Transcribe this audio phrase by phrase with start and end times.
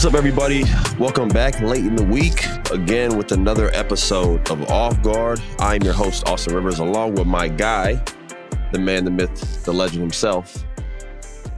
[0.00, 0.64] What's up, everybody?
[0.98, 5.42] Welcome back late in the week again with another episode of Off Guard.
[5.58, 8.02] I'm your host, Austin Rivers, along with my guy,
[8.72, 10.64] the man, the myth, the legend himself,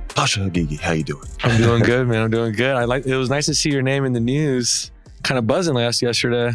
[0.09, 0.81] Pausha Haghighi.
[0.81, 1.29] How you doing?
[1.45, 2.21] I'm doing good, man.
[2.21, 2.75] I'm doing good.
[2.75, 3.07] I like.
[3.07, 4.91] It was nice to see your name in the news.
[5.23, 6.51] Kind of buzzing last yesterday.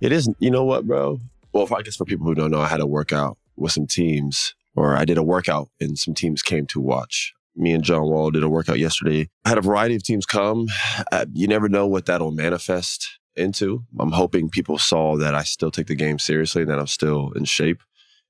[0.00, 0.30] It is.
[0.38, 1.18] You know what, bro?
[1.52, 4.54] Well, I guess for people who don't know, I had a workout with some teams,
[4.76, 8.30] or I did a workout and some teams came to watch me and John Wall
[8.30, 9.28] did a workout yesterday.
[9.44, 10.68] I had a variety of teams come.
[11.12, 13.84] Uh, you never know what that'll manifest into.
[13.98, 17.32] I'm hoping people saw that I still take the game seriously and that I'm still
[17.36, 17.80] in shape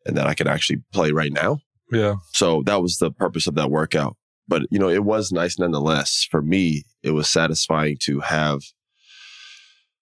[0.06, 1.60] and that I can actually play right now.
[1.90, 2.16] Yeah.
[2.32, 4.16] So that was the purpose of that workout.
[4.46, 6.26] But, you know, it was nice nonetheless.
[6.30, 8.62] For me, it was satisfying to have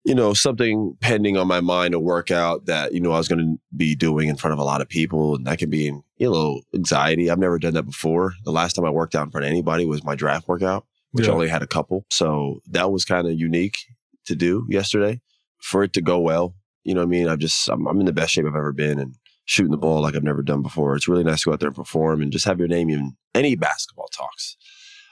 [0.03, 3.39] you know, something pending on my mind, a workout that, you know, I was going
[3.39, 5.35] to be doing in front of a lot of people.
[5.35, 5.83] And that can be,
[6.17, 7.29] you know, anxiety.
[7.29, 8.33] I've never done that before.
[8.43, 11.27] The last time I worked out in front of anybody was my draft workout, which
[11.27, 11.33] Yeah.
[11.33, 12.05] only had a couple.
[12.09, 13.77] So that was kind of unique
[14.25, 15.21] to do yesterday
[15.61, 16.55] for it to go well.
[16.83, 17.27] You know what I mean?
[17.27, 20.01] I've just, I'm, I'm in the best shape I've ever been and shooting the ball
[20.01, 20.95] like I've never done before.
[20.95, 23.15] It's really nice to go out there and perform and just have your name in
[23.35, 24.57] any basketball talks.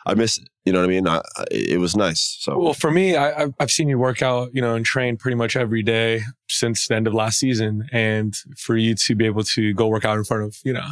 [0.06, 0.48] I miss it.
[0.66, 1.08] You know what I mean?
[1.08, 2.38] I, I, it was nice.
[2.42, 5.18] So Well, for me, I, I've- I've seen you work out, you know, and train
[5.18, 7.88] pretty much every day since the end of last season.
[7.92, 10.88] And for you to be able to go work out in front of, you know,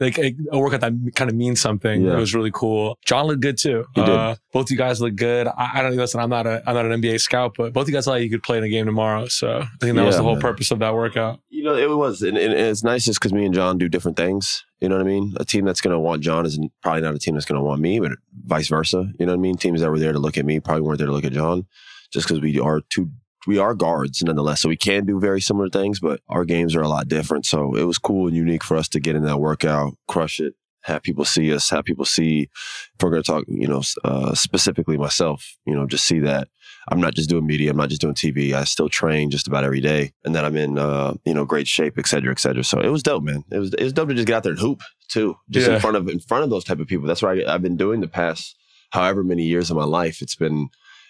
[0.00, 2.14] like a, workout that kind of means something, Yeah.
[2.14, 2.98] it was really cool.
[3.04, 3.84] John looked good too.
[3.94, 4.08] He did.
[4.10, 5.46] Uh, both you guys look good.
[5.46, 6.20] I, I don't even listen.
[6.20, 8.30] I'm not a I'm not an NBA scout, but both you guys look like you
[8.30, 9.26] could play in a game tomorrow.
[9.28, 10.40] So I think that was the whole man.
[10.42, 11.40] purpose of that workout.
[11.50, 14.16] You know, it was, and, and it's nice just because me and John do different
[14.16, 14.64] things.
[14.80, 15.34] You know what I mean?
[15.38, 17.64] A team that's going to want John is probably not a team that's going to
[17.64, 18.12] want me, but
[18.46, 19.12] vice versa.
[19.18, 19.56] You know what I mean?
[19.56, 21.66] Teams that were there to look at me probably weren't there to look at John,
[22.10, 23.10] just because we are two,
[23.46, 24.60] we are guards nonetheless.
[24.60, 27.46] So we can do very similar things, but our games are a lot different.
[27.46, 30.54] So it was cool and unique for us to get in that workout, crush it,
[30.82, 32.48] have people see us, have people see.
[32.94, 36.48] If we're going to talk, you know, uh, specifically myself, you know, just see that
[36.88, 37.70] I'm not just doing media.
[37.70, 38.52] I'm not just doing TV.
[38.54, 41.66] I still train just about every day, and that I'm in, uh, you know, great
[41.68, 42.64] shape, et cetera, et cetera.
[42.64, 43.44] So it was dope, man.
[43.52, 45.74] It was it was dope to just get out there and hoop too, just Yeah.
[45.74, 47.06] in front of in front of those type of people.
[47.06, 48.56] That's what I, I've been doing the past
[48.90, 50.22] however many years of my life.
[50.22, 50.68] It's been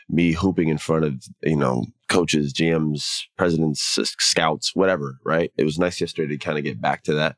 [0.08, 3.80] me hooping in front of you know coaches, GMs, presidents,
[4.18, 5.16] scouts, whatever.
[5.24, 5.50] Right.
[5.56, 7.36] It was nice yesterday to kind of get back to that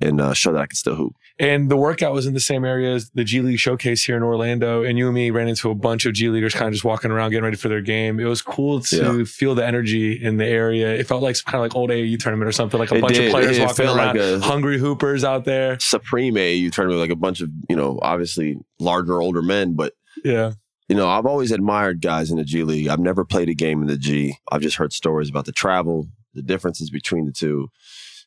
[0.00, 1.14] and uh, show that I can still hoop.
[1.36, 4.22] And the workout was in the same area as the G League showcase here in
[4.22, 4.84] Orlando.
[4.84, 7.10] And you and me ran into a bunch of G Leaguers kind of just walking
[7.10, 8.20] around, getting ready for their game.
[8.20, 10.94] It was cool to feel the energy in the area.
[10.94, 13.00] It felt like some kind of like old AAU tournament or something, like a It
[13.00, 13.26] bunch did.
[13.26, 15.76] of players It walking around, like hungry hoopers out there.
[15.80, 20.52] Supreme AAU tournament, like a bunch of you know obviously larger, older men, but Yeah.
[20.88, 22.88] You know, I've always admired guys in the G League.
[22.88, 24.36] I've never played a game in the G.
[24.52, 27.68] I've just heard stories about the travel, the differences between the two,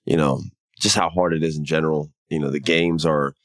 [0.06, 0.42] you know,
[0.80, 2.12] just how hard it is in general.
[2.30, 3.36] You know, the games are,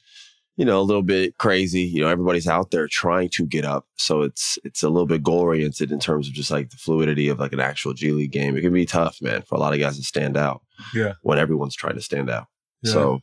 [0.57, 1.83] you know, a little bit crazy.
[1.83, 3.87] You know, everybody's out there trying to get up.
[3.97, 7.29] So it's it's a little bit goal oriented in terms of just like the fluidity
[7.29, 8.57] of like an actual G League game.
[8.57, 10.63] It can be tough, man, for a lot of guys to stand out.
[10.95, 11.15] Yeah.
[11.23, 12.47] When everyone's trying to stand out.
[12.83, 12.93] Yeah.
[12.93, 13.21] So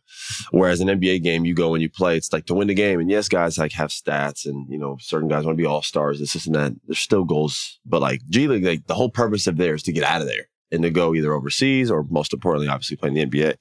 [0.52, 3.00] whereas an NBA game, you go and you play, it's like to win the game.
[3.00, 5.82] And yes, guys like have stats and, you know, certain guys want to be all
[5.82, 6.74] stars, this, this and that.
[6.88, 7.80] There's still goals.
[7.86, 10.28] But like G League, like the whole purpose of there is to get out of
[10.28, 13.56] there and to go either overseas or most importantly, obviously playing the NBA.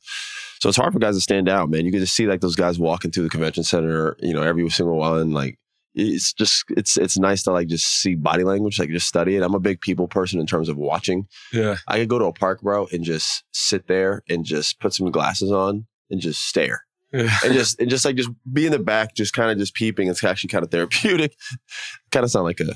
[0.61, 1.85] So it's hard for guys to stand out, man.
[1.85, 4.69] You can just see like those guys walking through the convention center, you know, every
[4.71, 5.31] single one.
[5.31, 5.59] Like
[5.95, 9.43] it's just it's it's nice to like just see body language, like just study it.
[9.43, 11.27] I'm a big people person in terms of watching.
[11.53, 11.77] Yeah.
[11.87, 15.11] I could go to a park, bro, and just sit there and just put some
[15.11, 16.83] glasses on and just stare.
[17.13, 17.35] Yeah.
[17.45, 20.09] And just and just like just be in the back, just kind of just peeping.
[20.09, 21.35] It's actually kind of therapeutic.
[22.13, 22.75] kind of sound like a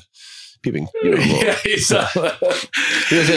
[0.63, 1.17] peeping, you know.
[1.23, 2.07] yeah, he's, uh,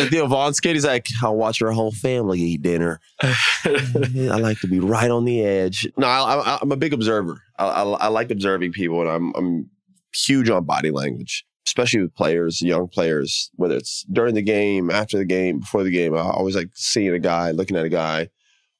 [0.10, 3.00] Theo Von's kid, he's like, I'll watch our whole family eat dinner.
[3.22, 5.88] I like to be right on the edge.
[5.98, 7.42] No, I, I, I'm a big observer.
[7.58, 9.70] I, I, I like observing people, and I'm I'm
[10.14, 13.50] huge on body language, especially with players, young players.
[13.56, 17.14] Whether it's during the game, after the game, before the game, I always like seeing
[17.14, 18.30] a guy, looking at a guy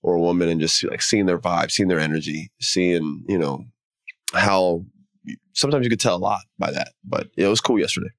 [0.02, 3.66] or a woman, and just like seeing their vibe, seeing their energy, seeing you know
[4.34, 4.86] how.
[5.54, 8.10] Sometimes you could tell a lot by that, but it was cool yesterday.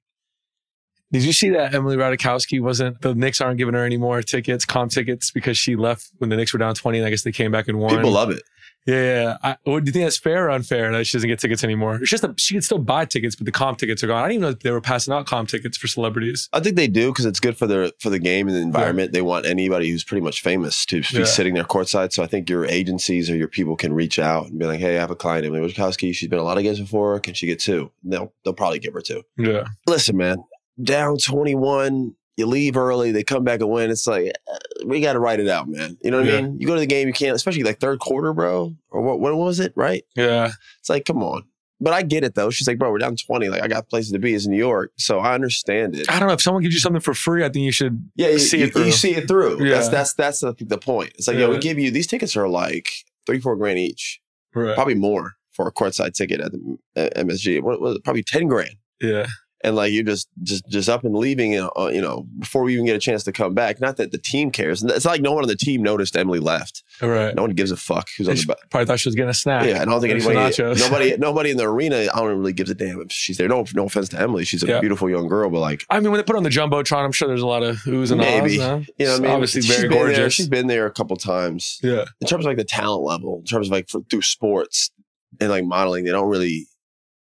[1.13, 4.65] Did you see that Emily Ratajkowski wasn't the Knicks aren't giving her any more tickets,
[4.65, 7.33] comp tickets, because she left when the Knicks were down twenty, and I guess they
[7.33, 7.95] came back and won.
[7.95, 8.43] People love it.
[8.87, 9.37] Yeah, yeah.
[9.43, 11.97] I, what, do you think that's fair or unfair that she doesn't get tickets anymore?
[11.97, 14.23] It's just that she can still buy tickets, but the comp tickets are gone.
[14.23, 16.49] I didn't even know they were passing out comp tickets for celebrities.
[16.53, 19.13] I think they do because it's good for the for the game and the environment.
[19.13, 21.25] They want anybody who's pretty much famous to be Yeah.
[21.25, 22.13] sitting there courtside.
[22.13, 24.97] So I think your agencies or your people can reach out and be like, "Hey,
[24.97, 26.15] I have a client, Emily Wojciechowski.
[26.15, 27.19] She's been a lot of games before.
[27.19, 27.91] Can she get two?
[28.05, 29.23] They'll they'll probably give her two.
[29.37, 29.65] Yeah.
[29.89, 30.37] Listen, man,
[30.83, 32.15] down twenty one.
[32.39, 33.91] You leave early, they come back and win.
[33.91, 35.97] It's like uh, we got to write it out, man.
[36.03, 36.37] You know what Yeah.
[36.37, 36.59] I mean?
[36.61, 38.75] You go to the game, you can't, especially like third quarter, bro.
[38.91, 39.21] Or what?
[39.21, 39.73] What was it?
[39.75, 40.05] Right?
[40.15, 40.51] Yeah.
[40.81, 41.45] It's like, come on.
[41.81, 42.51] But I get it though.
[42.51, 43.49] She's like, bro, we're down twenty.
[43.49, 44.35] Like I got places to be.
[44.35, 46.11] It's New York, so I understand it.
[46.11, 46.35] I don't know.
[46.35, 48.65] If someone gives you something for free, I think you should Yeah, you see you,
[48.67, 48.85] it through.
[48.85, 49.65] you see it through.
[49.65, 49.75] Yeah.
[49.77, 51.13] That's that's that's the, the point.
[51.17, 52.89] It's like, yo, we give you these tickets are like
[53.27, 54.21] three, four grand each,
[54.55, 54.75] right.
[54.75, 57.63] probably more for a courtside ticket at the at MSG.
[57.63, 58.05] What was it?
[58.05, 58.77] Probably ten grand.
[59.01, 59.27] Yeah.
[59.67, 62.63] And like you're just just just up and leaving, you know, uh, you know, before
[62.63, 63.81] we even get a chance to come back.
[63.81, 64.83] Not that the team cares.
[64.85, 66.85] It's like no one on the team noticed Emily left.
[67.03, 67.35] Right.
[67.35, 68.57] No one gives a fuck who's They on the.
[68.71, 69.67] Probably thought she was getting a snack.
[69.67, 71.97] Yeah, I don't think anybody, nobody, nobody in the arena.
[72.15, 73.49] I don't really gives a damn if she's there.
[73.49, 74.79] No, no offense to Emily, she's a Yeah.
[74.81, 77.27] beautiful young girl, but like I mean, when they put on the jumbotron, I'm sure
[77.27, 78.61] there's a lot of oohs and Maybe.
[78.61, 78.63] ahs.
[78.63, 78.81] Huh?
[78.99, 80.33] you know, what I mean, obviously She's very been there- gorgeous.
[80.35, 81.81] she's been there a couple times.
[81.83, 82.05] yeah.
[82.21, 84.93] in terms of like the talent level, in terms of like for, through sports
[85.41, 86.69] and like modeling, they don't really,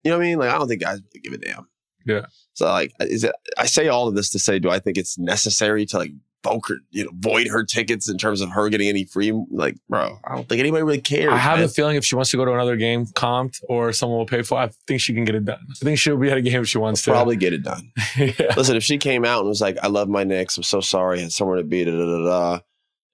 [0.03, 0.39] you know what I mean?
[0.39, 1.69] Like I don't think guys really give a damn.
[2.07, 2.27] Yeah.
[2.55, 3.33] So like, is it?
[3.59, 6.13] I say all of this to say, do I think it's necessary to like
[6.45, 9.33] vote her, you know, void her tickets in terms of her getting any free?
[9.51, 11.33] Like, bro, I don't think anybody really cares.
[11.33, 11.67] I have man.
[11.67, 14.43] a feeling if she wants to go to another game comped or someone will pay
[14.43, 15.67] for it, I think she can get it done.
[15.71, 17.11] I think she'll be at a game if she wants to.
[17.11, 17.93] Probably get it done.
[18.17, 18.55] yeah.
[18.57, 20.57] Listen, if she came out and was like, "I love my Knicks.
[20.57, 21.19] I'm so sorry.
[21.19, 22.61] I had somewhere to be." Da da da da.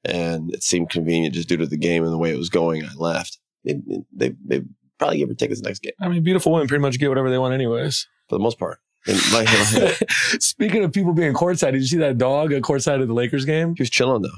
[0.04, 2.84] And it seemed convenient just due to the game and the way it was going.
[2.84, 3.38] I left.
[3.64, 3.82] It-
[4.12, 4.62] they they
[4.98, 7.38] probably give her tickets next game I mean, beautiful women pretty much get whatever they
[7.38, 8.06] want, anyways.
[8.28, 8.78] For the most part.
[9.32, 9.48] Like,
[10.40, 13.44] Speaking of people being courtside, did you see that dog at courtside of the Lakers
[13.44, 13.74] game?
[13.76, 14.28] He was chilling though.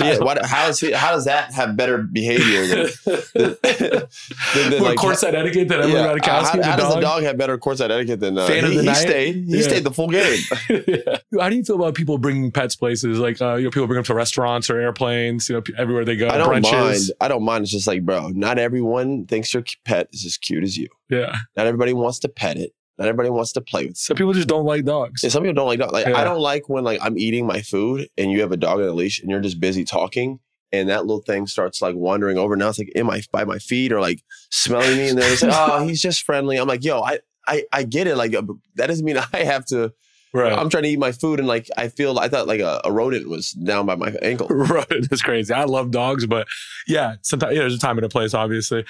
[0.00, 0.90] Yeah, why, how does he?
[0.90, 2.86] How does that have better behavior than,
[3.34, 7.22] than, than, than, like, courtside etiquette than Emily yeah, how, the how does the dog?
[7.22, 8.96] have better courtside etiquette than uh, Fan of he, the he night?
[8.96, 9.34] stayed?
[9.44, 9.62] He Yeah.
[9.62, 10.40] stayed the full game.
[10.88, 11.18] yeah.
[11.40, 13.20] How do you feel about people bringing pets places?
[13.20, 16.16] Like, uh, you know, people bring them to restaurants or airplanes, you know, everywhere they
[16.16, 16.72] go, I don't brunches.
[16.72, 17.00] mind.
[17.20, 17.62] I don't mind.
[17.62, 20.88] It's just like, bro, not everyone thinks your pet is as cute as you.
[21.10, 21.36] Yeah.
[21.56, 22.72] Not everybody wants to pet it.
[22.98, 23.96] Not everybody wants to play with.
[23.96, 25.24] Some people just don't like dogs.
[25.24, 25.92] And some people don't like dogs.
[25.92, 26.18] Like Yeah.
[26.18, 28.86] I don't like when like I'm eating my food and you have a dog on
[28.86, 30.38] a leash and you're just busy talking
[30.72, 32.56] and that little thing starts like wandering over.
[32.56, 35.42] Now it's like in my by my feet or like smelling me and they're just
[35.42, 36.56] like, oh, he's just friendly.
[36.56, 38.16] I'm like, yo, I I I get it.
[38.16, 38.42] Like uh,
[38.76, 39.92] that doesn't mean I have to.
[40.32, 40.52] Right.
[40.52, 42.90] I'm trying to eat my food and like I feel I thought like a, a
[42.90, 44.48] rodent was down by my ankle.
[44.50, 45.54] rodent is crazy.
[45.54, 46.48] I love dogs, but
[46.88, 48.84] yeah, sometimes yeah, there's a time and a place, obviously.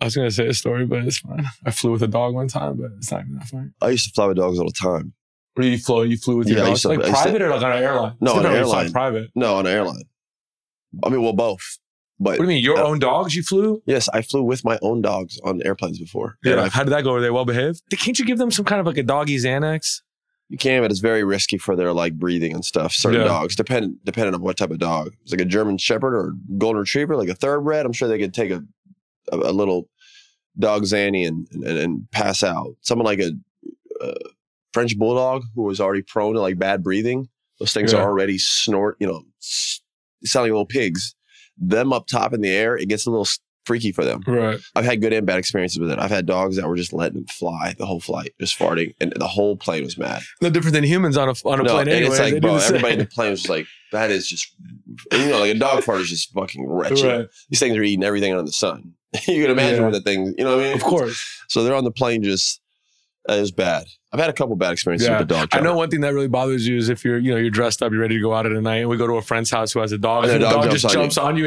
[0.00, 1.44] I was gonna say a story, but it's fine.
[1.66, 3.70] I flew with a dog one time, but it's not even that funny.
[3.82, 5.12] I used to fly with dogs all the time.
[5.56, 6.70] Or you flew you flew with your Yeah, I dog?
[6.72, 8.14] used to- like I used to- private or like on an airline?
[8.20, 8.92] No, on an different when you fly airline.
[8.92, 9.30] Private.
[9.34, 10.02] No, on an airline.
[11.02, 11.78] I mean, well, both.
[12.20, 12.64] But What do you mean?
[12.64, 13.82] Your Uh, own dogs you flew?
[13.86, 16.36] yes, I flew with my own dogs on airplanes before.
[16.44, 16.68] Yeah.
[16.68, 17.12] How did that go?
[17.12, 17.80] Were they well behaved?
[17.96, 20.00] Can't you give them some kind of like a doggy Xanax?
[20.48, 22.92] You can, but it's very risky for their like breathing and stuff.
[22.94, 23.26] Certain Yeah.
[23.26, 25.12] dogs, depend depending on what type of dog.
[25.22, 27.84] It's like a German Shepherd or Golden Retriever, like a thoroughbred.
[27.84, 28.62] I'm sure they could take a
[29.32, 29.88] a, a little
[30.58, 32.74] dog Zanny and, and and pass out.
[32.80, 33.30] Someone like a,
[34.00, 34.14] uh
[34.72, 37.28] French Bulldog who was already prone to like bad breathing.
[37.58, 38.00] Those things Yeah.
[38.00, 38.96] are already snort.
[39.00, 39.80] You know, s-
[40.24, 41.14] sound like little pigs.
[41.56, 43.26] Them up top in the air, it gets a little
[43.66, 44.22] freaky for them.
[44.26, 44.58] Right.
[44.76, 45.98] I've had good and bad experiences with it.
[45.98, 49.12] I've had dogs that were just letting them fly the whole flight, just farting, and
[49.16, 50.22] the whole plane was mad.
[50.40, 52.08] No different than humans on a on a No, plane and anyway.
[52.10, 54.54] it's They like, do bro, everybody in the plane was just like, that is just,
[55.12, 57.04] you know, like a dog fart is just fucking wretched.
[57.04, 57.26] Right.
[57.50, 58.94] These things are eating everything under the sun.
[59.26, 59.84] you can imagine Yeah.
[59.84, 60.76] what that thing, you know what I mean?
[60.76, 61.34] Of course.
[61.50, 62.60] So they're on the plane just,
[63.26, 63.86] uh, it was bad.
[64.12, 65.18] I've had a couple bad experiences Yeah.
[65.20, 65.48] with the dog.
[65.52, 67.82] I know one thing that really bothers you is if you're, you know, you're dressed
[67.82, 69.50] up, you're ready to go out at a night, and we go to a friend's
[69.50, 71.46] house who has a dog, And and the dog dog, just jumps jumps on you.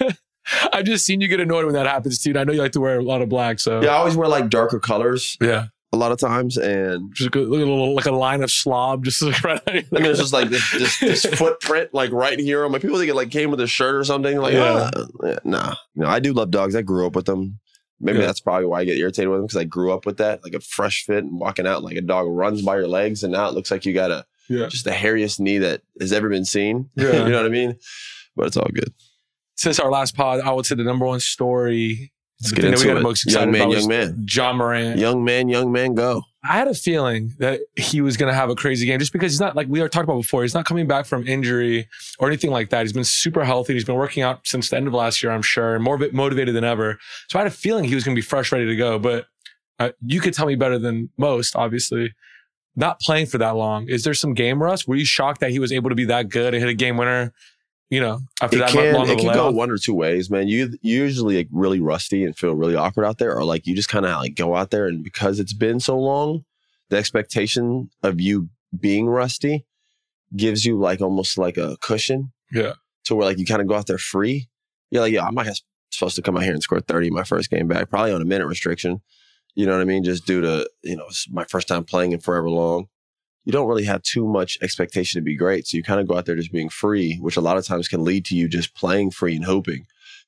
[0.00, 0.16] And
[0.72, 2.30] I've just seen you get annoyed when that happens too.
[2.30, 4.16] And I know you like to wear a lot of black, so Yeah, I always
[4.16, 5.66] wear like darker colors yeah.
[5.92, 6.56] A lot of times.
[6.56, 9.60] And Just look at a little like a line of slob, just right.
[9.66, 12.64] I mean, it's just like this, this, this footprint, like right here.
[12.64, 14.38] I'm like, people think it like came with a shirt or something.
[14.38, 14.90] Like, Yeah.
[14.94, 15.74] Oh, yeah, nah.
[15.94, 16.74] You know, I do love dogs.
[16.74, 17.58] I grew up with them.
[18.00, 18.26] Maybe Yeah.
[18.26, 20.54] that's probably why I get irritated with them because I grew up with that, like
[20.54, 23.48] a fresh fit and walking out like a dog runs by your legs, and now
[23.48, 24.66] it looks like you got a Yeah.
[24.68, 26.90] just the hairiest knee that has ever been seen.
[26.96, 27.24] Yeah.
[27.24, 27.76] you know what I mean?
[28.34, 28.92] But it's all good.
[29.56, 32.12] Since our last pod, I would say the number one story.
[32.42, 33.02] Let's the get thing that we into got it.
[33.02, 34.98] most excited Young man, about young man, Ja Morant.
[34.98, 36.22] young man, young man, go.
[36.44, 39.30] I had a feeling that he was going to have a crazy game just because
[39.30, 40.42] he's not like we are talked about before.
[40.42, 42.80] He's not coming back from injury or anything like that.
[42.82, 43.74] He's been super healthy.
[43.74, 46.12] He's been working out since the end of last year, I'm sure, and more bit
[46.12, 46.98] motivated than ever.
[47.28, 48.98] So I had a feeling he was going to be fresh, ready to go.
[48.98, 49.26] But
[49.78, 52.12] uh, you could tell me better than most, obviously.
[52.74, 53.86] Not playing for that long.
[53.88, 54.88] Is there some game rust?
[54.88, 56.96] Were you shocked that he was able to be that good and hit a game
[56.96, 57.32] winner?
[57.92, 60.48] You know, after It that can, long it can go one or two ways, man.
[60.48, 63.76] You you usually like really rusty and feel really awkward out there, or like you
[63.76, 66.46] just kind of like go out there and because it's been so long,
[66.88, 68.48] the expectation of you
[68.80, 69.66] being rusty
[70.34, 72.32] gives you like almost like a cushion.
[72.50, 72.72] Yeah.
[73.04, 74.48] To where like you kind of go out there free.
[74.90, 75.48] You're like, yeah, I'm not
[75.90, 78.24] supposed to come out here and score 30 my first game back, probably on a
[78.24, 79.02] minute restriction.
[79.54, 80.02] You know what I mean?
[80.02, 82.86] Just due to, you know, it's my first time playing in forever long.
[83.44, 85.66] You don't really have too much expectation to be great.
[85.66, 87.88] So you kind of go out there just being free, which a lot of times
[87.88, 89.86] can lead to you just playing free and hoping.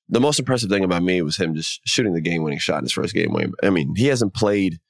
[0.09, 2.85] The most impressive thing about me was him just shooting the game winning shot in
[2.85, 3.35] his first game.
[3.63, 4.81] I mean, he hasn't played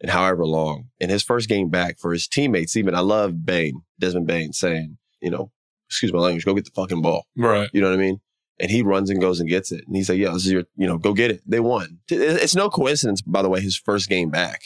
[0.00, 0.90] in however long.
[1.00, 4.98] In his first game back for his teammates, even I love Bane, Desmond Bane saying,
[5.20, 5.50] you know,
[5.88, 7.26] excuse my language, go get the fucking ball.
[7.36, 7.70] Right.
[7.72, 8.20] You know what I mean?
[8.60, 9.84] And he runs and goes and gets it.
[9.86, 11.42] And he's like, yeah, this is your, you know, go get it.
[11.46, 11.98] They won.
[12.08, 14.64] It's no coincidence, by the way, his first game back,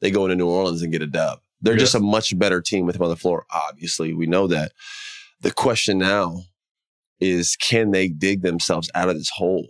[0.00, 1.40] they go into New Orleans and get a dub.
[1.62, 1.80] They're Yeah.
[1.80, 3.46] just a much better team with him on the floor.
[3.50, 4.72] Obviously, we know that.
[5.40, 6.42] The question now
[7.20, 9.66] is can they dig themselves out of this hole?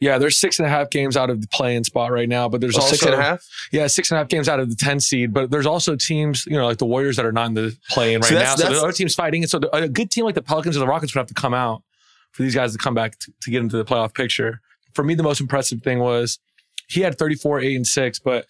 [0.00, 2.60] Yeah, there's six and a half games out of the playing spot right now, but
[2.60, 3.44] there's Oh, also six and a half?
[3.72, 6.46] Yeah, six and a half games out of the 10 seed, but there's also teams,
[6.46, 8.40] you know, like the Warriors that are not in the playing right See, now.
[8.40, 9.42] that's- So that's- other teams fighting.
[9.42, 11.34] And so the- a good team like the Pelicans or the Rockets would have to
[11.34, 11.82] come out
[12.32, 14.60] for these guys to come back to, to get into the playoff picture.
[14.94, 16.38] For me, the most impressive thing was
[16.86, 18.46] he had 34, 8, and 6, but,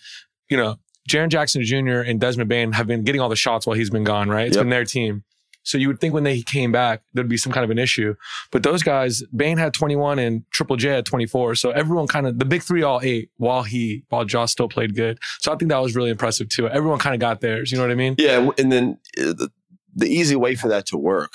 [0.50, 0.78] you know,
[1.08, 2.00] Jaren Jackson Jr.
[2.00, 4.46] and Desmond Bane have been getting all the shots while he's been gone, right?
[4.46, 4.62] It's Yep.
[4.64, 5.24] been their team.
[5.64, 8.14] So you would think when they came back, there'd be some kind of an issue.
[8.52, 11.56] But those guys, Bane had 21 and Triple J had 24.
[11.56, 14.94] So everyone kind of, the big three all ate while he, while Josh still played
[14.94, 15.18] good.
[15.40, 16.68] So I think that was really impressive too.
[16.68, 17.70] Everyone kind of got theirs.
[17.70, 18.14] You know what I mean?
[18.18, 19.50] Yeah, and then uh, the,
[19.94, 21.32] the easy way for that to work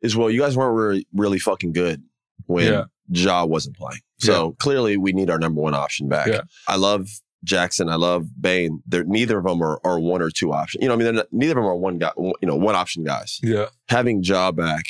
[0.00, 2.02] is well, you guys weren't really, really fucking good
[2.46, 2.84] when Yeah.
[3.10, 4.00] Ja wasn't playing.
[4.18, 6.28] So clearly, we need our number one option back.
[6.28, 6.42] Yeah.
[6.66, 7.06] I love
[7.44, 7.88] Jackson.
[7.88, 8.82] I love Bane.
[8.86, 10.82] They're neither of them are, are one or two options.
[10.82, 12.12] You know, I mean, not, neither of them are one guy.
[12.16, 13.38] You know, one option guys.
[13.42, 13.66] Yeah.
[13.88, 14.86] Having Ja back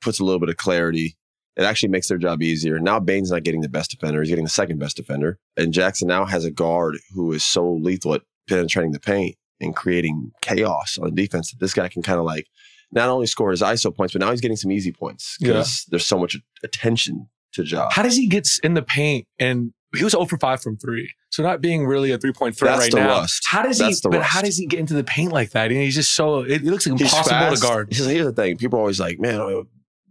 [0.00, 1.16] puts a little bit of clarity.
[1.56, 2.80] It actually makes their job easier.
[2.80, 5.38] Now Bane's not getting the best defender; he's getting the second best defender.
[5.56, 9.74] And Jackson now has a guard who is so lethal at penetrating the paint and
[9.74, 12.48] creating chaos on defense that this guy can kind of like
[12.90, 16.06] not only score his ISO points, but now he's getting some easy points because there's
[16.06, 17.88] so much attention to Ja.
[17.90, 19.26] How does he get in the paint?
[19.38, 21.12] And he was 0 for 5 from three.
[21.30, 23.20] So not being really a three point threat That's right the now.
[23.20, 23.42] rust.
[23.46, 25.70] How does That's he, but how does he get into the paint like that?
[25.70, 27.88] And he's just so, it, it looks like impossible to guard.
[27.92, 29.62] Here's, here's the thing: people are always like, "Man, uh,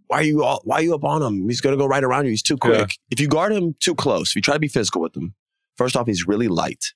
[0.07, 1.47] why are you all, why are you up on him?
[1.47, 2.31] He's going to go right around you.
[2.31, 2.95] He's too quick." Yeah.
[3.11, 5.33] If you guard him too close, if you try to be physical with him,
[5.77, 6.93] first off, he's really light.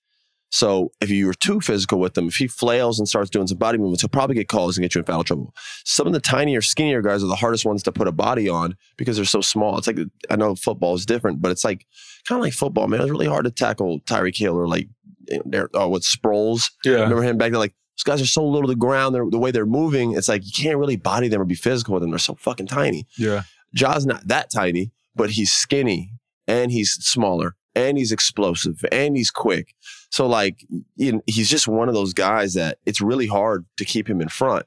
[0.49, 3.77] So if you're too physical with him, if he flails and starts doing some body
[3.77, 5.53] movements, he'll probably get calls and get you in foul trouble.
[5.83, 8.77] Some of the tinier, skinnier guys are the hardest ones to put a body on
[8.97, 9.77] because they're so small.
[9.77, 9.99] It's like
[10.29, 11.85] I know football is different, but it's like
[12.27, 13.01] kind of like football, man.
[13.01, 14.87] It's really hard to tackle Tyreek Hill or like
[15.29, 16.71] you know, they're- oh, what Sproles.
[16.85, 16.93] Yeah.
[17.01, 17.59] Remember him back there?
[17.59, 19.13] Like those guys are so low to the ground.
[19.15, 21.93] They're, the way they're moving, it's like you can't really body them or be physical
[21.95, 22.11] with them.
[22.11, 23.05] They're so fucking tiny.
[23.17, 23.43] Yeah.
[23.75, 26.13] Ja's not that tiny, but he's skinny
[26.47, 29.73] and he's smaller and he's explosive and he's quick.
[30.11, 30.65] So like
[30.95, 34.19] you know, he's just one of those guys that it's really hard to keep him
[34.21, 34.65] in front.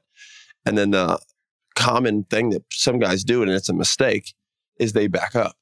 [0.65, 1.19] And then the
[1.75, 4.33] common thing that some guys do, and it's a mistake,
[4.79, 5.55] is they back up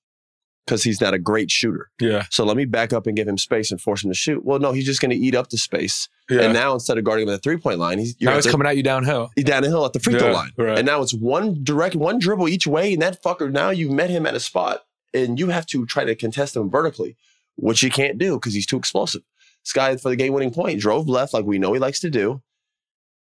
[0.66, 1.90] because he's not a great shooter.
[2.00, 2.26] Yeah.
[2.30, 4.46] So let me back up and give him space and force him to shoot.
[4.46, 6.08] Well, no, he's just going to eat up the space.
[6.30, 6.42] Yeah.
[6.42, 8.46] And now instead of guarding him at the three point line, he's you're now he's
[8.46, 9.32] the- coming at you downhill.
[9.36, 10.52] he's downhill at the free throw line.
[10.58, 10.78] right.
[10.78, 12.94] And now it's one direct, one dribble each way.
[12.94, 16.04] And that fucker, now you've met him at a spot and you have to try
[16.04, 17.18] to contest him vertically,
[17.60, 19.22] which you can't do because he's too explosive.
[19.64, 22.10] This guy for the game winning point drove left like we know he likes to
[22.10, 22.42] do,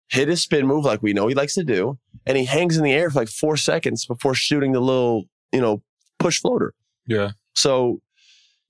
[0.08, 2.84] hit his spin move like we know he likes to do, and he hangs in
[2.84, 5.82] the air for like four seconds before shooting the little, you know,
[6.18, 6.74] push floater.
[7.06, 7.30] Yeah.
[7.54, 8.00] So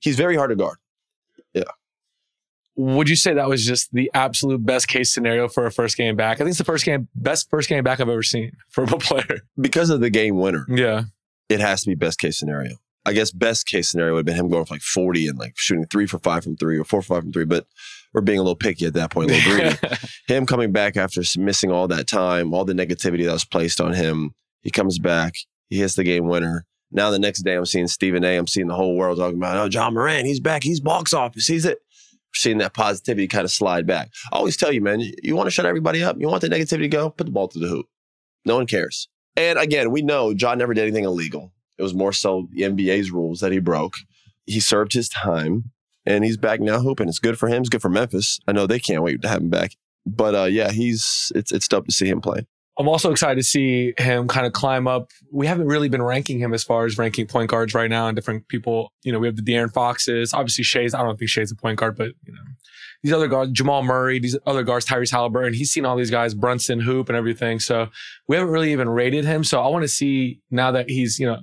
[0.01, 0.79] he's very hard to guard.
[1.53, 1.65] Yeah.
[2.77, 6.15] Would you say that was just the absolute best case scenario for a first game
[6.15, 6.37] back?
[6.37, 8.99] I think it's the first game, best first game back I've ever seen from a
[8.99, 9.41] player.
[9.61, 11.03] Because of the game winner, Yeah.
[11.49, 12.77] it has to be best case scenario.
[13.07, 15.55] I guess best case scenario would have been him going for like 40 and like
[15.57, 17.45] shooting three for five from three or four for five from three.
[17.45, 17.67] But
[18.13, 19.77] we're being a little picky at that point, a little greedy.
[20.29, 23.95] him coming back after missing all that time, all the negativity that was placed on
[23.95, 25.35] him, he comes back,
[25.69, 26.67] he hits the game winner.
[26.91, 28.37] Now the next day, I'm seeing Stephen A.
[28.37, 31.47] I'm seeing the whole world talking about, oh, Ja Morant, he's back, he's box office,
[31.47, 31.79] he's it.
[32.35, 34.11] Seeing that positivity kind of slide back.
[34.33, 36.49] I always tell you, man, you, you want to shut everybody up, you want the
[36.49, 37.87] negativity to go, put the ball to the hoop.
[38.45, 39.09] No one cares.
[39.37, 41.53] And again, we know John never did anything illegal.
[41.79, 43.95] It was more so the NBA's rules that he broke.
[44.47, 45.71] He served his time
[46.07, 47.09] and he's back now hooping.
[47.09, 47.61] It's good for him.
[47.61, 48.41] It's good for Memphis.
[48.49, 49.77] I know they can't wait to have him back.
[50.07, 52.47] But uh, yeah, he's it's it's dope to see him play.
[52.79, 55.11] I'm also excited to see him kind of climb up.
[55.33, 58.15] We haven't really been ranking him as far as ranking point guards right now and
[58.15, 58.93] different people.
[59.03, 60.33] You know, we have the De'Aaron Foxes.
[60.33, 62.39] Obviously, Shai's, I don't think Shai's a point guard, but, you know,
[63.03, 66.35] these other guards, Jamal Murray, these other guards, Tyrese Halliburton, he's seen all these guys,
[66.35, 67.59] Brunson, Hoop, and everything.
[67.59, 67.89] So
[68.29, 69.43] we haven't really even rated him.
[69.43, 71.39] So I want to see now that he's, you know,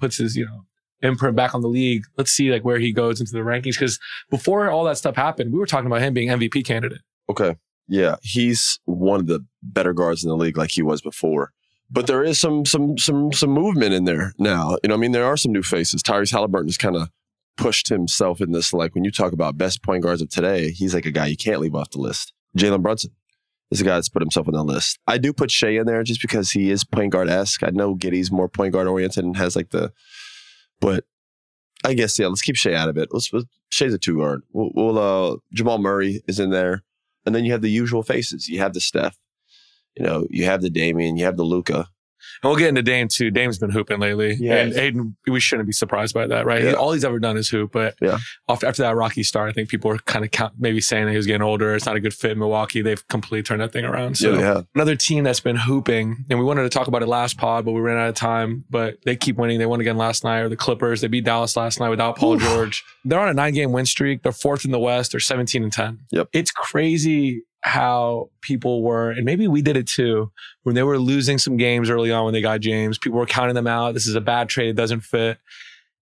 [0.00, 0.64] puts his, you know,
[1.02, 2.04] imprint back on the league.
[2.16, 3.78] Let's see like where he goes into the rankings.
[3.78, 3.98] Cause
[4.30, 7.00] before all that stuff happened, we were talking about him being MVP candidate.
[7.28, 7.56] Okay.
[7.88, 11.52] Yeah, he's one of the better guards in the league, like he was before.
[11.90, 14.76] But there is some some some some movement in there now.
[14.84, 16.02] You know, I mean, there are some new faces.
[16.02, 17.08] Tyrese Halliburton has kind of
[17.56, 18.72] pushed himself in this.
[18.72, 21.36] Like when you talk about best point guards of today, he's like a guy you
[21.36, 22.32] can't leave off the list.
[22.56, 23.10] Jalen Brunson
[23.70, 24.98] is a guy that's put himself on the list.
[25.06, 27.62] I do put Shai in there just because he is point guard esque.
[27.62, 29.92] I know Giddey's more point guard oriented and has like the,
[30.80, 31.04] but
[31.84, 32.26] I guess yeah.
[32.26, 33.08] Let's keep Shai out of it.
[33.12, 34.42] Let's, let's Shai's a two guard.
[34.52, 36.82] We'll, we'll uh Jamal Murray is in there,
[37.24, 38.48] and then you have the usual faces.
[38.48, 39.16] You have the Steph,
[39.94, 41.88] you know, you have the Damian, you have the Luka.
[42.42, 43.30] And we'll get into Dame too.
[43.30, 44.36] Dame's been hooping lately.
[44.40, 44.56] Yeah.
[44.56, 46.62] And Aiden, we shouldn't be surprised by that, right?
[46.62, 47.72] He- all he's ever done is hoop.
[47.72, 48.18] But Yeah.
[48.48, 51.10] after, after that Rocky start, I think people were kind of count, maybe saying that
[51.10, 51.74] he was getting older.
[51.74, 52.80] It's not a good fit in Milwaukee.
[52.82, 54.16] They've completely turned that thing around.
[54.16, 57.36] So yeah, another team that's been hooping, and we wanted to talk about it last
[57.36, 58.64] pod, but we ran out of time.
[58.70, 59.58] But they keep winning.
[59.58, 61.00] They won again last night, or the Clippers.
[61.02, 62.42] They beat Dallas last night without Paul Oof.
[62.42, 62.82] George.
[63.04, 64.22] They're on a nine game win streak.
[64.22, 65.12] They're fourth in the West.
[65.12, 65.98] They're 17 and 10.
[66.12, 66.28] Yep.
[66.32, 71.38] It's crazy how people were, and maybe we did it too, when they were losing
[71.38, 72.98] some games early on when they got James.
[72.98, 73.94] People were counting them out.
[73.94, 74.70] This is a bad trade.
[74.70, 75.38] It doesn't fit.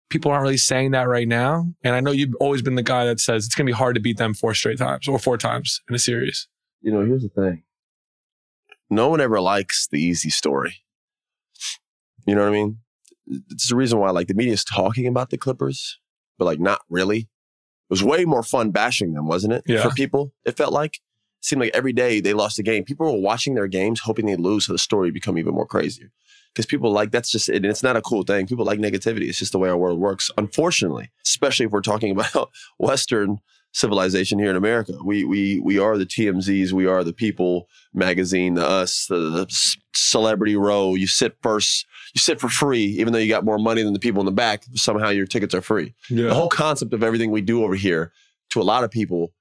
[0.09, 1.71] People aren't really saying that right now.
[1.83, 3.95] And I know you've always been the guy that says it's going to be hard
[3.95, 6.47] to beat them four straight times or four times in a series.
[6.81, 7.63] You know, here's the thing.
[8.89, 10.77] No one ever likes the easy story.
[12.25, 12.79] You know what I mean?
[13.51, 15.99] It's the reason why like the media's talking about the Clippers,
[16.37, 17.19] but like not really.
[17.19, 17.27] It
[17.91, 19.63] was way more fun bashing them, wasn't it?
[19.67, 19.81] Yeah.
[19.81, 20.99] For people, it felt like.
[21.41, 22.83] Seemed like every day they lost a game.
[22.83, 25.65] People were watching their games, hoping they lose, so the story would become even more
[25.65, 26.11] crazier.
[26.53, 27.57] Because people like that's just it.
[27.57, 28.47] And it's not a cool thing.
[28.47, 29.29] People like negativity.
[29.29, 30.31] It's just the way our world works.
[30.37, 33.39] Unfortunately, especially if we're talking about Western
[33.71, 34.93] civilization here in America.
[35.03, 36.71] We we we are the TMZs.
[36.71, 40.95] We are the People magazine, the Us, the, the celebrity row.
[40.95, 41.85] You sit first.
[42.15, 44.31] You sit for free, even though you got more money than the people in the
[44.31, 44.63] back.
[44.73, 45.93] Somehow your tickets are free.
[46.09, 46.27] Yeah.
[46.27, 48.11] The whole concept of everything we do over here,
[48.49, 49.31] to a lot of people,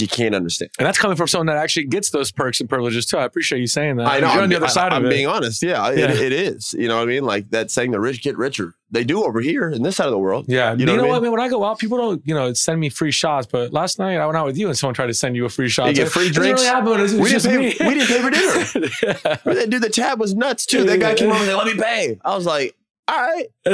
[0.00, 0.70] you can't understand.
[0.78, 3.18] And that's coming from someone that actually gets those perks and privileges too.
[3.18, 4.06] I appreciate you saying that.
[4.06, 4.28] I know.
[4.28, 5.14] You're I'm, on the other I- side I'm of it.
[5.14, 5.62] being honest.
[5.62, 6.10] Yeah, Yeah.
[6.10, 6.72] It, it is.
[6.72, 7.24] You know what I mean?
[7.24, 10.12] Like that saying, "The rich get richer." They do over here in this side of
[10.12, 10.46] the world.
[10.48, 10.72] yeah.
[10.72, 11.30] You You know know, what I mean?
[11.32, 13.46] When I go out, people don't, you know, send me free shots.
[13.46, 15.48] But last night I went out with you and someone tried to send you a
[15.50, 15.88] free shot.
[15.88, 16.62] You get free drinks?
[16.62, 17.00] Really happen.
[17.00, 17.88] It's, it's We didn't just pay- me.
[17.88, 19.44] we didn't pay for dinner.
[19.54, 19.66] yeah.
[19.66, 20.84] Dude, the tab was nuts too.
[20.84, 22.74] That guy came over and said, "Let me pay." I was like,
[23.08, 23.46] "All right,"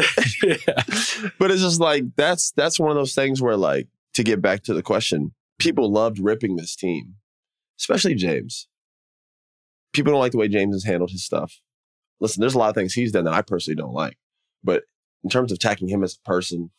[0.42, 0.56] yeah.
[1.38, 4.64] but it's just like that's that's one of those things where, like, to get back
[4.64, 5.32] to the question,
[5.64, 7.14] people loved ripping this team,
[7.80, 8.68] especially James.
[9.92, 11.60] People don't like the way James has handled his stuff.
[12.20, 14.16] Listen, there's a lot of things he's done that I personally don't like,
[14.62, 14.84] but
[15.22, 16.70] in terms of attacking him as a person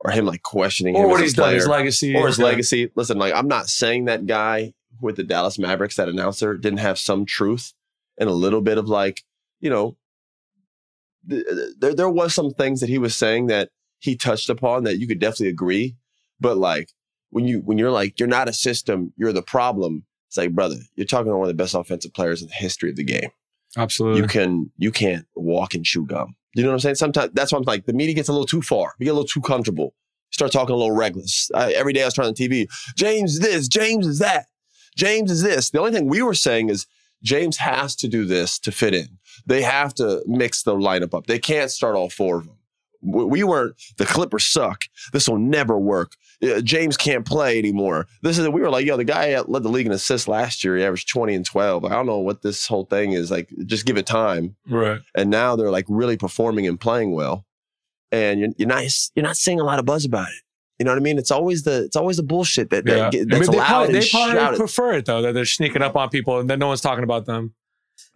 [0.00, 2.14] or him like questioning him Or what as a he's done, his legacy.
[2.16, 2.44] or his Yeah.
[2.44, 2.90] legacy.
[2.94, 6.98] Listen, like I'm not saying that guy with the Dallas Mavericks, that announcer, didn't have
[6.98, 7.72] some truth
[8.18, 9.22] and a little bit of like,
[9.60, 9.96] you know,
[11.28, 11.44] th-
[11.78, 15.06] there there was some things that he was saying that he touched upon that you
[15.06, 15.96] could definitely agree,
[16.40, 16.90] but like
[17.34, 20.04] when you when you're like you're not a system, you're the problem.
[20.28, 22.90] It's like, brother, you're talking to one of the best offensive players in the history
[22.90, 23.30] of the game
[23.76, 24.20] Absolutely.
[24.20, 26.36] you can you can't walk and chew gum.
[26.54, 26.94] You know what I'm saying?
[26.94, 28.94] Sometimes that's why I'm like the media gets a little too far.
[29.00, 29.94] We get a little too comfortable.
[30.30, 31.50] Start talking a little reckless.
[31.54, 32.68] I, every day I was trying on TV.
[32.96, 34.46] James is this, James is that,
[34.96, 35.70] James is this.
[35.70, 36.86] The only thing we were saying is
[37.24, 39.18] James has to do this to fit in.
[39.46, 41.26] They have to mix the lineup up.
[41.26, 42.58] They can't start all four of them.
[43.04, 43.74] We we weren't.
[43.98, 44.84] The Clippers suck.
[45.12, 46.12] This will never work.
[46.42, 48.06] Uh, James can't play anymore.
[48.22, 48.48] This is.
[48.48, 50.76] We were like, yo, the guy led the league in assists last year.
[50.76, 51.84] He averaged twenty and twelve.
[51.84, 53.30] I don't know what this whole thing is.
[53.30, 54.56] Like, just give it time.
[54.68, 55.00] Right.
[55.14, 57.44] And now they're like really performing and playing well.
[58.10, 60.34] And you're, you're not you're not seeing a lot of buzz about it.
[60.78, 61.18] You know what I mean?
[61.18, 63.10] It's always the it's always the bullshit that, that Yeah.
[63.10, 65.82] get- I that's mean, they loud probably, they probably prefer it though that they're sneaking
[65.82, 67.54] up on people and then no one's talking about them.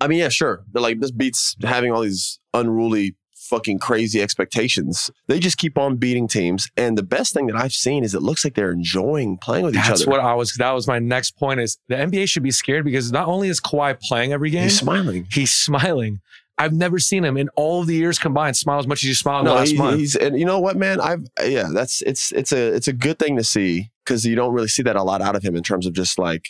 [0.01, 0.65] I mean, yeah, sure.
[0.73, 3.17] They're like, this beats having all these unruly,
[3.49, 5.11] fucking crazy expectations.
[5.27, 6.69] They just keep on beating teams.
[6.77, 9.75] And the best thing that I've seen is it looks like they're enjoying playing with
[9.75, 9.91] each other.
[9.91, 10.53] That's what I was.
[10.55, 11.61] That was my next point.
[11.61, 14.79] Is the NBA should be scared because not only is Kawhi playing every game, He's
[14.79, 15.27] smiling.
[15.31, 16.21] he's smiling.
[16.61, 19.15] I've never seen him in all of the years combined smile as much as you
[19.15, 19.99] smiled No, last he- month.
[20.01, 21.01] he's and you know what, man?
[21.01, 24.53] I've yeah, that's it's it's a it's a good thing to see because you don't
[24.53, 26.49] really see that a lot out of him in terms of just like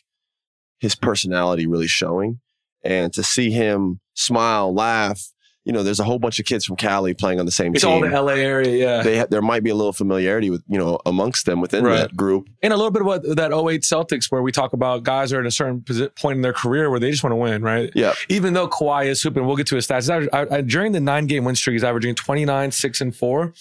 [0.80, 2.40] his personality really showing,
[2.82, 5.32] and to see him smile, laugh.
[5.68, 7.84] You know, there's a whole bunch of kids from Cali playing on the same It's
[7.84, 8.02] team.
[8.02, 9.02] It's all the LA area, yeah.
[9.02, 11.96] they ha- there might be a little familiarity with you know amongst them within Right.
[11.98, 12.48] that group.
[12.62, 15.46] and a little bit about that 08 Celtics where we talk about guys are at
[15.46, 15.84] a certain
[16.20, 17.90] point in their career where they just want to win, right?
[17.94, 18.14] Yeah.
[18.30, 20.08] Even though Kawhi is hooping, we'll get to his stats.
[20.32, 23.52] I- I- during the nine game win streak, he's averaging 29, 6, and 4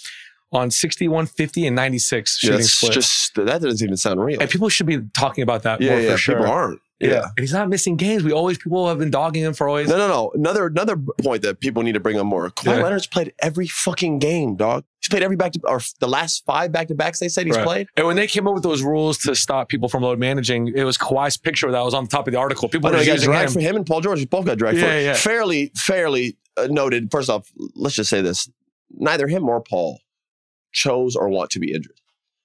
[0.54, 2.94] on 61, 50, and 96 shooting That's split.
[2.94, 4.40] just that doesn't even sound real.
[4.40, 6.36] and people should be talking about that yeah, more yeah, for sure.
[6.38, 6.80] people aren't.
[7.00, 7.26] Yeah.
[7.26, 8.24] And he's not missing games.
[8.24, 9.88] We always, people have been dogging him for always.
[9.88, 10.32] No, no, no.
[10.34, 12.50] Another another point that people need to bring up more.
[12.50, 12.84] Kawhi Yeah.
[12.84, 14.84] Leonard's played every fucking game, dog.
[15.00, 17.20] He's played every back to or the last five back to backs.
[17.20, 17.66] They said he's Right.
[17.66, 17.88] played.
[17.96, 20.84] And when they came up with those rules to stop people from load managing, it
[20.86, 22.68] was Kawhi's picture that was on the top of the article.
[22.68, 23.54] People were got using dragged him.
[23.54, 24.28] for him and Paul George.
[24.30, 25.00] Both got dragged Yeah, for.
[25.00, 25.14] yeah.
[25.14, 27.12] Fairly, fairly uh, noted.
[27.12, 28.50] First off, let's just say this:
[28.90, 30.00] neither him or Paul
[30.72, 31.94] chose or want to be injured.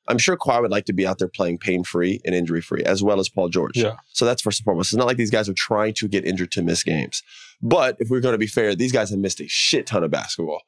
[0.08, 2.82] I'm sure Kawhi would like to be out there playing pain free and injury free,
[2.82, 3.76] as well as Paul George.
[3.76, 3.96] Yeah.
[4.12, 4.92] So that's first and foremost.
[4.92, 7.22] It's not like these guys are trying to get injured to miss games.
[7.60, 10.10] But if we're going to be fair, these guys have missed a shit ton of
[10.10, 10.62] basketball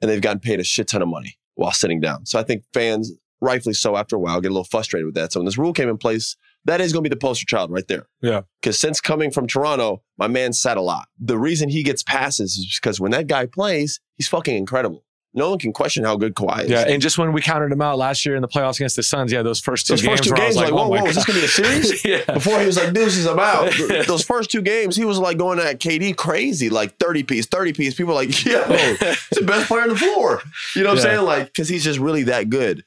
[0.00, 2.26] and they've gotten paid a shit ton of money while sitting down.
[2.26, 5.32] So I think fans, rightfully so, after a while, get a little frustrated with that.
[5.32, 7.70] So when this rule came in place, that is going to be the poster child
[7.70, 8.06] right there.
[8.20, 8.42] Yeah.
[8.60, 11.08] Because since coming from Toronto, my man sat a lot.
[11.20, 15.04] The reason he gets passes is because when that guy plays, he's fucking incredible.
[15.34, 16.70] No one can question how good Kawhi is.
[16.70, 19.02] Yeah, and just when we counted him out last year in the playoffs against the
[19.02, 20.96] Suns, yeah, those first two Those games, first two games, was like, like, oh whoa,
[20.98, 22.04] oh whoa, is this going to be a series?
[22.26, 22.34] yeah.
[22.34, 23.72] Before he was like, deuces, I'm out.
[24.06, 27.72] Those first two games, he was like going at KD crazy, like 30 piece, 30
[27.72, 27.94] piece.
[27.94, 28.98] People were like, yo, he's
[29.30, 30.42] the best player on the floor.
[30.76, 31.04] You know what Yeah.
[31.04, 31.24] I'm saying?
[31.26, 32.84] Like, because he's just really that good.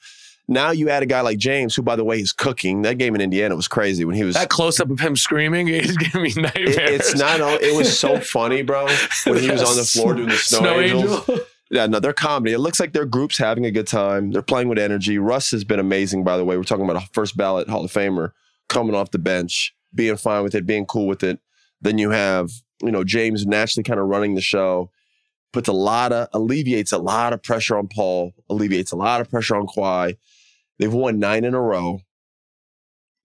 [0.48, 2.84] Now you add a guy like James, who, by the way, is cooking.
[2.84, 4.36] That game in Indiana was crazy when he was.
[4.36, 6.78] that close up of him screaming is giving me nightmares.
[6.78, 7.42] it- it's not.
[7.42, 8.86] Oh, it was so funny, bro.
[9.26, 11.28] When he was on the floor doing the snow, angels.
[11.72, 12.54] Yeah, no, they're comedy.
[12.54, 14.32] It looks like their group's having a good time.
[14.32, 15.18] They're playing with energy.
[15.18, 16.58] Russ has been amazing, by the way.
[16.58, 18.32] We're talking about a first ballot Hall of Famer
[18.70, 21.40] coming off the bench, being fine with it, being cool with it.
[21.82, 22.52] Then you have,
[22.82, 24.92] you know, James naturally kind of running the show,
[25.54, 29.30] puts a lot of, alleviates a lot of pressure on Paul, alleviates a lot of
[29.30, 30.18] pressure on Kawhi.
[30.78, 32.00] They've won nine in a row.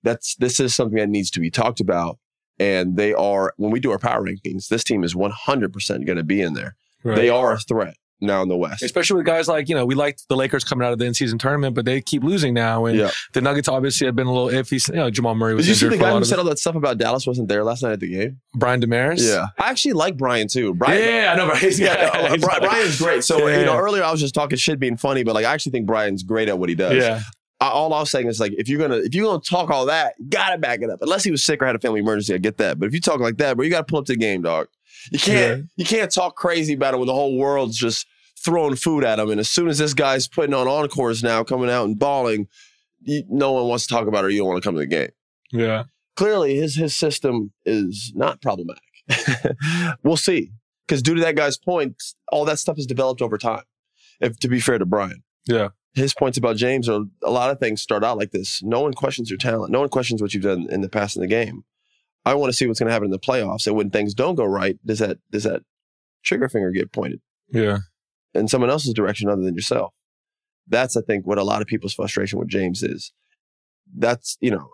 [0.03, 2.19] That's, this is something that needs to be talked about.
[2.59, 6.25] And they are, when we do our power rankings, this team is 100% going to
[6.25, 6.77] be in there.
[7.03, 7.17] Right.
[7.17, 8.83] They are a threat now in the West.
[8.83, 11.39] Especially with guys like, you know, we liked the Lakers coming out of the in-season
[11.39, 12.85] tournament, but they keep losing now.
[12.87, 13.11] And Yeah.
[13.33, 14.87] the Nuggets obviously have been a little iffy.
[14.89, 16.75] You know, Jamal Murray was Did you see the guy who said all that stuff
[16.75, 18.41] about Dallas wasn't there last night at the game?
[18.55, 19.27] Brian Dameris?
[19.27, 19.47] Yeah.
[19.59, 20.75] I actually like Brian too.
[20.75, 23.25] Brian, yeah, yeah, I know, he's yeah, yeah, like- Brian's great.
[23.25, 25.53] So Yeah, you know, earlier I was just talking shit, being funny, but like I
[25.55, 26.95] actually think Brian's great at what he does.
[26.97, 27.21] Yeah.
[27.63, 29.85] I, all I was saying is like if you're gonna if you're gonna talk all
[29.87, 31.03] that, gotta back it up.
[31.03, 32.79] Unless he was sick or had a family emergency, I get that.
[32.79, 34.69] But if you talk like that, bro, you gotta pull up to the game, dog.
[35.11, 38.07] You can't you can't talk crazy about it when the whole world's just
[38.39, 39.31] throwing food at him.
[39.31, 42.49] And as soon as this guy's putting on encores now, coming out and bawling,
[43.01, 44.29] you, no one wants to talk about it.
[44.29, 45.11] Or you don't want to come to the game.
[45.53, 45.85] Yeah.
[46.17, 48.83] clearly his his system is not problematic.
[50.03, 50.53] we'll see.
[50.87, 53.63] Because due to that guy's points, all that stuff is developed over time.
[54.21, 55.23] If to be fair to Brian.
[55.47, 55.69] Yeah.
[55.95, 58.63] His points about James are a lot of things start out like this.
[58.63, 59.73] No one questions your talent.
[59.73, 61.65] No one questions what you've done in the past in the game.
[62.25, 63.67] I want to see what's going to happen in the playoffs.
[63.67, 65.63] And when things don't go right, does that does that
[66.23, 67.79] trigger finger get pointed Yeah.
[68.35, 69.95] in someone else's direction other than yourself?
[70.69, 73.13] That's I think what a lot of people's frustration with James is.
[73.97, 74.71] That's you know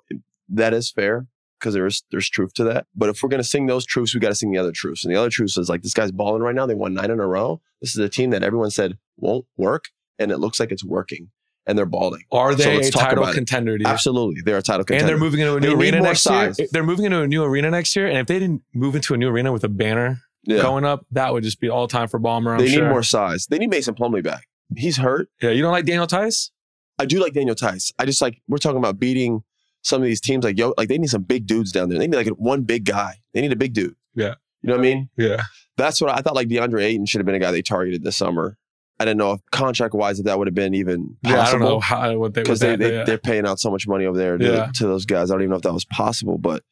[0.48, 1.26] that is fair
[1.58, 2.86] because there's there's truth to that.
[2.94, 5.04] But if we're gonna sing those truths, we got to sing the other truths.
[5.04, 6.66] And the other truths is like this guy's balling right now.
[6.66, 7.62] They won nine in a row.
[7.80, 9.84] This is a team that everyone said won't work,
[10.18, 11.30] and it looks like it's working,
[11.66, 12.22] and they're balding.
[12.30, 13.78] Are So they let's a title contender?
[13.84, 15.04] Absolutely, they're a title contender.
[15.04, 16.58] And they're moving into a new arena next size.
[16.58, 16.68] year.
[16.70, 18.06] They're moving into a new arena next year.
[18.06, 20.62] And if they didn't move into a new arena with a banner yeah.
[20.62, 22.52] going up, that would just be all time for Ballmer.
[22.52, 22.84] I'm They sure.
[22.84, 23.46] need more size.
[23.46, 24.46] They need Mason Plumlee back.
[24.76, 25.28] He's hurt.
[25.40, 25.50] Yeah.
[25.50, 26.50] You don't like Daniel Theis?
[26.98, 27.92] I do like Daniel Theis.
[27.98, 29.42] I just like we're talking about beating
[29.82, 30.44] some of these teams.
[30.44, 31.98] Like yo, like they need some big dudes down there.
[31.98, 33.16] They need like one big guy.
[33.34, 33.96] They need a big dude.
[34.14, 34.34] Yeah.
[34.62, 35.10] You know what I mean?
[35.16, 35.42] Yeah.
[35.76, 36.34] That's what I thought.
[36.34, 38.56] Like DeAndre Ayton should have been a guy they targeted this summer.
[38.98, 41.60] I didn't know if contract wise if that would have been even Yeah, I don't
[41.60, 43.04] know possible how what they because they, they yeah.
[43.04, 44.70] they're paying out so much money over there to, Yeah.
[44.76, 45.30] to those guys.
[45.30, 46.62] I don't even know if that was possible, but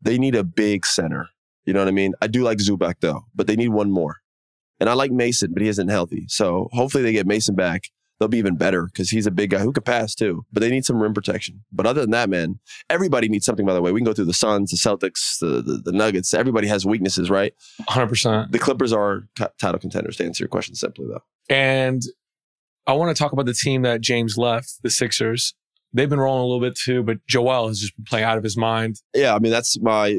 [0.00, 1.28] they need a big center.
[1.64, 2.14] You know what I mean?
[2.22, 4.18] I do like Zubac though, but they need one more.
[4.78, 6.26] And I like Mason, but he isn't healthy.
[6.28, 7.84] So hopefully they get Mason back.
[8.18, 10.46] They'll be even better because he's a big guy who could pass too.
[10.52, 11.64] But they need some rim protection.
[11.70, 13.66] But other than that, man, everybody needs something.
[13.66, 16.32] By the way, we can go through the Suns, the Celtics, the the, the Nuggets.
[16.32, 17.52] Everybody has weaknesses, right?
[17.88, 18.52] 100%.
[18.52, 20.16] The Clippers are t- title contenders.
[20.16, 21.22] To answer your question simply, though.
[21.54, 22.02] And
[22.86, 25.54] I want to talk about the team that James left, the Sixers.
[25.92, 28.44] They've been rolling a little bit too, but Joel has just been playing out of
[28.44, 28.96] his mind.
[29.14, 30.18] Yeah, I mean that's my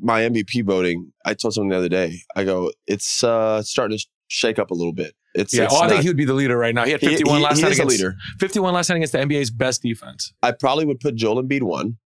[0.00, 1.12] my MVP voting.
[1.24, 2.20] I told someone the other day.
[2.34, 5.14] I go, it's uh starting to shake up a little bit.
[5.34, 6.84] It's Yeah, it's oh, I think he would be the leader right now.
[6.84, 8.16] He had 51 he- last he night against leader.
[8.40, 10.32] 51 last night against the NBA's best defense.
[10.42, 11.98] I probably would put Joel Embiid one.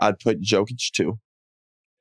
[0.00, 1.18] I'd put Jokic two,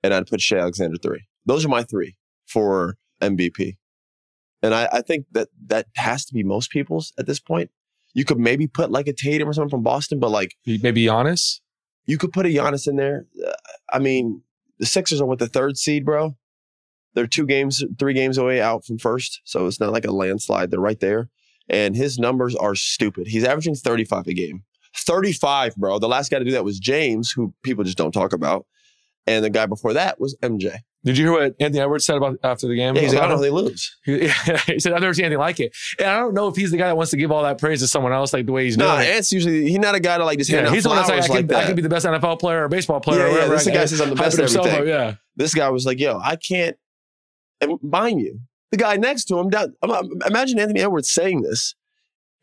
[0.04, 1.26] and I'd put Shai Alexander three.
[1.46, 2.16] Those are my three
[2.48, 3.78] for MVP.
[4.62, 7.70] And I, I think that that has to be most people's at this point.
[8.14, 11.60] You could maybe put like a Tatum or someone from Boston, but like Maybe Giannis.
[12.06, 13.26] you could put a Giannis in there.
[13.46, 13.52] Uh,
[13.92, 14.42] I mean,
[14.80, 16.36] the Sixers are with the third seed, bro.
[17.16, 20.72] They're two games, three games away out from first, so it's not like a landslide.
[20.72, 21.30] They're right there,
[21.70, 23.28] and his numbers are stupid.
[23.28, 24.64] He's averaging 35 a game.
[24.98, 26.00] 35, bro.
[26.00, 28.66] The last guy to do that was James, who people just don't talk about,
[29.28, 30.78] and the guy before that was MJ.
[31.06, 32.96] Did you hear what Anthony Edwards said about after the game?
[32.96, 33.94] Yeah, he's like, I don't know they lose.
[34.06, 34.30] He,
[34.68, 35.76] he said, I've never seen anything like it.
[36.00, 37.82] And I don't know if he's the guy that wants to give all that praise
[37.82, 39.16] to someone else, like the way he's No, doing it.
[39.16, 40.98] Ants usually he's not a guy to like just hand Yeah, out he's the one
[41.00, 43.20] that's like, I like can, I can be the best NFL player or baseball player
[43.20, 43.54] Yeah, or yeah, whatever.
[43.56, 44.80] this is the I guy says I'm the best at everything.
[44.82, 45.16] up, Yeah.
[45.36, 46.78] this guy was like, "Yo, I can't."
[47.64, 48.40] And mind you,
[48.72, 51.76] the guy next to him, down, I'm- I'm- imagine Anthony Edwards saying this,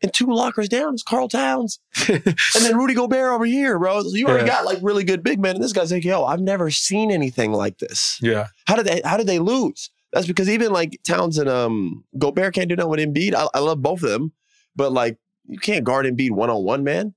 [0.01, 1.79] and two lockers down is Karl Towns,
[2.09, 2.23] and
[2.61, 4.01] then Rudy Gobert over here, bro.
[4.11, 4.55] You already Yeah.
[4.55, 7.51] got like really good big men, and this guy's like, "Yo, I've never seen anything
[7.51, 8.17] like this.
[8.21, 8.47] Yeah.
[8.67, 9.01] How did they?
[9.05, 12.89] How did they lose?" That's because even like Towns and um Gobert can't do that
[12.89, 13.33] with Embiid.
[13.35, 14.33] I, I love both of them,
[14.75, 17.13] but like you can't guard Embiid one on one, man.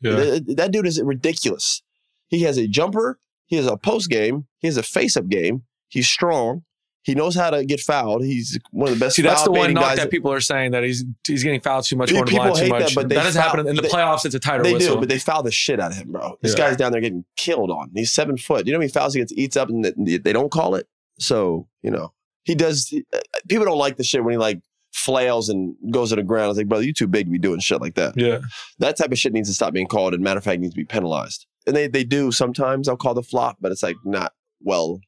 [0.00, 0.16] Yeah.
[0.16, 1.82] Th- That dude is ridiculous.
[2.28, 3.18] He has a jumper.
[3.46, 4.46] He has a post game.
[4.58, 5.62] He has a face up game.
[5.88, 6.64] He's strong.
[7.06, 8.24] He knows how to get fouled.
[8.24, 9.14] He's one of the best.
[9.14, 11.94] See, that's the one knock that people are saying that he's he's getting fouled too
[11.94, 12.86] much, Pe- going to the too much.
[12.88, 14.24] that, but that doesn't foul- happen in the they- playoffs.
[14.26, 14.94] It's a tighter They whistle.
[14.96, 16.36] do, but they foul the shit out of him, bro.
[16.42, 16.68] This Yeah.
[16.68, 17.92] guy's down there getting killed on.
[17.94, 18.66] He's seven foot.
[18.66, 20.88] You know how many fouls he gets eats up and they they don't call it.
[21.20, 22.12] So you know
[22.44, 22.92] he does.
[23.14, 24.60] uh, People don't like the shit when he like
[24.92, 26.50] flails and goes to the ground.
[26.50, 28.14] It's like, brother, you too big to be doing shit like that.
[28.16, 28.40] yeah.
[28.80, 30.12] That type of shit needs to stop being called.
[30.14, 31.46] And matter of fact, needs to be penalized.
[31.68, 32.88] And they they do sometimes.
[32.88, 34.98] I'll call the flop, but it's like not well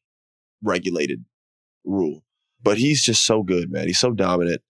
[0.63, 1.25] regulated
[1.89, 2.23] rule.
[2.63, 3.87] But he's just so good, man.
[3.87, 4.63] He's so dominant.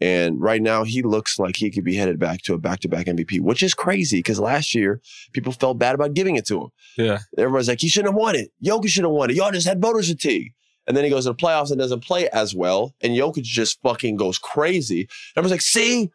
[0.00, 2.88] And right now, he looks like he could be headed back to a back to
[2.88, 5.00] back MVP, which is crazy because last year
[5.32, 6.68] people felt bad about giving it to him.
[6.98, 7.18] Yeah.
[7.38, 8.50] Everybody's like, he shouldn't have won it.
[8.62, 9.36] Jokic should have won it.
[9.36, 10.52] Y'all just had voters fatigue.
[10.86, 12.94] And then he goes to the playoffs and doesn't play as well.
[13.00, 15.08] And Jokic just fucking goes crazy.
[15.34, 16.10] Everyone's like, see,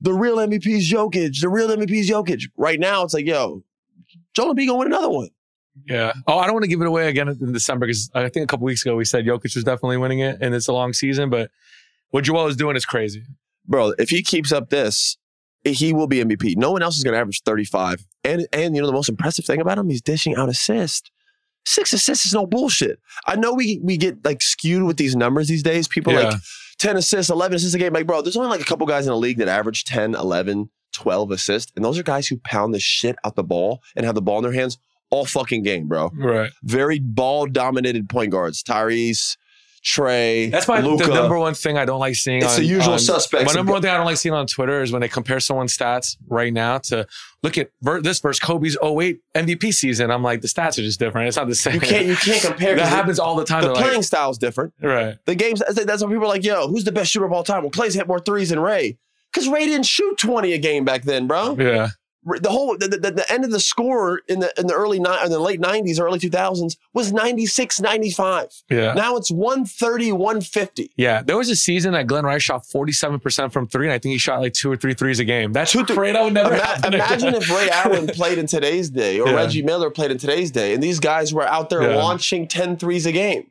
[0.00, 1.40] the real MVP is Jokic.
[1.40, 2.44] The real MVP is Jokic.
[2.56, 3.62] Right now, it's like, yo,
[4.34, 5.28] Joel Embiid gonna win another one.
[5.86, 6.12] Yeah.
[6.26, 8.46] Oh, I don't want to give it away again in December because I think a
[8.46, 11.30] couple weeks ago we said Jokic was definitely winning it and it's a long season,
[11.30, 11.50] but
[12.10, 13.22] what Joel is doing is crazy.
[13.66, 15.16] Bro, if he keeps up this,
[15.64, 16.56] he will be MVP.
[16.56, 18.06] No one else is gonna average 35.
[18.24, 21.10] And and you know the most impressive thing about him, he's dishing out assists.
[21.66, 22.98] Six assists is no bullshit.
[23.26, 25.86] I know we we get like skewed with these numbers these days.
[25.86, 26.30] People Yeah.
[26.30, 26.40] like
[26.78, 27.92] 10 assists, 11 assists a game.
[27.92, 30.70] Like, bro, there's only like a couple guys in the league that average 10, 11,
[30.94, 31.70] 12 assists.
[31.76, 34.38] And those are guys who pound the shit out the ball and have the ball
[34.38, 34.78] in their hands
[35.10, 36.10] all fucking game, bro.
[36.14, 36.50] Right.
[36.62, 38.62] Very ball dominated point guards.
[38.62, 39.36] Tyrese,
[39.82, 41.06] Trae, That's my Luka.
[41.06, 42.42] the number one thing I don't like seeing.
[42.42, 43.46] It's on, the usual on- suspects.
[43.46, 45.74] My number one thing I don't like seeing on Twitter is when they compare someone's
[45.74, 47.06] stats right now to
[47.42, 50.10] look at ver- this versus Kobe's 08 MVP season.
[50.10, 51.28] I'm like, the stats are just different.
[51.28, 51.74] It's not the same.
[51.76, 52.74] You can't you can't compare.
[52.76, 53.62] that happens all the time.
[53.62, 54.74] The They're like- playing style is different.
[54.82, 55.16] right.
[55.24, 57.42] The games that's that's when people are like, yo, who's the best shooter of all
[57.44, 57.62] time?
[57.62, 58.98] Well, Clay's hit more threes than Ray.
[59.32, 61.56] Because Ray didn't shoot 20 a game back then, bro.
[61.58, 61.88] Yeah.
[62.22, 65.24] The whole the, the, the end of the score in the in the early ni-
[65.24, 68.92] in the late 90s early 2000s was 96 95 Yeah.
[68.92, 73.66] now it's 130 150 Yeah, there was a season that Glen Rice shot 47% from
[73.68, 75.54] three, and I think he shot like two or three threes a game.
[75.54, 76.12] That's Two, great.
[76.12, 76.92] That would never Ima- happen.
[76.94, 79.36] imagine if ray allen played in today's day or Yeah.
[79.36, 81.96] reggie miller played in today's day and these guys were out there Yeah.
[81.96, 83.50] launching 10 threes a game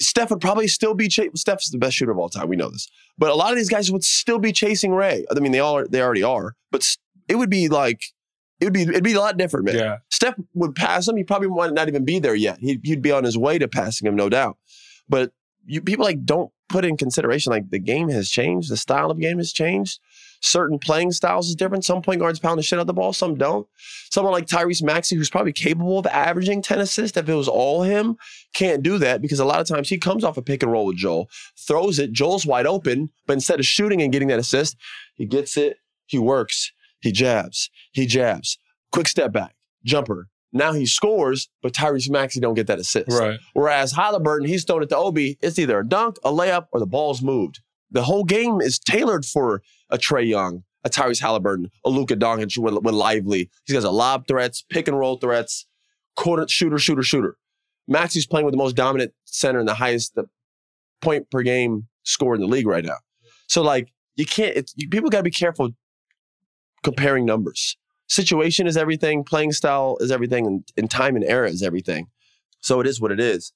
[0.00, 2.68] steph would probably still be ch- steph's the best shooter of all time we know
[2.68, 5.60] this but a lot of these guys would still be chasing ray i mean they
[5.60, 6.84] all are, they already are but
[7.28, 8.00] it would be like
[8.60, 9.96] it would be it'd be a lot different man Yeah.
[10.10, 11.16] Steph would pass him.
[11.16, 12.58] He probably might not even be there yet.
[12.60, 14.56] He'd, he'd be on his way to passing him, no doubt.
[15.08, 15.32] But
[15.66, 19.20] you people like don't put in consideration like the game has changed, the style of
[19.20, 20.00] game has changed.
[20.40, 21.84] certain playing styles is different.
[21.84, 23.66] Some point guards pound the shit out of the ball, some don't.
[24.10, 27.82] Someone like Tyrese Maxey, who's probably capable of averaging 10 assists if it was all
[27.82, 28.16] him,
[28.54, 30.86] can't do that because a lot of times he comes off a pick and roll
[30.86, 34.76] with Joel, throws it, Joel's wide open, but instead of shooting and getting that assist,
[35.14, 38.58] he gets it, he works, he jabs, he jabs,
[38.92, 39.54] quick step back,
[39.84, 40.28] jumper.
[40.52, 43.10] Now he scores, but Tyrese Maxey don't get that assist.
[43.10, 43.38] Right.
[43.52, 46.86] Whereas Halliburton, he's thrown it to Obi, it's either a dunk, a layup, or the
[46.86, 47.60] ball's moved.
[47.90, 52.56] The whole game is tailored for a Trae Young, a Tyrese Halliburton, a Luka Doncic
[52.58, 53.50] with, with Lively.
[53.66, 55.66] These guys a lob threats, pick and roll threats,
[56.16, 57.36] quarter shooter, shooter, shooter.
[57.86, 60.24] Maxey's playing with the most dominant center and the highest the
[61.00, 62.96] point per game score in the league right now.
[63.46, 64.68] So like you can't.
[64.90, 65.70] People got to be careful
[66.86, 67.76] comparing numbers.
[68.08, 69.24] Situation is everything.
[69.24, 72.06] Playing style is everything, and, and time and era is everything.
[72.60, 73.52] So it is what it is.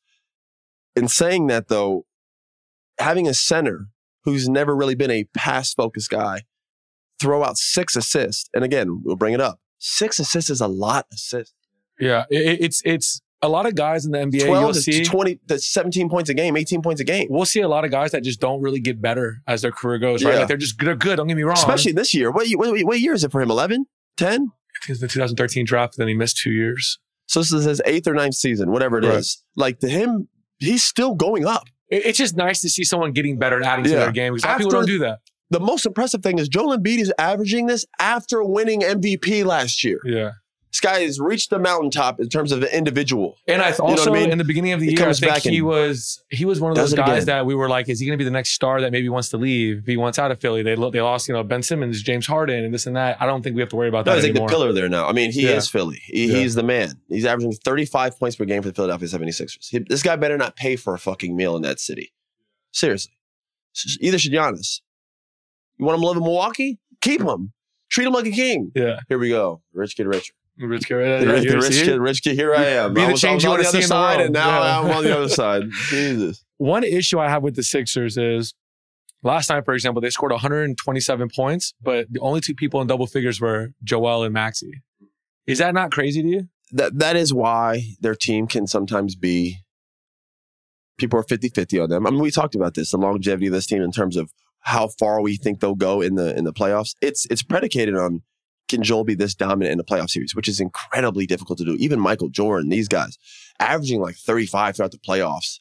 [0.97, 2.07] In saying that, though,
[2.99, 3.87] having a center
[4.25, 6.41] who's never really been a pass focused guy
[7.21, 9.61] throw out six assists, and again, we'll bring it up.
[9.79, 11.55] Six assists is a lot of assists.
[12.01, 14.45] Yeah, it, it's it's a lot of guys in the NBA.
[14.47, 17.27] 12 You'll to see 20 to 17 points a game, 18 points a game.
[17.31, 19.99] we'll see a lot of guys that just don't really get better as their career
[19.99, 20.23] goes.
[20.25, 20.39] Right, Yeah.
[20.41, 21.17] like they're just they're good.
[21.17, 21.57] Don't get me wrong.
[21.57, 22.31] Especially this year.
[22.31, 23.51] What, what, what year is it for him?
[23.51, 23.87] 11?
[24.19, 24.33] 10?
[24.33, 24.51] I think
[24.91, 25.97] it's the 2013 draft.
[25.97, 26.99] And then he missed two years.
[27.27, 29.43] So this is his eighth or ninth season, whatever it is.
[29.57, 29.65] Right.
[29.65, 31.65] Like to him, he's still going up.
[31.89, 34.45] It- it's just nice to see someone getting better and adding to their game because
[34.45, 35.19] a lot of people don't do that.
[35.51, 39.99] The most impressive thing is Joel Embiid is averaging this after winning MVP last year.
[40.05, 40.31] Yeah.
[40.73, 43.37] This guy has reached the mountaintop in terms of an individual.
[43.49, 44.31] And I what also I mean?
[44.31, 46.77] in the beginning of the He year, I think he was he was one of
[46.77, 48.93] those guys that we were like, is he going to be the next star that
[48.93, 49.79] maybe wants to leave?
[49.79, 52.65] If he wants out of Philly, they they lost you know Ben Simmons, James Harden,
[52.65, 53.21] and this and that.
[53.21, 54.89] I don't think we have to worry about No, that he's like the pillar there
[54.89, 55.09] now.
[55.09, 55.57] I mean, he Yeah.
[55.57, 56.01] is Philly.
[56.05, 56.39] He, Yeah.
[56.39, 57.01] He's the man.
[57.09, 59.69] He's averaging 35 points per game for the Philadelphia 76ers.
[59.71, 62.13] He- this guy better not pay for a fucking meal in that city.
[62.73, 63.13] Seriously.
[64.01, 64.83] Either should Giannis.
[65.79, 66.79] You want him to live in Milwaukee?
[67.01, 67.53] Keep him.
[67.91, 68.71] Treat him like a king.
[68.77, 69.63] Yeah, Here we go.
[69.73, 70.33] Rich kid richer.
[70.61, 71.19] Rich kid, right?
[71.21, 72.35] The, the rich kid, rich kid.
[72.37, 72.95] Here I am.
[72.95, 74.63] Be the I was, I change was you on the other the side, and now
[74.63, 74.81] Yeah.
[74.81, 75.63] I'm on the other side.
[75.89, 76.45] Jesus.
[76.59, 78.55] One issue I have with the Sixers is
[79.23, 83.07] last night, for example, they scored 127 points, but the only two people in double
[83.07, 84.83] figures were Joel and Maxey.
[85.47, 86.49] Is that not crazy to you?
[86.73, 89.57] That that is why their team can sometimes be.
[90.99, 92.07] People are 50-50 on them.
[92.07, 94.89] I mean, we talked about this, the longevity of this team in terms of how
[94.99, 96.95] far we think they'll go in the in the playoffs.
[97.01, 98.21] It's it's predicated on
[98.71, 101.75] can Joel be this dominant in a playoff series, which is incredibly difficult to do.
[101.79, 103.19] Even Michael Jordan, these guys,
[103.59, 105.59] averaging like 35 throughout the playoffs.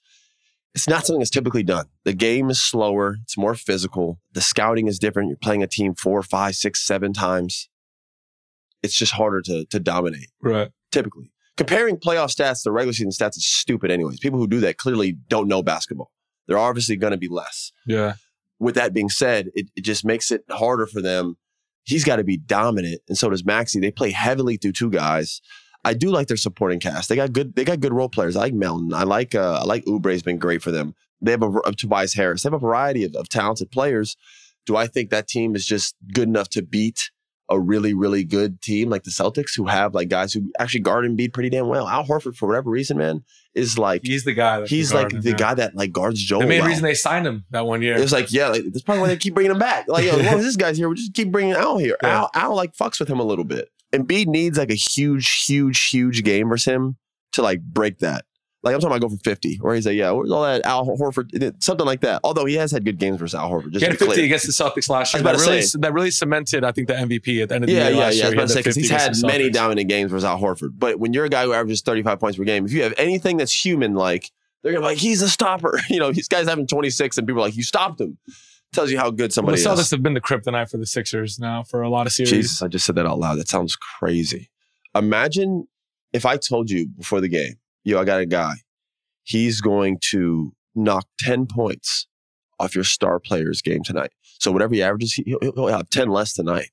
[0.76, 1.88] It's not something that's typically done.
[2.06, 4.20] The game is slower, it's more physical.
[4.34, 5.30] The scouting is different.
[5.30, 7.68] You're playing a team four, five, six, seven times.
[8.84, 10.70] It's just harder to to dominate Right.
[10.92, 11.32] typically.
[11.58, 14.20] Comparing playoff stats to regular season stats is stupid, anyways.
[14.20, 16.12] People who do that clearly don't know basketball.
[16.48, 17.74] They're obviously going to be less.
[17.86, 18.14] Yeah.
[18.60, 21.36] With that being said, it, it just makes it harder for them.
[21.84, 23.80] He's got to be dominant, and so does Maxey.
[23.80, 25.42] They play heavily through two guys.
[25.84, 27.10] I do like their supporting cast.
[27.10, 27.56] They got good.
[27.56, 28.36] They got good role players.
[28.36, 28.94] I like Melton.
[28.94, 29.34] I like.
[29.34, 30.94] Uh, I like Oubre's been great for them.
[31.22, 32.44] They have a uh, Tobias Harris.
[32.44, 34.16] They have a variety of, of talented players.
[34.66, 37.12] Do I think that team is just good enough to beat
[37.50, 41.06] a really, really good team like the Celtics, who have like guys who actually guard
[41.06, 41.88] and beat pretty damn well.
[41.88, 43.24] Al Horford, for whatever reason, man,
[43.56, 44.60] is like He's the guy.
[44.60, 46.42] That he's like him, the guy that like guards Joel.
[46.42, 46.70] The main well.
[46.70, 47.96] reason they signed him that one year.
[47.96, 49.88] It was like, yeah, like, that's probably why they keep bringing him back.
[49.88, 51.98] Like, yo, as long as this guy's here, we just keep bringing Al here.
[52.04, 52.20] Yeah.
[52.20, 53.70] Al, Al like fucks with him a little bit.
[53.92, 56.98] And Embiid needs like a huge, huge, huge game versus him
[57.34, 58.26] to like break that.
[58.62, 60.86] Like I'm talking about go for 50, where he's like, yeah, where's all that Al
[60.86, 62.20] Horford, something like that.
[62.26, 63.72] Although he has had good games versus Al Horford.
[63.72, 64.26] Just he had 50 clear.
[64.26, 65.24] against the Celtics last year.
[65.24, 65.80] That really, say.
[65.80, 67.98] that really cemented, I think, the MVP at the end of the Yeah, year yeah,
[68.04, 68.24] last yeah.
[68.24, 70.72] I was about to say he's had many dominant games versus Al Horford.
[70.78, 73.38] But when you're a guy who averages 35 points per game, if you have anything
[73.38, 74.30] that's human, like
[74.62, 75.80] they're gonna be like, he's a stopper.
[75.90, 78.18] You know, these guys having 26 and people are like, you stopped him.
[78.74, 79.92] Tells you how good somebody The somebody Celtics is.
[79.92, 82.30] have been the kryptonite for the Sixers now for a lot of series.
[82.30, 83.40] Jesus, I just said that out loud.
[83.40, 84.52] That sounds crazy.
[84.94, 85.68] Imagine
[86.14, 87.56] if I told you before the game,
[87.90, 88.54] yo, I got a guy.
[89.24, 92.08] He's going to knock 10 points
[92.60, 94.12] off your star player's game tonight.
[94.40, 96.70] So whatever he averages, he- he'll, he'll have 10 less tonight.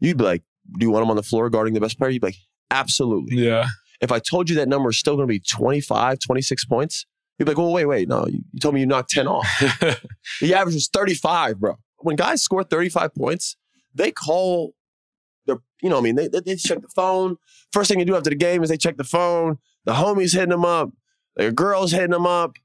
[0.00, 0.42] You'd be like,
[0.78, 2.10] do you want him on the floor guarding the best player?
[2.10, 2.36] You'd be like,
[2.70, 3.36] absolutely.
[3.38, 3.66] Yeah.
[4.00, 7.06] If I told you that number is still going to be 25, 26 points,
[7.38, 9.46] you'd be like, well, wait, wait, no, you, you told me you knocked 10 off.
[10.40, 11.76] The average is 35, bro.
[11.98, 13.56] When guys score 35 points,
[13.94, 14.74] they call
[15.46, 17.36] their, you know, I mean, they, they, they check the phone.
[17.72, 19.58] First thing they do after the game is they check the phone.
[19.88, 20.90] The homies hitting them up.
[21.36, 22.56] The girls hitting them up.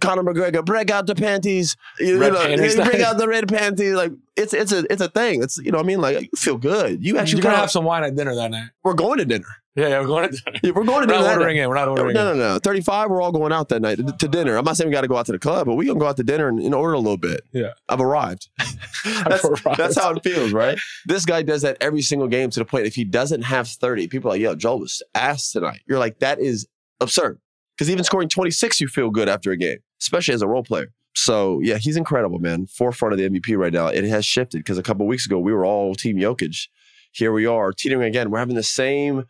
[0.00, 1.76] Conor McGregor, break out the panties.
[2.00, 2.76] You, Red know, panties.
[2.76, 3.92] break out the red panties.
[3.92, 5.42] Like it's it's a it's a thing.
[5.42, 6.00] It's you know what I mean.
[6.00, 7.04] Like you feel good.
[7.04, 8.70] You actually You're gonna have some wine at dinner that night.
[8.82, 9.44] we're going to dinner.
[9.76, 10.58] Yeah, yeah, we're going to dinner.
[10.62, 11.28] Yeah, we're going to We're dinner.
[11.28, 11.62] not ordering night.
[11.62, 11.68] in.
[11.68, 12.38] We're not ordering no, in.
[12.38, 12.58] no, no.
[12.58, 14.56] 35, we're all going out that night to, dinner.
[14.56, 16.00] I'm not saying we got to go out to the club, but we going to
[16.00, 17.42] go out to dinner and, and order a little bit.
[17.52, 17.72] Yeah.
[17.88, 18.48] I've arrived.
[19.04, 19.78] that's, arrived.
[19.78, 20.78] that's how it feels, right?
[21.04, 24.08] This guy does that every single game to the point if he doesn't have 30,
[24.08, 25.80] people are like, yo, Joel was ass tonight.
[25.86, 26.66] You're like, that is
[27.00, 27.38] absurd.
[27.76, 30.92] Because even scoring 26, you feel good after a game, especially as a role player.
[31.14, 32.66] So, yeah, he's incredible, man.
[32.66, 33.88] Forefront of the MVP right now.
[33.88, 36.68] It has shifted because a couple weeks ago, we were all Team Jokic.
[37.12, 38.30] Here we are, teetering again.
[38.30, 39.24] We're having the same,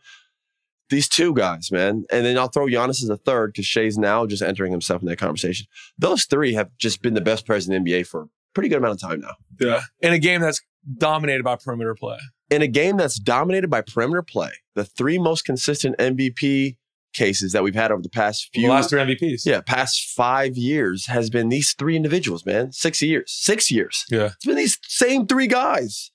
[0.89, 2.05] these two guys, man.
[2.11, 5.07] And then I'll throw Giannis as a third because Shai's now just entering himself in
[5.09, 5.67] that conversation.
[5.97, 8.77] Those three have just been the best players in the NBA for a pretty good
[8.77, 9.35] amount of time now.
[9.59, 9.81] Yeah.
[10.01, 10.61] In a game that's
[10.97, 12.17] dominated by perimeter play.
[12.49, 16.77] in a game that's dominated by perimeter play, the three most consistent MVP
[17.13, 19.45] cases that we've had over the past The few last three MVPs.
[19.45, 22.71] yeah, past five years has been these three individuals, man.
[22.71, 23.31] Six years.
[23.35, 24.05] Six years.
[24.09, 24.27] Yeah.
[24.35, 26.11] It's been these same three guys.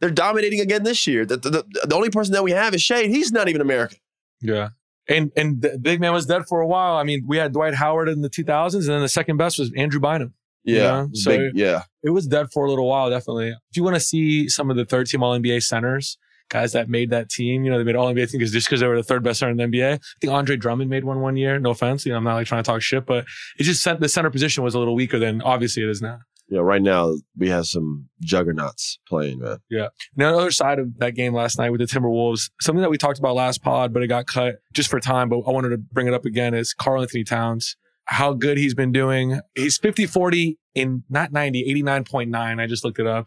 [0.00, 1.26] They're dominating again this year.
[1.26, 3.10] The, the, the, the only person that we have is Shade.
[3.10, 3.98] He's not even American.
[4.40, 4.68] Yeah.
[5.08, 6.96] And and the big man was dead for a while.
[6.96, 9.72] I mean, we had Dwight Howard in the 2000s, and then the second best was
[9.76, 10.34] Andrew Bynum.
[10.64, 11.84] Yeah, so- Big, yeah.
[12.02, 13.48] It was dead for a little while, definitely.
[13.50, 16.18] If you want to see some of the third team All NBA centers,
[16.50, 18.80] guys that made that team, you know, they made All NBA team because just because
[18.80, 19.94] they were the third best center in the NBA.
[19.94, 21.58] I think Andre Drummond made one one year.
[21.58, 23.24] No offense, you know, I'm not like trying to talk shit, but
[23.58, 26.18] it just sent the center position was a little weaker than obviously it is now.
[26.48, 29.58] Yeah, right now we have some juggernauts playing, man.
[29.68, 29.88] Yeah.
[30.16, 32.96] And the other side of that game last night with the Timberwolves, something that we
[32.96, 35.28] talked about last pod, but it got cut just for time.
[35.28, 37.76] But I wanted to bring it up again is Karl-Anthony Towns,
[38.06, 39.40] how good he's been doing.
[39.54, 42.60] He's 50 40 in not 90, 89.9.
[42.60, 43.26] I just looked it up.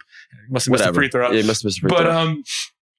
[0.49, 1.31] Must have missed a free throw.
[1.31, 2.11] Yeah, must have missed a free but throw.
[2.11, 2.43] um,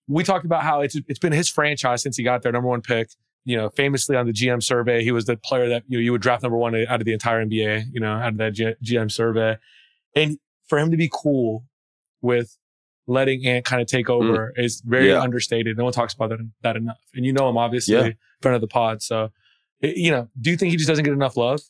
[0.06, 2.82] we talked about how it's it's been his franchise since he got there, number one
[2.82, 3.08] pick.
[3.44, 6.12] You know, famously on the GM survey, he was the player that you know, you
[6.12, 7.86] would draft number one out of the entire NBA.
[7.92, 9.56] You know, out of that G- GM survey,
[10.14, 10.38] and
[10.68, 11.64] for him to be cool
[12.20, 12.56] with
[13.06, 15.10] letting Ant kind of take over is very Mm.
[15.10, 15.20] Yeah.
[15.22, 15.76] understated.
[15.76, 18.10] No one talks about that that enough, and you know him obviously, Yeah.
[18.40, 19.02] friend of the pod.
[19.02, 19.30] So,
[19.80, 21.60] it- you know, do you think he just doesn't get enough love?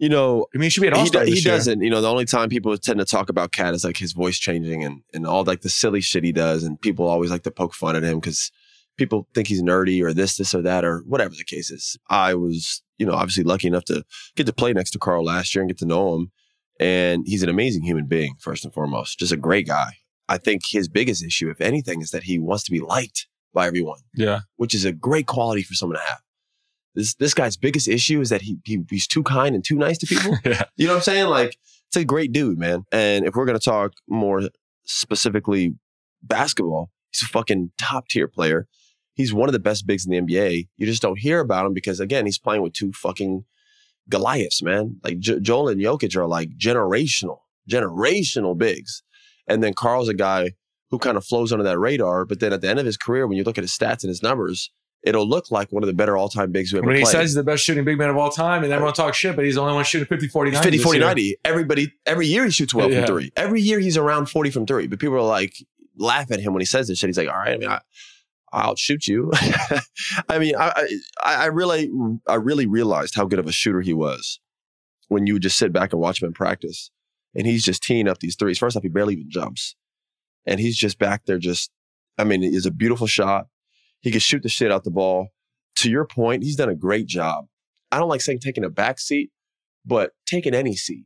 [0.00, 1.42] you know, I mean, he should be an he, all-star he year.
[1.42, 1.82] doesn't.
[1.82, 4.38] You know, the only time people tend to talk about KAT is like his voice
[4.38, 7.50] changing and and all like the silly shit he does, and people always like to
[7.50, 8.52] poke fun at him because
[8.96, 11.96] people think he's nerdy or this, this or that or whatever the case is.
[12.08, 14.04] I was, you know, obviously lucky enough to
[14.36, 16.30] get to play next to Karl last year and get to know him,
[16.78, 19.98] and he's an amazing human being first and foremost, just a great guy.
[20.28, 23.66] I think his biggest issue, if anything, is that he wants to be liked by
[23.66, 26.20] everyone Yeah, which is a great quality for someone to have.
[26.94, 29.98] This this guy's biggest issue is that he, he he's too kind and too nice
[29.98, 30.36] to people.
[30.44, 31.28] yeah, you know what I'm saying?
[31.28, 31.56] Like
[31.88, 32.84] it's a great dude, man.
[32.92, 34.42] And if we're gonna talk more
[34.84, 35.74] specifically
[36.22, 38.66] basketball, he's a fucking top tier player.
[39.14, 40.68] He's one of the best bigs in the NBA.
[40.76, 43.44] You just don't hear about him because again, he's playing with two fucking
[44.10, 44.96] Goliaths, man.
[45.04, 47.38] Like J- Joel and Jokic are like generational,
[47.70, 49.02] generational bigs.
[49.46, 50.52] And then Karl's a guy
[50.90, 52.24] who kind of flows under that radar.
[52.24, 54.08] But then at the end of his career, when you look at his stats and
[54.08, 54.70] his numbers,
[55.04, 57.12] it'll look like one of the better all time bigs who ever when he played.
[57.12, 59.44] says he's the best shooting big man of all time, and everyone talks shit, but
[59.44, 60.64] he's the only one shooting 50, 40, 90.
[60.64, 61.36] 50 40 90.
[61.44, 63.00] Everybody, every year he shoots well Yeah.
[63.00, 63.32] from three.
[63.36, 64.86] Every year he's around 40 from three.
[64.86, 65.54] But people are like,
[65.96, 67.08] laugh at him when he says this shit.
[67.08, 67.80] He's like, all right, I mean, I,
[68.52, 69.30] I'll shoot you.
[70.28, 70.88] I mean, I,
[71.22, 71.90] I, I really,
[72.28, 74.40] I really realized how good of a shooter he was
[75.08, 76.90] when you would just sit back and watch him in practice.
[77.34, 78.58] And he's just teeing up these threes.
[78.58, 79.76] First off, he barely even jumps.
[80.46, 81.70] And he's just back there just,
[82.16, 83.46] I mean, it's a beautiful shot.
[84.00, 85.28] He can shoot the shit out the ball.
[85.76, 87.46] To your point, he's done a great job.
[87.92, 89.30] I don't like saying taking a back seat,
[89.84, 91.04] but taking any seat.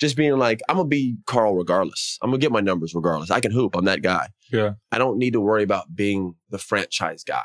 [0.00, 2.18] Just being like, I'm gonna be Karl regardless.
[2.22, 3.30] I'm gonna get my numbers regardless.
[3.30, 3.76] I can hoop.
[3.76, 4.28] I'm that guy.
[4.50, 4.72] Yeah.
[4.90, 7.44] I don't need to worry about being the franchise guy.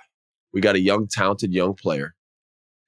[0.54, 2.16] We got a young, talented young player,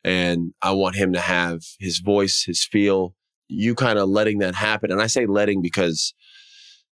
[0.04, 3.14] and I want him to have his voice, his feel.
[3.50, 6.14] You kind of letting that happen, and I say letting because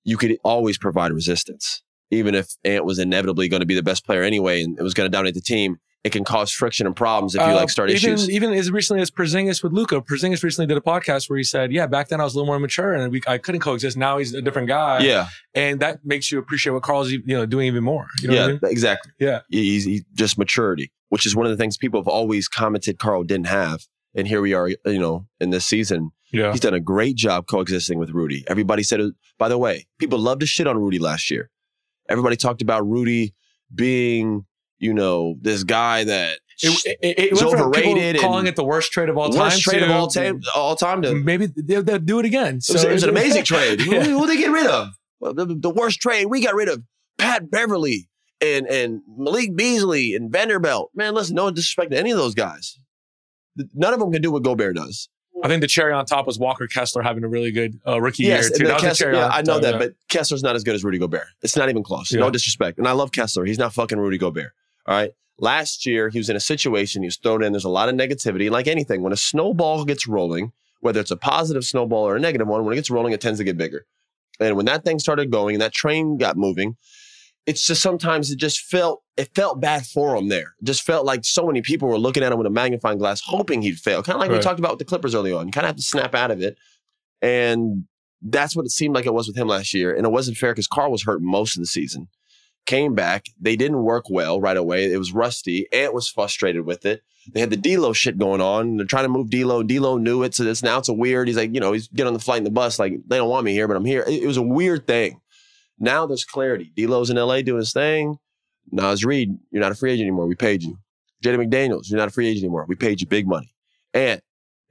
[0.03, 4.05] you could always provide resistance, even if Ant was inevitably going to be the best
[4.05, 5.77] player anyway, and it was going to dominate the team.
[6.03, 8.29] It can cause friction and problems if you Uh, like start even, issues.
[8.29, 11.71] Even as recently as Porzingis with Luka, Porzingis recently did a podcast where he said,
[11.71, 13.95] "Yeah, back then I was a little more mature and we, I couldn't coexist.
[13.95, 17.45] Now he's a different guy, Yeah, and that makes you appreciate what Karl's you know
[17.45, 18.07] doing even more.
[18.21, 18.59] You know yeah, what I mean?
[18.65, 19.11] exactly.
[19.19, 19.39] Yeah.
[19.49, 23.23] He's, he's just maturity, which is one of the things people have always commented Carl
[23.23, 26.11] didn't have, and here we are, you know, in this season.
[26.33, 28.43] Yeah, He's done a great job coexisting with Rudy.
[28.47, 28.99] Everybody said,
[29.37, 31.49] by the way, people loved to shit on Rudy last year.
[32.09, 33.35] Everybody talked about Rudy
[33.73, 34.45] being,
[34.83, 38.47] you know, this guy that it, it, it, it He's went from people overrated calling
[38.47, 39.39] it the worst trade of all time.
[39.39, 42.57] worst trade to of all time, all time to Maybe they'll, they'll do it again.
[42.57, 43.81] It was, it was an amazing trade.
[43.81, 44.03] Who, Yeah.
[44.03, 44.89] who they get rid of?
[45.19, 46.83] Well, the, the worst trade we got rid of
[47.17, 48.09] Pat Beverley
[48.41, 50.91] and and Malik Beasley and Vanderbilt.
[50.93, 52.77] Man, listen, no disrespect to any of those guys.
[53.73, 55.09] None of them can do what Gobert does.
[55.43, 58.23] I think the cherry on top was Walker Kessler having a really good uh, rookie
[58.23, 58.67] Yes, year too.
[58.67, 59.77] That Kessler, yeah, I know that, yeah.
[59.77, 61.27] but Kessler's not as good as Rudy Gobert.
[61.41, 62.11] It's not even close.
[62.13, 62.21] Yeah.
[62.21, 63.43] No disrespect, and I love Kessler.
[63.43, 64.53] He's not fucking Rudy Gobert.
[64.85, 67.69] All right, Last year, he was in a situation, he was thrown in, there's a
[67.69, 68.51] lot of negativity.
[68.51, 72.47] Like anything, when a snowball gets rolling, whether it's a positive snowball or a negative
[72.47, 73.85] one, when it gets rolling, it tends to get bigger.
[74.39, 76.77] And when that thing started going and that train got moving,
[77.45, 80.53] it's just sometimes it just felt it felt bad for him there.
[80.61, 83.21] It just felt like so many people were looking at him with a magnifying glass,
[83.21, 84.01] hoping he'd fail.
[84.01, 84.37] Kind of like Right.
[84.37, 85.47] we talked about with the Clippers early on.
[85.47, 86.57] You kind of have to snap out of it.
[87.21, 87.85] And
[88.21, 89.93] that's what it seemed like it was with him last year.
[89.93, 92.07] And it wasn't fair because Karl was hurt most of the season.
[92.65, 93.25] Came back.
[93.39, 94.91] They didn't work well right away.
[94.91, 95.67] It was rusty.
[95.73, 97.01] Ant was frustrated with it.
[97.31, 98.77] They had the D'Lo shit going on.
[98.77, 99.63] They're trying to move D'Lo.
[99.63, 100.35] D'Lo knew it.
[100.35, 101.27] So this now it's a weird.
[101.27, 102.79] He's like, you know, he's getting on the flight in the bus.
[102.79, 104.03] Like they don't want me here, but I'm here.
[104.07, 105.19] It, it was a weird thing.
[105.79, 106.71] Now there's clarity.
[106.75, 108.17] D'Lo's in LA doing his thing.
[108.71, 110.27] Naz Reid, you're not a free agent anymore.
[110.27, 110.77] We paid you.
[111.23, 112.65] Jaden McDaniels, you're not a free agent anymore.
[112.67, 113.53] We paid you big money.
[113.93, 114.21] And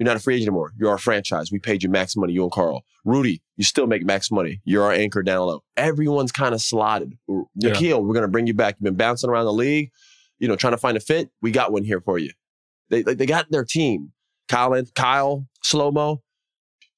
[0.05, 0.73] you're not a free agent anymore.
[0.79, 1.53] You're our franchise.
[1.53, 2.85] We paid you max money, you and Karl.
[3.05, 4.61] Rudy, you still make max money.
[4.65, 5.65] You're our anchor down low.
[5.77, 7.17] Everyone's kind of slotted.
[7.29, 7.71] Yeah.
[7.71, 8.77] Nickeil, we're going to bring you back.
[8.77, 9.91] You've been bouncing around the league,
[10.39, 11.31] you know, trying to find a fit.
[11.41, 12.31] We got one here for you.
[12.91, 14.13] They, they, they got their team.
[14.49, 16.23] Kyle, Kyle Slow-Mo,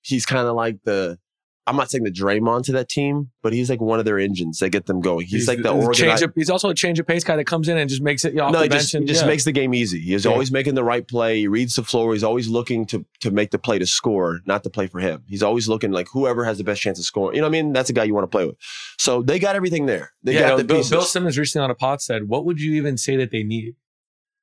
[0.02, 1.18] he's kind of like the,
[1.66, 4.58] I'm not saying the Draymond to that team, but he's like one of their engines
[4.58, 5.26] that get them going.
[5.26, 7.46] He's, like the he's, organi- change of, he's also a change of pace guy that
[7.46, 9.26] comes in and just makes it off no, the he just, he just yeah.
[9.26, 9.98] makes the game easy.
[10.00, 10.30] He's Yeah.
[10.32, 11.38] always making the right play.
[11.38, 12.12] He reads the floor.
[12.12, 15.24] He's always looking to to make the play to score, not to play for him.
[15.26, 17.34] He's always looking like whoever has the best chance of scoring.
[17.36, 17.72] You know what I mean?
[17.72, 18.56] That's a guy you want to play with.
[18.98, 20.12] So they got everything there.
[20.22, 20.90] They yeah, got the Bill, pieces.
[20.90, 23.76] Bill Simmons recently on a pod said, "What would you even say that they need?"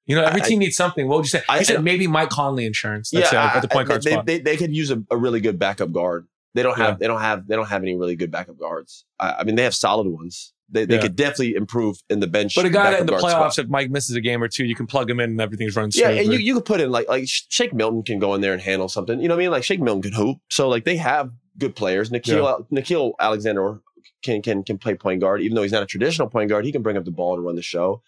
[0.07, 1.07] You know, every I- team needs something.
[1.07, 1.43] What would you say?
[1.47, 3.11] I- he said maybe Mike Conley insurance.
[3.11, 4.25] That's yeah, it, at the point I- guard they, spot.
[4.25, 6.25] They, they could use a, a really good backup guard.
[6.53, 6.97] They don't have Yeah.
[6.99, 9.05] they don't have they don't have any really good backup guards.
[9.19, 10.53] I, I mean, they have solid ones.
[10.73, 11.01] They, they Yeah.
[11.01, 12.55] could definitely improve in the bench.
[12.55, 13.59] but a guy in the playoffs, spot.
[13.59, 15.91] if Mike misses a game or two, you can plug him in and everything's running
[15.93, 16.23] Yeah, smoothly.
[16.23, 18.61] and you, you could put in like like Shake Milton can go in there and
[18.61, 19.19] handle something.
[19.21, 19.51] You know what I mean?
[19.51, 20.37] Like Shake Milton can hoop.
[20.49, 22.09] So like they have good players.
[22.09, 23.81] Nickeil Nickeil Alexander
[24.23, 26.63] can can can play point guard, even though he's not a traditional point guard.
[26.65, 28.01] He can bring up the ball and run the show.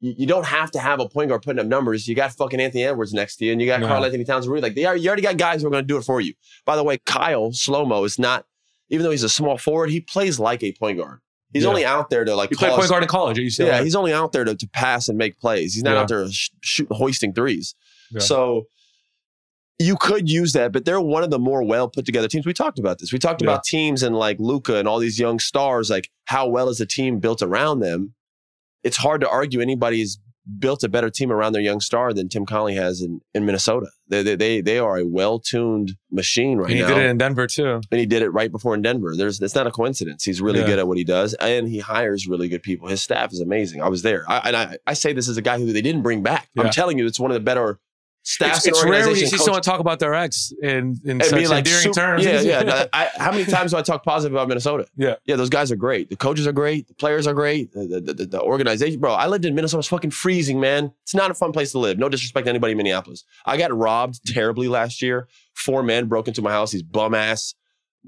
[0.00, 2.08] You, you don't have to have a point guard putting up numbers.
[2.08, 3.86] You got fucking Anthony Edwards next to you, and you got No.
[3.88, 4.48] Karl-Anthony Towns.
[4.48, 4.96] Really, like they are.
[4.96, 6.34] You already got guys who are going to do it for you.
[6.64, 8.46] By the way, Kyle Slow Mo is not.
[8.88, 11.20] Even though he's a small forward, he plays like a point guard.
[11.52, 11.68] He's Yeah.
[11.68, 13.66] only out there to like he played point guard in college at UCLA.
[13.66, 15.74] yeah, he's only out there to, to pass and make plays.
[15.74, 16.00] He's not Yeah.
[16.00, 17.74] out there sh- shoot, hoisting threes.
[18.12, 18.20] Yeah.
[18.20, 18.66] So
[19.78, 22.46] you could use that, but they're one of the more well put together teams.
[22.46, 23.12] We talked about this.
[23.12, 23.48] We talked Yeah.
[23.48, 25.88] about teams and like Luka and all these young stars.
[25.90, 28.14] Like how well is the team built around them?
[28.82, 30.18] It's hard to argue anybody's
[30.58, 33.86] built a better team around their young star than Tim Connelly has in, in Minnesota.
[34.08, 37.18] They, they they are a well tuned machine right and he now did it in
[37.18, 37.80] Denver too.
[37.90, 39.14] and he did it right before in Denver.
[39.16, 40.24] There's it's not a coincidence.
[40.24, 40.66] He's really Yeah.
[40.66, 42.88] good at what he does, and he hires really good people.
[42.88, 43.82] His staff is amazing.
[43.82, 46.02] I was there, I, and I, I say this as a guy who they didn't
[46.02, 46.48] bring back.
[46.54, 46.64] Yeah.
[46.64, 47.78] I'm telling you, it's one of the better
[48.22, 48.66] staffs.
[48.66, 51.48] It's, it's rare when you see coach- someone talk about their ex in, in such
[51.48, 52.24] like endearing super- terms.
[52.24, 52.86] Yeah, yeah.
[52.92, 54.86] I, how many times do I talk positive about Minnesota?
[54.96, 55.16] Yeah.
[55.24, 55.36] yeah.
[55.36, 56.10] Those guys are great.
[56.10, 56.88] The coaches are great.
[56.88, 57.72] The players are great.
[57.72, 59.12] The, the, the, the organization, bro.
[59.12, 59.80] I lived in Minnesota.
[59.80, 60.92] It's fucking freezing, man.
[61.02, 61.98] It's not a fun place to live.
[61.98, 63.24] No disrespect to anybody in Minneapolis.
[63.46, 65.28] I got robbed terribly last year.
[65.54, 66.72] Four men broke into my house.
[66.72, 67.54] These bum ass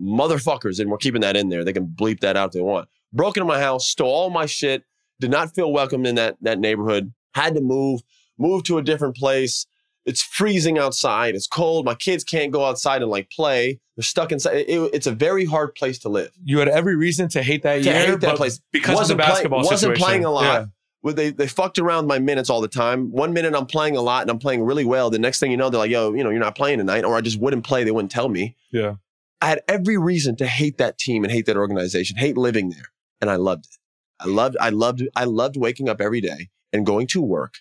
[0.00, 1.64] motherfuckers, and we're keeping that in there.
[1.64, 2.88] They can bleep that out if they want.
[3.12, 4.84] Broke into my house, stole all my shit.
[5.20, 7.12] Did not feel welcome in that that neighborhood.
[7.34, 8.00] Had to move.
[8.38, 9.66] Move to a different place.
[10.04, 11.34] It's freezing outside.
[11.34, 11.84] It's cold.
[11.84, 13.80] My kids can't go outside and like play.
[13.96, 14.56] They're stuck inside.
[14.68, 16.30] It- it's a very hard place to live.
[16.44, 18.60] You had every reason to hate that To year, hate that place.
[18.72, 20.02] because Wasn't of the play- basketball wasn't situation.
[20.04, 20.42] playing a lot.
[20.44, 20.64] Yeah.
[21.04, 23.10] Well, they they fucked around my minutes all the time.
[23.10, 25.10] One minute I'm playing a lot and I'm playing really well.
[25.10, 27.16] The next thing you know, they're like, "Yo, you know, you're not playing tonight," or
[27.16, 27.82] I just wouldn't play.
[27.84, 28.56] They wouldn't tell me.
[28.70, 28.94] Yeah.
[29.40, 32.86] I had every reason to hate that team and hate that organization, hate living there,
[33.20, 33.78] and I loved it.
[34.20, 37.54] I loved, I loved, I loved waking up every day and going to work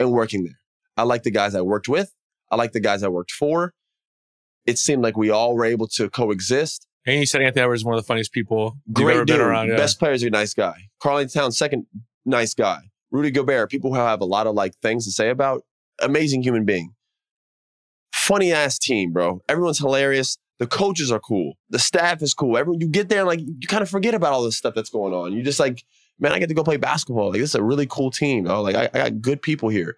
[0.00, 0.58] and working there.
[0.96, 2.12] I like the guys I worked with.
[2.50, 3.74] I like the guys I worked for.
[4.66, 6.86] It seemed like we all were able to coexist.
[7.06, 9.38] And you said Anthony Edwards is one of the funniest people you've Great ever dude.
[9.38, 9.68] been around.
[9.68, 9.76] Yeah.
[9.76, 10.88] Best players, are a nice guy.
[11.00, 11.86] Karl-Anthony Towns, second
[12.24, 12.80] nice guy.
[13.12, 15.62] Rudy Gobert, people who have a lot of like things to say about.
[16.02, 16.94] Amazing human being.
[18.12, 19.40] Funny ass team, bro.
[19.48, 20.36] Everyone's hilarious.
[20.58, 21.54] The coaches are cool.
[21.70, 22.56] The staff is cool.
[22.56, 24.90] Everyone, you get there and like you kind of forget about all this stuff that's
[24.90, 25.32] going on.
[25.32, 25.84] You just like,
[26.18, 27.30] man, I get to go play basketball.
[27.30, 28.48] Like this is a really cool team.
[28.50, 29.96] Oh, like I, I got good people here.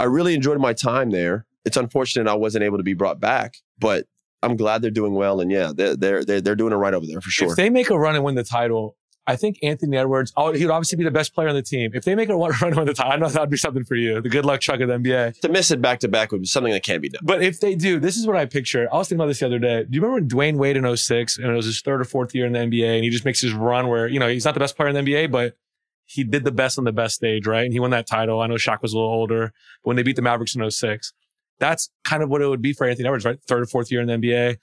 [0.00, 1.44] I really enjoyed my time there.
[1.66, 4.06] It's unfortunate I wasn't able to be brought back, but
[4.42, 5.40] I'm glad they're doing well.
[5.40, 7.50] And yeah, they're they're they're, they're doing it right over there for sure.
[7.50, 8.96] If they make a run and win the title,
[9.26, 11.90] I think Anthony Edwards, oh, he would obviously be the best player on the team.
[11.92, 13.84] If they make a run and win the title, I know that would be something
[13.84, 14.22] for you.
[14.22, 15.40] The good luck truck of the NBA.
[15.40, 17.20] to miss it back to back would be something that can't be done.
[17.22, 18.88] But if they do, this is what I picture.
[18.90, 19.84] I was thinking about this the other day.
[19.84, 22.34] Do you remember when Dwyane Wade in 06 and it was his third or fourth
[22.34, 24.54] year in the NBA and he just makes his run where, you know, he's not
[24.54, 25.56] the best player in the NBA, but
[26.12, 27.64] he did the best on the best stage, right?
[27.64, 28.40] And he won that title.
[28.40, 29.52] I know Shaq was a little older,
[29.82, 31.12] but when they beat the Mavericks in 06,
[31.60, 33.38] that's kind of what it would be for Anthony Edwards, right?
[33.46, 34.56] Third or fourth year in the NBA.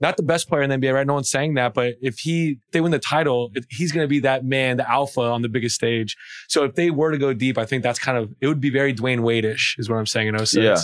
[0.00, 1.06] not the best player in the NBA, right?
[1.06, 4.20] No one's saying that, but if he they win the title, he's going to be
[4.20, 6.16] that man, the alpha on the biggest stage.
[6.48, 8.70] So if they were to go deep, I think that's kind of it would be
[8.70, 10.54] very Dwyane Wade-ish, is what I'm saying in 06.
[10.54, 10.76] Yeah.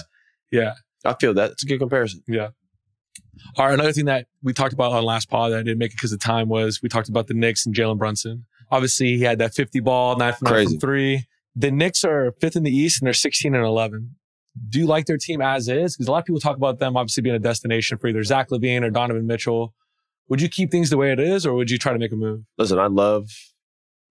[0.50, 0.74] Yeah.
[1.04, 1.52] I feel that.
[1.52, 2.22] It's a good comparison.
[2.26, 2.48] Yeah.
[3.56, 3.74] All right.
[3.74, 6.12] Another thing that we talked about on last pod that I didn't make it because
[6.12, 8.46] of time was we talked about the Knicks and Jalen Brunson.
[8.74, 11.26] Obviously, he had that 50 ball, nine from, nine from three.
[11.54, 14.16] The Knicks are fifth in the East and they're 16 and 11.
[14.68, 15.94] Do you like their team as is?
[15.94, 18.48] Because a lot of people talk about them obviously being a destination for either Zach
[18.50, 19.74] LaVine or Donovan Mitchell.
[20.28, 22.16] Would you keep things the way it is, or would you try to make a
[22.16, 22.40] move?
[22.58, 23.28] Listen, I love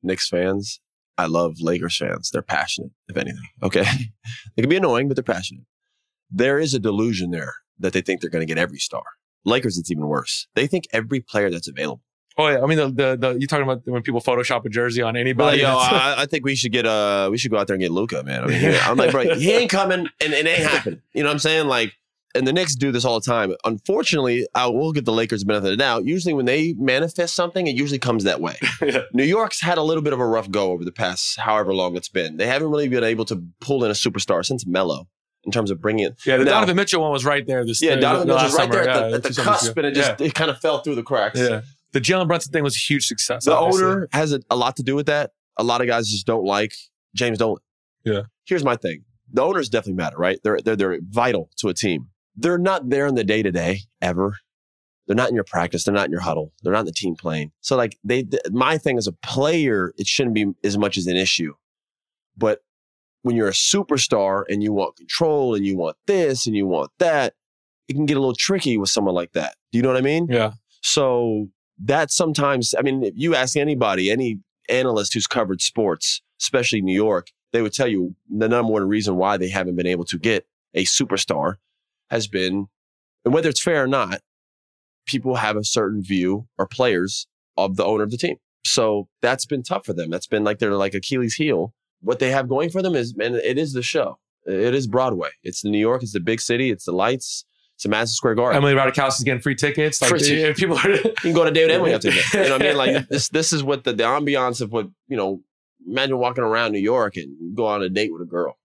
[0.02, 0.80] Knicks fans.
[1.18, 2.30] I love Lakers fans.
[2.32, 3.50] They're passionate, if anything.
[3.62, 3.84] Okay.
[4.56, 5.66] they can be annoying, but they're passionate.
[6.32, 9.04] There is a delusion there that they think they're going to get every star.
[9.44, 10.48] Lakers, it's even worse.
[10.56, 12.04] They think every player that's available.
[12.38, 15.02] Oh yeah, I mean the the, the you talking about when people Photoshop a jersey
[15.02, 15.60] on anybody?
[15.62, 17.92] yo, I, I think we should get uh we should go out there and get
[17.92, 18.44] Luka, man.
[18.44, 21.02] I mean, he- I'm like, bro, he ain't coming, and it ain't happening.
[21.14, 21.68] You know what I'm saying?
[21.68, 21.94] Like,
[22.36, 23.54] and the Knicks do this all the time.
[23.66, 26.06] Unfortunately, I will give the Lakers the benefit of the doubt.
[26.06, 28.56] Usually, when they manifest something, it usually comes that way.
[28.82, 29.02] Yeah.
[29.14, 31.96] New York's had a little bit of a rough go over the past however long
[31.96, 32.38] it's been.
[32.38, 35.08] They haven't really been able to pull in a superstar since Melo
[35.46, 36.16] in terms of bringing it.
[36.26, 37.64] yeah, the Now- Donovan Mitchell one was right there.
[37.66, 38.96] This Yeah, the- Donovan the Mitchell's last right there summer.
[38.96, 39.80] at the, Yeah, at the cusp, ago.
[39.82, 41.40] and it just it kind of fell through the cracks.
[41.40, 41.62] yeah.
[41.94, 43.46] The Jalen Brunson thing was a huge success.
[43.46, 43.86] The obviously.
[43.86, 45.32] owner has a, a lot to do with that.
[45.58, 46.74] A lot of guys just don't like
[47.16, 47.62] James Dolan.
[48.04, 48.24] Yeah.
[48.46, 49.04] Here's my thing.
[49.32, 50.40] The owners definitely matter, right?
[50.44, 52.10] They're they're they're vital to a team.
[52.36, 54.36] They're not there in the day to day ever.
[55.08, 55.84] They're not in your practice.
[55.84, 56.54] They're not in your huddle.
[56.62, 57.52] They're not in the team playing.
[57.62, 61.08] So like they, th- my thing as a player, it shouldn't be as much as
[61.08, 61.54] an issue.
[62.38, 62.60] But
[63.22, 66.92] when you're a superstar and you want control and you want this and you want
[67.00, 67.34] that,
[67.88, 69.56] it can get a little tricky with someone like that.
[69.72, 70.28] Do you know what I mean?
[70.30, 70.54] Yeah.
[70.82, 76.82] So that sometimes, I mean, if you ask anybody, any analyst who's covered sports, especially
[76.82, 80.06] New York, they would tell you the number one reason why they haven't been able
[80.06, 81.56] to get a superstar
[82.10, 82.68] has been,
[83.26, 84.22] and whether it's fair or not,
[85.06, 88.38] people have a certain view or players of the owner of the team.
[88.66, 90.10] So that's been tough for them.
[90.10, 91.74] That's been like their like Achilles heel.
[92.02, 94.20] What they have going for them is, man, it is the show.
[94.46, 95.30] It is Broadway.
[95.44, 96.04] It's New York.
[96.04, 96.70] It's the big city.
[96.70, 97.46] It's the lights.
[97.84, 98.56] It's the Madison Square Garden.
[98.56, 100.02] Emily Ratajkowski's getting free tickets.
[100.02, 100.58] Like Free tickets.
[100.58, 100.90] people are.
[100.94, 102.30] You can go to David Emily after that.
[102.34, 102.78] You know what I mean?
[102.78, 105.42] Like this, this is what the, the ambiance of what, you know,
[105.86, 108.58] imagine walking around New York and go on a date with a girl.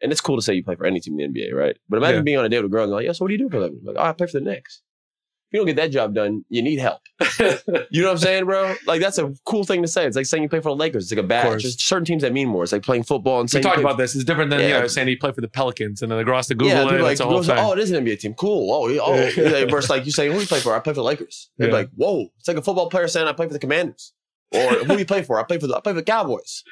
[0.00, 1.76] And it's cool to say you play for any team in the NBA, right?
[1.88, 2.22] But imagine Yeah.
[2.22, 3.38] being on a date with a girl and they're like, yeah, so what do you
[3.38, 3.80] do for a living?
[3.82, 4.82] Like, oh, I play for the Knicks.
[5.54, 7.00] You don't get that job done, you need help.
[7.90, 8.74] You know what I'm saying, bro?
[8.86, 10.04] Like that's a cool thing to say.
[10.04, 11.04] It's like saying you play for the Lakers.
[11.04, 11.44] It's like a badge.
[11.46, 11.62] course.
[11.62, 12.64] There's certain teams that mean more.
[12.64, 14.16] It's like playing football and we saying talked you about this.
[14.16, 14.66] It's different than Yeah.
[14.66, 16.82] you know, saying you play for the Pelicans and then the has to Google yeah,
[16.96, 17.00] it.
[17.00, 17.56] like, It's a whole thing.
[17.56, 18.34] oh, it is an NBA team.
[18.34, 18.72] Cool.
[18.72, 19.14] Oh, yeah, oh.
[19.36, 19.66] Yeah.
[19.66, 20.74] Versus like you saying, who do you play for?
[20.74, 21.50] I play for the Lakers.
[21.56, 21.74] They're Yeah.
[21.74, 24.12] like, whoa, it's like a football player saying I play for the Commanders.
[24.52, 25.38] Or who do you play for?
[25.38, 26.64] I play for the I play for the Cowboys.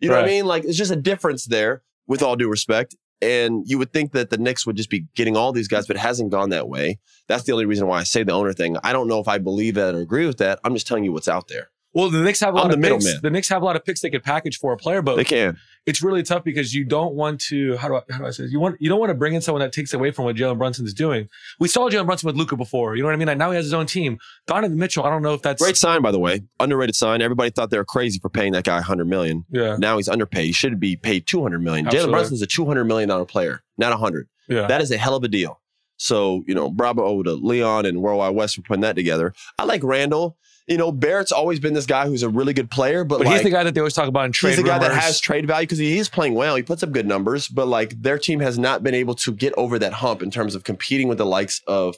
[0.00, 0.44] You know what I mean?
[0.44, 2.94] Like it's just a difference there, with all due respect.
[3.22, 5.96] And you would think that the Knicks would just be getting all these guys, but
[5.96, 6.98] it hasn't gone that way.
[7.28, 8.76] That's the only reason why I say the owner thing.
[8.82, 10.60] I don't know if I believe that or agree with that.
[10.64, 11.70] I'm just telling you what's out there.
[11.96, 13.04] Well, the Knicks have a I'm lot the of picks.
[13.04, 13.20] middleman.
[13.22, 15.24] The Knicks have a lot of picks they could package for a player, but They
[15.24, 15.56] can.
[15.86, 18.42] it's really tough because you don't want to how do I how do I say
[18.44, 18.52] this?
[18.52, 20.58] You want you don't want to bring in someone that takes away from what Jalen
[20.58, 21.28] Brunson is doing.
[21.58, 22.94] We saw Jalen Brunson with Luka before.
[22.96, 23.28] You know what I mean?
[23.28, 24.18] Like now he has his own team.
[24.46, 26.42] Donovan Mitchell, I don't know if that's Great sign, by the way.
[26.60, 27.22] Underrated sign.
[27.22, 29.46] Everybody thought they were crazy for paying that guy 100 million.
[29.50, 29.76] Yeah.
[29.78, 30.44] Now he's underpaid.
[30.46, 31.86] He should be paid 200 million.
[31.86, 32.12] Jalen Absolutely.
[32.12, 34.28] Brunson's a 200 million dollar player, not 100.
[34.48, 34.66] Yeah.
[34.66, 35.60] That is a hell of a deal.
[35.98, 39.32] So, you know, bravo to Leon and World Wide Wes for putting that together.
[39.58, 40.36] I like Randle.
[40.66, 43.34] You know, Barrett's always been this guy who's a really good player, but, but like,
[43.36, 45.20] he's the guy that they always talk about in trade he's the guy that has
[45.20, 46.56] trade value because he is playing well.
[46.56, 49.54] He puts up good numbers, but like their team has not been able to get
[49.56, 51.94] over that hump in terms of competing with the likes of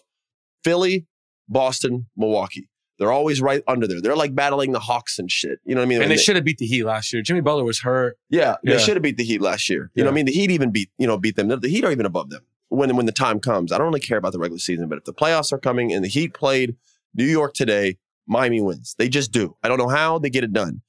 [0.64, 1.06] Philly,
[1.48, 2.68] Boston, Milwaukee.
[2.98, 4.00] They're always right under there.
[4.02, 5.60] They're like battling the Hawks and shit.
[5.64, 6.02] You know what I mean?
[6.02, 7.22] and they should have beat the Heat last year.
[7.22, 8.18] Jimmy Butler was hurt.
[8.28, 8.78] Yeah, they Yeah.
[8.78, 9.90] should have beat the Heat last year.
[9.94, 10.26] You know what I mean?
[10.26, 11.48] The Heat even beat, you know, beat them.
[11.48, 13.70] The Heat are even above them when when the time comes.
[13.72, 16.04] I don't really care about the regular season, but if the playoffs are coming and
[16.04, 16.74] the Heat played
[17.14, 17.96] New York today,
[18.28, 18.94] Miami wins.
[18.98, 19.56] They just do.
[19.62, 20.82] I don't know how they get it done.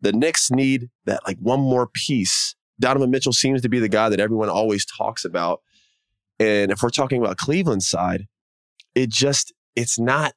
[0.00, 2.54] The Knicks need that like one more piece.
[2.78, 5.60] Donovan Mitchell seems to be the guy that everyone always talks about.
[6.38, 8.26] And if we're talking about Cleveland's side,
[8.94, 10.32] it just it's not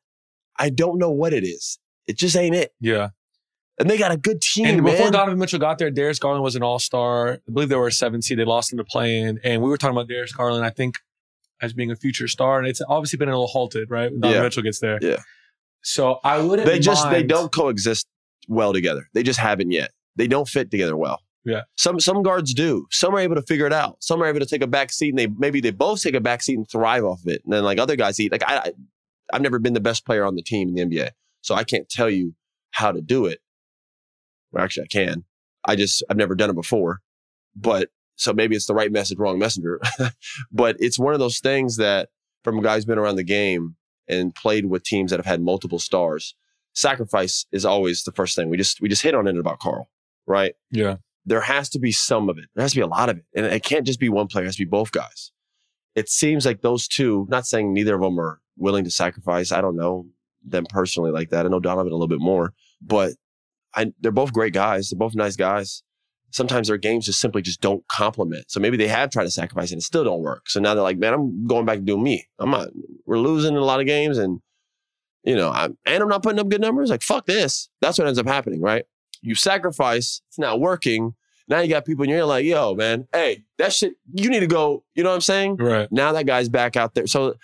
[0.57, 1.79] I don't know what it is.
[2.07, 2.73] It just ain't it.
[2.81, 3.09] Yeah.
[3.79, 5.13] And they got a good team, And before man.
[5.13, 7.33] Donovan Mitchell got there, Darius Garland was an all star.
[7.47, 8.37] I believe they were a seven seed.
[8.37, 9.39] They lost in the play in.
[9.43, 10.97] And we were talking about Darius Garland, I think,
[11.61, 12.59] as being a future star.
[12.59, 14.11] And it's obviously been a little halted, right?
[14.11, 14.43] When Donovan Yeah.
[14.43, 14.99] Mitchell gets there.
[15.01, 15.21] Yeah.
[15.83, 18.07] So I wouldn't they just they don't coexist
[18.47, 19.07] well together.
[19.13, 19.91] They just haven't yet.
[20.15, 21.19] They don't fit together well.
[21.45, 21.63] Yeah.
[21.75, 22.87] Some some guards do.
[22.89, 23.97] Some are able to figure it out.
[23.99, 26.21] Some are able to take a back seat and they maybe they both take a
[26.21, 27.41] back seat and thrive off of it.
[27.43, 28.31] And then like other guys eat.
[28.31, 28.71] Like I, I
[29.33, 31.09] I've never been the best player on the team in the NBA,
[31.41, 32.35] so I can't tell you
[32.71, 33.39] how to do it.
[34.51, 35.23] Well, actually, I can.
[35.65, 36.99] I just I've never done it before,
[37.55, 39.81] but so maybe it's the right message, wrong messenger.
[40.51, 42.09] but it's one of those things that
[42.43, 43.75] from a guy who's been around the game,
[44.07, 46.35] and played with teams that have had multiple stars,
[46.73, 48.49] sacrifice is always the first thing.
[48.49, 49.89] We just we just hit on it about Karl,
[50.25, 50.55] right?
[50.71, 50.97] Yeah.
[51.25, 52.45] There has to be some of it.
[52.53, 53.25] There has to be a lot of it.
[53.35, 55.31] And it can't just be one player, it has to be both guys.
[55.95, 59.51] It seems like those two, not saying neither of them are willing to sacrifice.
[59.51, 60.07] I don't know
[60.43, 61.45] them personally like that.
[61.45, 63.13] I know Donovan a little bit more, but
[63.75, 64.89] I, they're both great guys.
[64.89, 65.83] They're both nice guys.
[66.33, 68.49] Sometimes their games just simply just don't complement.
[68.49, 70.49] So maybe they have tried to sacrifice and it still don't work.
[70.49, 72.25] So now they're like, man, I'm going back to doing me.
[72.39, 72.69] I'm not,
[73.05, 74.41] we're losing a lot of games and,
[75.23, 76.89] you know, I'm, and I'm not putting up good numbers.
[76.89, 77.69] Like, fuck this.
[77.81, 78.85] That's what ends up happening, right?
[79.21, 81.13] You sacrifice, it's not working.
[81.47, 84.39] Now you got people in your ear like, yo, man, hey, that shit, you need
[84.39, 84.83] to go.
[84.95, 85.57] You know what I'm saying?
[85.57, 85.87] Right.
[85.91, 87.05] Now that guy's back out there.
[87.05, 87.35] So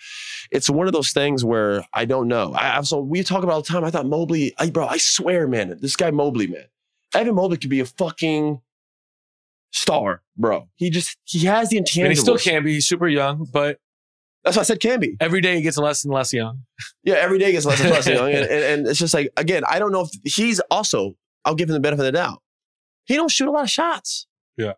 [0.50, 2.54] it's one of those things where I don't know.
[2.54, 3.84] I, so we talk about all the time.
[3.84, 6.64] I thought Mobley, I, bro, I swear, man, this guy Mobley, man,
[7.14, 8.60] Evan Mobley could be a fucking
[9.72, 10.68] star, bro.
[10.76, 12.02] He just, he has the intangibles.
[12.04, 12.74] And he still can be.
[12.74, 13.78] He's super young, but
[14.44, 15.16] That's what I said can be.
[15.20, 16.62] every day he gets less and less young.
[17.04, 18.28] Yeah, every day gets less and less young.
[18.28, 21.14] And, and, and it's just like, again, I don't know if he's also,
[21.44, 22.42] I'll give him the benefit of the doubt.
[23.04, 24.26] He don't shoot a lot of shots.
[24.56, 24.74] Yeah.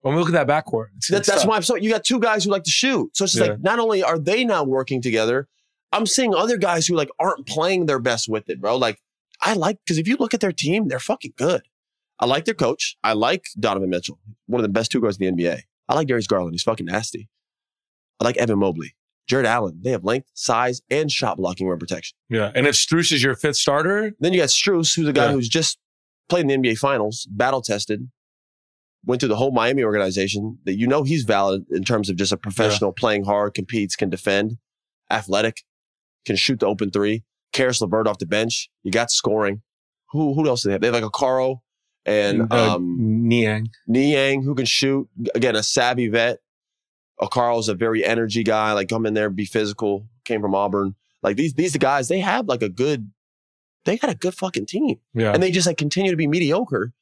[0.00, 2.44] When we look at that backcourt, That, that's why I'm so, you got two guys
[2.44, 3.16] who like to shoot.
[3.16, 3.52] So it's just Yeah.
[3.52, 5.46] like, not only are they not working together,
[5.92, 8.76] I'm seeing other guys who like aren't playing their best with it, bro.
[8.76, 8.98] Like,
[9.40, 11.62] I like, because if you look at their team, they're fucking good.
[12.18, 12.96] I like their coach.
[13.02, 15.60] I like Donovan Mitchell, one of the best two guards in the NBA.
[15.88, 16.54] I like Darius Garland.
[16.54, 17.28] He's fucking nasty.
[18.20, 18.94] I like Evan Mobley.
[19.28, 19.80] Jarrett Allen.
[19.82, 22.16] They have length, size, and shot blocking rim protection.
[22.28, 22.52] Yeah.
[22.54, 25.32] And if Strus is your fifth starter, Then you got Strus, who's a guy Yeah.
[25.32, 25.78] who's just
[26.28, 28.08] played in the NBA Finals, battle tested,
[29.04, 30.58] went through the whole Miami organization.
[30.64, 34.10] That you know he's valid in terms of just a professional, playing hard, competes, can
[34.10, 34.58] defend,
[35.10, 35.62] athletic,
[36.24, 37.24] can shoot the open three.
[37.52, 38.70] Caris LeVert off the bench.
[38.82, 39.62] You got scoring.
[40.10, 40.80] Who who else do they have?
[40.80, 41.61] They have like a Caro
[42.06, 42.96] and uh, um,
[43.28, 43.70] Niang.
[43.86, 45.08] Niang who can shoot.
[45.34, 46.38] Again, a savvy vet.
[47.20, 48.72] A Carl's a very energy guy.
[48.72, 50.06] Like come in there, be physical.
[50.24, 50.94] Came from Auburn.
[51.22, 53.10] Like these these guys, they have like a good.
[53.84, 55.32] They got a good fucking team Yeah.
[55.32, 56.92] and they just like continue to be mediocre.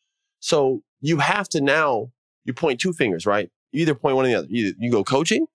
[0.40, 2.10] So you have to now
[2.44, 3.50] you point two fingers, right?
[3.72, 4.46] You either point one or the other.
[4.50, 5.46] You, you go coaching,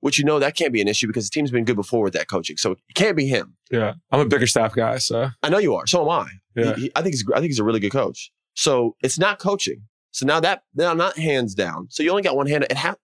[0.00, 2.12] which you know that can't be an issue because the team's been good before with
[2.14, 2.56] that coaching.
[2.56, 3.56] So it can't be him.
[3.70, 3.94] yeah.
[4.10, 5.86] I'm a Bickerstaff guy, so I know you are.
[5.86, 6.28] So am I.
[6.56, 6.74] Yeah.
[6.74, 8.32] He- he- I think he's I think he's a really good coach.
[8.58, 9.82] So it's not coaching.
[10.10, 11.86] So now that now not hands down.
[11.90, 12.64] So you only got one hand.
[12.68, 12.96] It has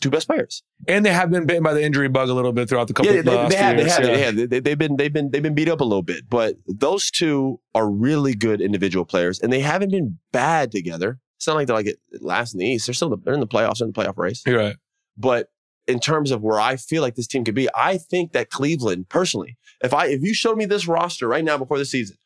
[0.00, 0.62] two best players.
[0.88, 3.12] and they have been bitten by the injury bug a little bit throughout the couple
[3.12, 4.06] Yeah, of they, they have, they have, yeah.
[4.06, 4.50] they have.
[4.50, 7.60] They, they've been, they've been, they've been beat up a little bit, but those two
[7.74, 11.18] are really good individual players, and they haven't been bad together.
[11.36, 12.86] It's not like they're like it last in the East.
[12.86, 14.42] They're still they're in the playoffs, they're in the playoff race.
[14.46, 14.76] You're right.
[15.18, 15.48] But
[15.86, 19.08] in terms of where I feel like this team could be, I think that Cleveland,
[19.10, 22.16] personally, if I if you showed me this roster right now before the season,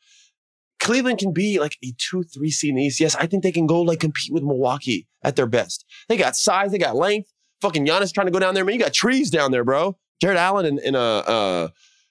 [0.80, 3.00] Cleveland can be like a two, three seed in the East.
[3.00, 5.84] Yes, I think they can go like compete with Milwaukee at their best.
[6.08, 7.30] They got size, they got length.
[7.60, 8.74] Fucking Giannis trying to go down there, man.
[8.74, 9.98] You got trees down there, bro.
[10.20, 11.68] Jarrett Allen and, and uh, uh,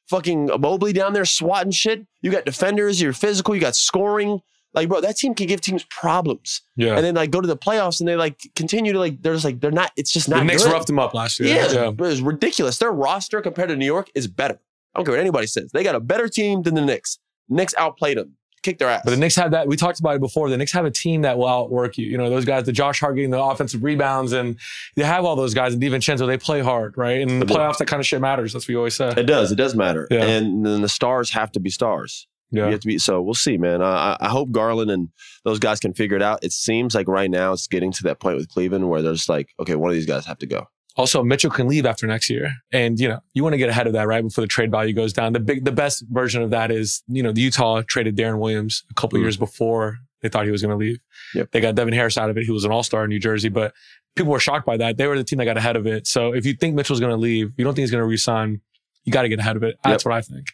[0.10, 2.06] fucking Mobley down there swatting shit.
[2.22, 4.40] You got defenders, you're physical, you got scoring.
[4.76, 6.62] Like, bro, that team can give teams problems.
[6.76, 6.96] Yeah.
[6.96, 9.44] And then like go to the playoffs and they like continue to like, they're just
[9.46, 10.72] like, they're not, it's just not the Knicks good.
[10.74, 11.56] roughed them up last year.
[11.56, 11.92] Yeah, Yeah.
[12.08, 12.78] it's ridiculous.
[12.78, 14.60] Their roster compared to New York is better.
[14.94, 15.72] I don't care what anybody says.
[15.72, 17.18] They got a better team than the Knicks.
[17.48, 19.02] Knicks outplayed them, kicked their ass.
[19.04, 19.68] But the Knicks have that.
[19.68, 20.50] We talked about it before.
[20.50, 22.06] The Knicks have a team that will outwork you.
[22.08, 24.58] You know, those guys, the Josh Hart getting the offensive rebounds, and
[24.96, 25.74] they have all those guys.
[25.74, 27.22] And DiVincenzo, they play hard, right?
[27.22, 28.54] And the playoffs, that kind of shit matters.
[28.54, 29.10] That's what we always say.
[29.16, 29.52] it does.
[29.52, 30.08] It does matter.
[30.12, 30.24] Yeah.
[30.24, 32.28] And then the stars have to be stars.
[32.52, 32.66] Yeah.
[32.66, 32.98] You have to be.
[32.98, 33.82] So we'll see, man.
[33.84, 35.10] I, I- I hope Garland and
[35.46, 36.44] those guys can figure it out.
[36.44, 39.50] It seems like right now it's getting to that point with Cleveland where there's like,
[39.60, 40.68] okay, one of these guys have to go.
[40.98, 43.88] Also, Mitchell can leave after next year, and you know you want to get ahead
[43.88, 44.24] of that, right?
[44.24, 45.34] Before the trade value goes down.
[45.34, 48.84] The big, the best version of that is you know the Utah traded Deron Williams
[48.92, 49.22] a couple Mm.
[49.22, 51.00] years before they thought he was going to leave.
[51.36, 51.52] Yep.
[51.52, 52.44] They got Devin Harris out of it.
[52.44, 53.74] He was an All Star in New Jersey, but
[54.18, 54.98] people were shocked by that.
[54.98, 56.08] They were the team that got ahead of it.
[56.08, 58.60] So if you think Mitchell's going to leave, you don't think he's going to resign.
[59.06, 59.76] You got to get ahead of it.
[59.84, 60.48] That's what I think.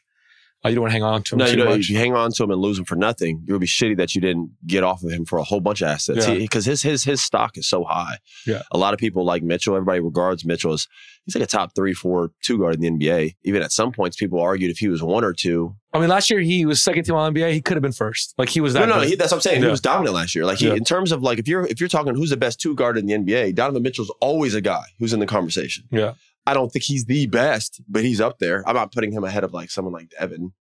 [0.66, 1.80] Uh, you don't want to hang on to him No, too you know, much.
[1.82, 4.16] if you hang on to him and lose him for nothing, you'll be shitty that
[4.16, 6.28] you didn't get off of him for a whole bunch of assets.
[6.28, 6.36] Yeah.
[6.36, 8.18] Because his his his stock is so high.
[8.48, 8.64] Yeah.
[8.72, 9.76] A lot of people like Mitchell.
[9.76, 10.88] Everybody regards Mitchell as
[11.26, 13.36] he's like a top three, four, two guard in the NBA.
[13.44, 15.76] Even at some points, people argued if he was one or two.
[15.94, 17.54] I mean, last year he was second team All NBA.
[17.54, 18.34] He could have been first.
[18.38, 18.90] Like he was No, that.
[18.90, 19.10] no, good.
[19.10, 19.62] he, that's what I'm saying.
[19.64, 20.46] He was dominant last year.
[20.46, 20.74] Like he, Yeah.
[20.74, 23.06] in terms of like if you're if you're talking who's the best two guard in
[23.06, 25.86] the NBA, Donovan Mitchell's always a guy who's in the conversation.
[25.92, 26.14] Yeah.
[26.48, 28.64] I don't think he's the best, but he's up there.
[28.68, 30.54] I'm not putting him ahead of like someone like Devin.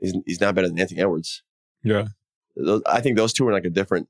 [0.00, 1.42] He's he's not better than Anthony Edwards.
[1.82, 2.08] yeah.
[2.56, 4.08] Those- I think those two are like a different.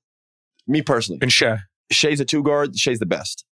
[0.67, 1.59] Me personally, And Shai.
[1.91, 2.79] Shai's a two guard.
[2.79, 3.45] Shai's the best.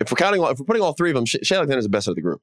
[0.00, 1.90] If we're counting, all, if we're putting all three of them, Shai Shai Alexander's the
[1.90, 2.40] best of the group.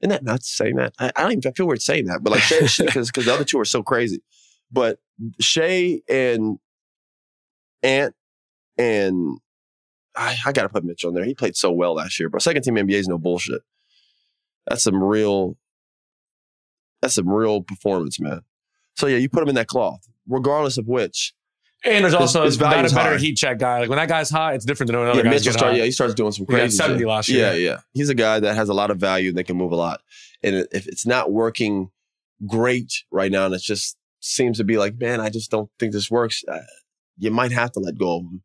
[0.00, 0.94] Isn't that nuts saying that?
[0.98, 3.32] I, I don't even I feel weird saying that, but like Shea, because because the
[3.34, 4.22] other two are so crazy.
[4.70, 4.98] But
[5.40, 6.58] Shea and
[7.82, 8.14] Ant
[8.76, 9.38] and
[10.16, 11.24] I, I got to put Mitchell in there.
[11.24, 13.62] He played so well last year, but second team NBA is no bullshit.
[14.68, 15.56] That's some real.
[17.00, 18.42] That's some real performance, man.
[18.96, 21.32] So yeah, you put him in that cloth, regardless of which.
[21.84, 23.18] And there's His- also his not a better high.
[23.18, 23.80] heat check guy.
[23.80, 25.92] Like when that guy's hot, it's different than when another yeah, guy's start, yeah, he
[25.92, 26.76] starts doing some crazy.
[26.76, 27.06] 70 shit.
[27.06, 27.52] last year.
[27.52, 27.76] Yeah, yeah.
[27.92, 30.00] He's a guy that has a lot of value and they can move a lot.
[30.42, 31.90] And if it's not working
[32.46, 35.92] great right now, and it just seems to be like, man, I just don't think
[35.92, 36.42] this works.
[36.48, 36.58] Uh,
[37.16, 38.42] you might have to let go of him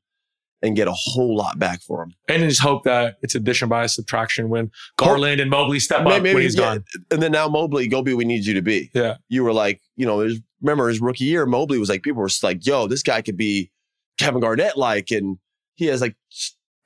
[0.63, 2.13] and get a whole lot back for him.
[2.27, 6.33] And just hope that it's addition by subtraction when Garland and Mobley step up Maybe-
[6.33, 6.85] when he's yeah, gone.
[7.11, 8.89] And then now Mobley, go be we need you to be.
[8.93, 9.17] Yeah.
[9.27, 12.29] You were like, you know, there's- remember his rookie year, Mobley was like, people were
[12.41, 13.69] like, yo, this guy could be
[14.17, 15.37] Kevin Garnett like, and
[15.75, 16.15] he has like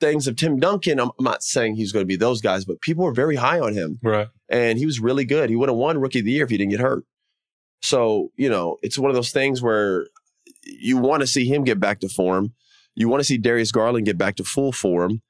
[0.00, 0.98] things of Tim Duncan.
[0.98, 3.60] I'm, I'm not saying he's going to be those guys, but people were very high
[3.60, 4.00] on him.
[4.02, 4.26] Right.
[4.48, 5.50] and he was really good.
[5.50, 7.04] He would have won Rookie of the Year if he didn't get hurt.
[7.82, 10.08] So you know, it's one of those things where
[10.64, 12.52] you want to see him get back to form.
[12.98, 15.22] You want to see Darius Garland get back to full form.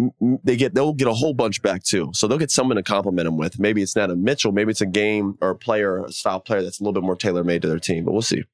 [0.00, 2.10] M- m- They get they'll get a whole bunch back too.
[2.14, 3.58] So they'll get someone to compliment him with.
[3.58, 4.52] Maybe it's not a Mitchell.
[4.52, 7.16] Maybe it's a game or a player, a style player that's a little bit more
[7.16, 8.04] tailor made to their team.
[8.04, 8.44] But we'll see.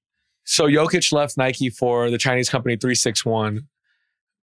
[0.45, 3.67] So Jokic left Nike for the Chinese company 361.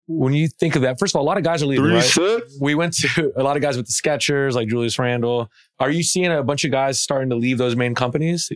[0.08, 2.04] When you think of that, first of all, a lot of guys are leaving, right?
[2.04, 2.58] six.
[2.60, 5.50] We went to a lot of guys with the Skechers, like Julius Randle.
[5.80, 8.52] Are you seeing a bunch of guys starting to leave those main companies?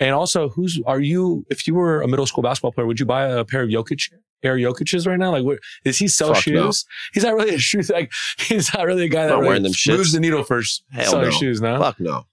[0.00, 1.44] And also, who's are you?
[1.48, 4.12] If you were a middle school basketball player, would you buy a pair of Jokic
[4.42, 5.32] Air Jokic's right now?
[5.32, 6.66] Like, what is he sell Fuck no.
[6.66, 6.84] shoes?
[7.12, 7.80] He's not really a shoe.
[7.92, 9.78] Like, he's not really a guy that really wearing them moves
[10.10, 10.12] shits.
[10.12, 10.62] the needle for
[10.92, 11.30] Hell selling no.
[11.30, 11.60] shoes.
[11.60, 12.24] No, Fuck no.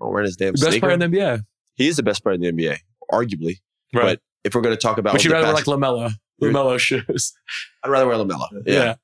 [0.00, 0.80] I'm wearing his damn the best sneaker.
[0.86, 1.44] player in the NBA.
[1.76, 2.78] he is the best player in the NBA,
[3.12, 3.60] arguably.
[3.94, 4.02] Right.
[4.02, 6.12] But if we're going to talk about, Would you rather best- like LaMelo?
[6.42, 7.32] LaMelo shoes.
[7.82, 8.46] I'd rather wear LaMelo.
[8.66, 8.74] Yeah.
[8.74, 8.94] yeah.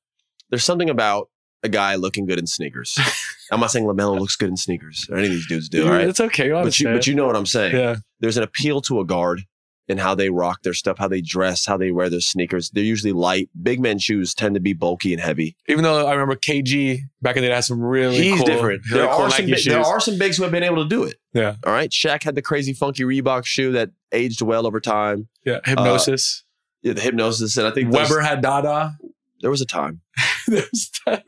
[0.51, 1.30] there's something about
[1.64, 2.97] a guy looking good in sneakers.
[3.51, 5.92] I'm not saying LaMelo looks good in sneakers or any of these dudes do, all
[5.92, 6.07] right?
[6.09, 6.47] It's okay.
[6.47, 7.74] You But you, but you know what I'm saying.
[7.74, 7.97] yeah.
[8.20, 9.42] There's an appeal to a guard
[9.89, 12.70] and how they rock their stuff, how they dress, how they wear their sneakers.
[12.70, 13.51] They're usually light.
[13.62, 15.57] Big men shoes tend to be bulky and heavy.
[15.68, 18.82] Even though I remember KG back in the day had some really He's cool, different.
[18.91, 21.05] really There cool are some there are some bigs who have been able to do
[21.05, 21.16] it.
[21.35, 21.57] Yeah.
[21.66, 21.91] All right.
[21.91, 25.28] Shaq had the crazy funky Reebok shoe that aged well over time.
[25.45, 26.45] yeah, uh, hypnosis.
[26.82, 28.97] Yeah, the hypnosis, and I think those- Webber had Dada.
[29.41, 30.01] there was a time.
[30.47, 31.24] There's that-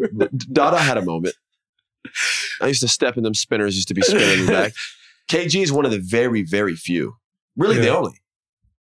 [0.53, 1.35] Dada had a moment.
[2.61, 4.73] I used to step in them spinners, used to be spinning back.
[5.29, 7.17] KG is one of the very, very few.
[7.57, 8.13] Really the only.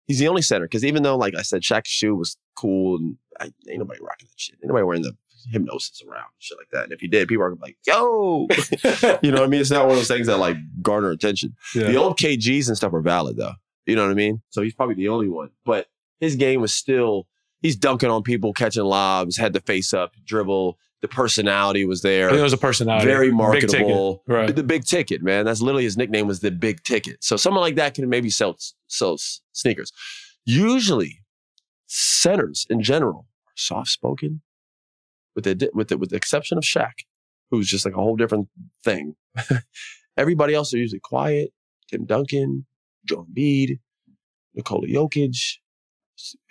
[0.06, 0.66] He's the only center.
[0.66, 4.28] Because even though, like I said, Shaq's shoe was cool and I, ain't nobody rocking
[4.28, 4.56] that shit.
[4.56, 5.16] Ain't nobody wearing the
[5.50, 6.84] hypnosis around and shit like that.
[6.84, 8.46] And if he did, people are like, yo.
[9.22, 9.60] you know what I mean?
[9.60, 11.54] It's not one of those things that like garner attention.
[11.74, 11.88] Yeah.
[11.88, 13.54] The old KGs and stuff are valid though.
[13.86, 14.42] You know what I mean?
[14.50, 15.50] So he's probably the only one.
[15.64, 15.86] But
[16.20, 17.28] his game was still,
[17.60, 20.78] he's dunking on people, catching lobs, had to face up, dribble.
[21.02, 22.28] The personality was there.
[22.28, 23.06] I think it was a personality.
[23.06, 24.22] very Big marketable.
[24.26, 24.54] Right.
[24.54, 25.44] The big ticket, man.
[25.44, 27.22] That's literally his nickname was the big ticket.
[27.22, 29.18] So someone like that can maybe sell sell
[29.52, 29.92] sneakers.
[30.44, 31.22] Usually,
[31.86, 34.40] centers in general are soft spoken,
[35.34, 36.92] with the with the with the exception of Shaq,
[37.50, 38.48] who's just like a whole different
[38.82, 39.14] thing.
[40.16, 41.50] Everybody else are usually quiet.
[41.90, 42.66] Tim Duncan,
[43.04, 43.78] Joe Embiid,
[44.54, 45.58] Nikola Jokic,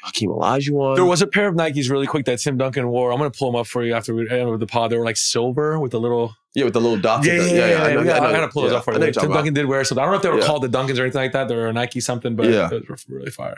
[0.03, 0.95] Hakeem Olajuwon.
[0.95, 3.11] There was a pair of Nikes really quick that Tim Duncan wore.
[3.11, 4.91] I'm gonna pull them up for you after we end with the pod.
[4.91, 6.35] They were like silver with the little.
[6.53, 7.25] yeah, with the little dots.
[7.25, 7.67] Yeah, yeah, yeah.
[7.69, 9.11] yeah, I know- I gotta pull those up for you.
[9.11, 9.31] Tim.
[9.31, 10.01] Duncan did wear something.
[10.01, 11.47] I don't know if they were called the Duncans or anything like that.
[11.47, 12.67] They were a Nike something, but Yeah.
[12.67, 13.55] those were really fire.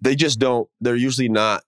[0.00, 1.62] they just don't they're usually not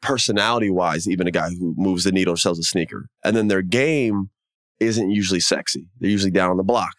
[0.00, 3.48] personality wise even a guy who moves the needle or sells a sneaker and then
[3.48, 4.28] their game
[4.78, 6.92] isn't usually sexy they're usually down on the block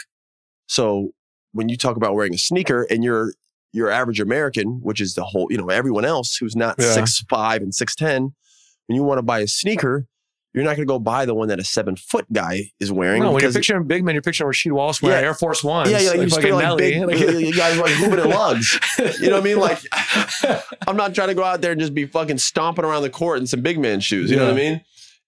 [0.67, 1.11] so
[1.53, 3.31] when you talk about wearing a sneaker and you're
[3.75, 6.93] your average american which is the whole you know everyone else who's not Yeah.
[6.93, 8.33] six five and six ten
[8.87, 10.07] when you want to buy a sneaker
[10.53, 13.21] you're not going to go buy the one that a seven foot guy is wearing
[13.23, 15.27] No, when you're picturing big men, you're picturing Rasheed Wallace wearing Yeah.
[15.27, 15.89] Air Force One.
[15.89, 18.29] yeah, yeah, like you just fucking feel like big, Like- you guys like hooping in
[18.29, 18.79] lugs.
[19.19, 19.59] You know what I mean?
[19.59, 19.79] Like,
[20.87, 23.39] I'm not trying to go out there and just be fucking stomping around the court
[23.39, 24.31] in some big man shoes.
[24.31, 24.81] You know what I mean?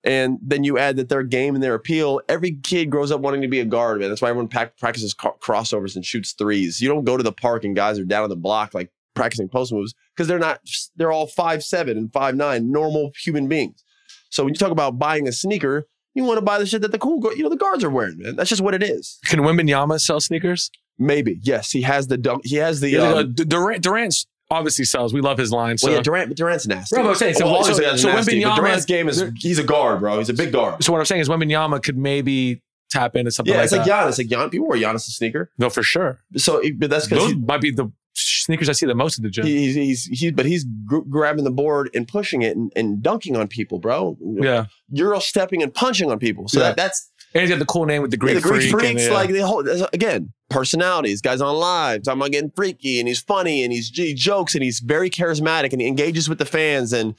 [0.03, 2.21] And then you add that their game and their appeal.
[2.29, 4.09] Every kid grows up wanting to be a guard, man.
[4.09, 6.79] That's why everyone pack, practices ca- crossovers and shoots threes.
[6.79, 9.49] You don't go to the park and guys are down on the block like practicing
[9.49, 10.61] post moves because they're not.
[10.95, 13.83] They're all five seven and five nine, normal human beings.
[14.29, 16.91] So when you talk about buying a sneaker, you want to buy the shit that
[16.91, 18.35] the cool, you know, the guards are wearing, man.
[18.35, 19.19] That's just what it is.
[19.25, 20.71] Can Wembanyama sell sneakers?
[20.99, 22.45] Maybe yes, he has the dunk.
[22.45, 22.89] He has the.
[22.89, 25.13] Yeah, um, uh, Durant, Durant obviously sells.
[25.13, 25.77] We love his line.
[25.77, 26.95] So, well, yeah, Durant, Durant's nasty.
[26.95, 29.63] But I'm saying, so- Well, so- so nasty, but Wembanyama- Durant's game is he's a
[29.63, 30.17] guard, bro.
[30.19, 30.83] He's a big guard.
[30.83, 33.79] so what I'm saying is Wembanyama could maybe tap into something Yeah, like it's that.
[33.87, 34.17] like Giannis.
[34.17, 35.51] Like Gian, people wear Giannis a sneaker.
[35.57, 36.21] no, for sure.
[36.37, 39.29] So, but that's because Those might be the sneakers I see the most at the
[39.29, 39.45] gym.
[39.45, 43.35] he's he's he's but he's gr- grabbing the board and pushing it and, and dunking
[43.35, 44.17] on people, bro.
[44.41, 44.65] yeah.
[44.91, 46.47] Euro stepping and punching on people.
[46.47, 46.67] So Yeah.
[46.69, 48.71] that, that's And he's got the cool name with the Greek, yeah, the Greek freak.
[48.71, 48.89] freaks.
[48.89, 49.09] and, yeah.
[49.09, 51.21] Uh, like the whole again personalities.
[51.21, 54.63] Guys on live talking about getting freaky and he's funny and he's he jokes and
[54.63, 57.15] he's very charismatic and he engages with the fans and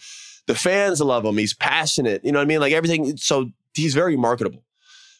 [0.47, 1.37] the fans love him.
[1.37, 2.25] He's passionate.
[2.25, 2.61] You know what I mean?
[2.61, 3.17] Like everything.
[3.17, 4.65] So he's very marketable.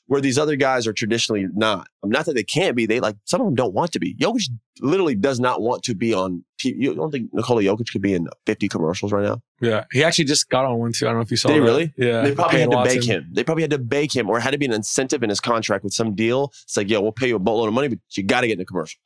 [0.09, 1.87] Where these other guys are traditionally not.
[2.03, 2.87] Not that they can't be.
[2.87, 4.15] They like some of them don't want to be.
[4.15, 4.49] Jokic
[4.81, 6.75] literally does not want to be on TV.
[6.79, 9.41] You don't think Nikola Jokic could be in 50 commercials right now?
[9.61, 11.07] Yeah, he actually just got on one too.
[11.07, 11.49] I don't know if you saw.
[11.49, 11.65] He that.
[11.65, 11.93] really?
[11.97, 12.97] Yeah, They probably had to Watson.
[12.99, 13.29] bake him.
[13.33, 15.85] They probably had to bake him, or had to be an incentive in his contract
[15.85, 16.53] with some deal.
[16.65, 18.55] It's like, yo, we'll pay you a boatload of money, but you got to get
[18.55, 18.99] in the commercial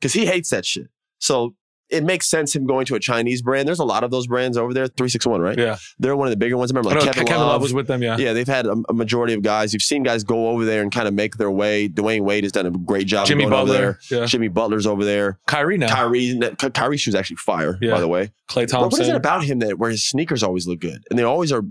[0.00, 0.88] because he hates that shit.
[1.18, 1.54] So
[1.92, 3.68] it makes sense him going to a Chinese brand.
[3.68, 4.86] There's a lot of those brands over there.
[4.88, 5.58] Three six one, right?
[5.58, 6.70] Yeah, They're one of the bigger ones.
[6.70, 7.52] I remember I like know, Kevin, Kevin, Love.
[7.52, 8.02] Love was with them.
[8.02, 9.72] Yeah, yeah, they've had a, a majority of guys.
[9.72, 11.88] You've seen guys go over there and kind of make their way.
[11.88, 13.26] Dwyane Wade has done a great job.
[13.26, 13.98] Jimmy going over Butler.
[14.10, 14.20] there.
[14.20, 15.38] Yeah, Jimmy Butler's over there.
[15.46, 15.94] Kyrie now.
[15.94, 17.92] Kyrie, Ky- Kyrie's shoes actually fire, Yeah.
[17.92, 18.32] by the way.
[18.48, 18.90] Klay What- Thompson.
[18.98, 21.52] what is it about him that where his sneakers always look good and they always
[21.52, 21.62] are?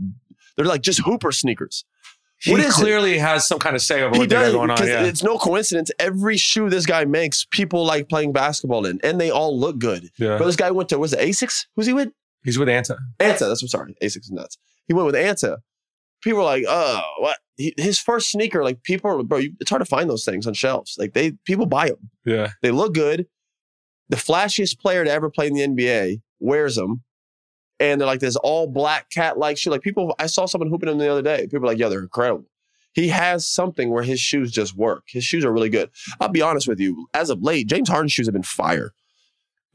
[0.57, 1.85] They're like just Hooper sneakers.
[2.41, 2.81] He What is it?
[2.81, 4.87] clearly has some kind of say over He what they got does going on.
[4.87, 5.91] Yeah, it's no coincidence.
[5.99, 10.09] Every shoe this guy makes, people like playing basketball in, and they all look good.
[10.17, 10.37] yeah.
[10.37, 11.67] But this guy went to was it Asics?
[11.75, 12.09] Who's he with?
[12.43, 12.97] He's with Anta.
[13.19, 13.39] Anta.
[13.39, 13.95] That's what I'm sorry.
[14.01, 14.57] Asics is nuts.
[14.87, 15.57] He went with Anta.
[16.23, 19.69] People were like, "Oh, what?" He, his first sneaker, like people, are, bro, you, it's
[19.69, 20.95] hard to find those things on shelves.
[20.97, 22.09] Like they, people buy them.
[22.25, 23.27] Yeah, They look good.
[24.09, 27.03] The flashiest player to ever play in the NBA wears them.
[27.81, 29.71] And they're like this all black cat like shoe.
[29.71, 31.47] Like people, I saw someone hooping them the other day.
[31.47, 32.45] People like, yeah, they're incredible.
[32.93, 35.03] He has something where his shoes just work.
[35.07, 35.89] His shoes are really good.
[36.19, 37.07] I'll be honest with you.
[37.13, 38.93] As of late, James Harden's shoes have been fire.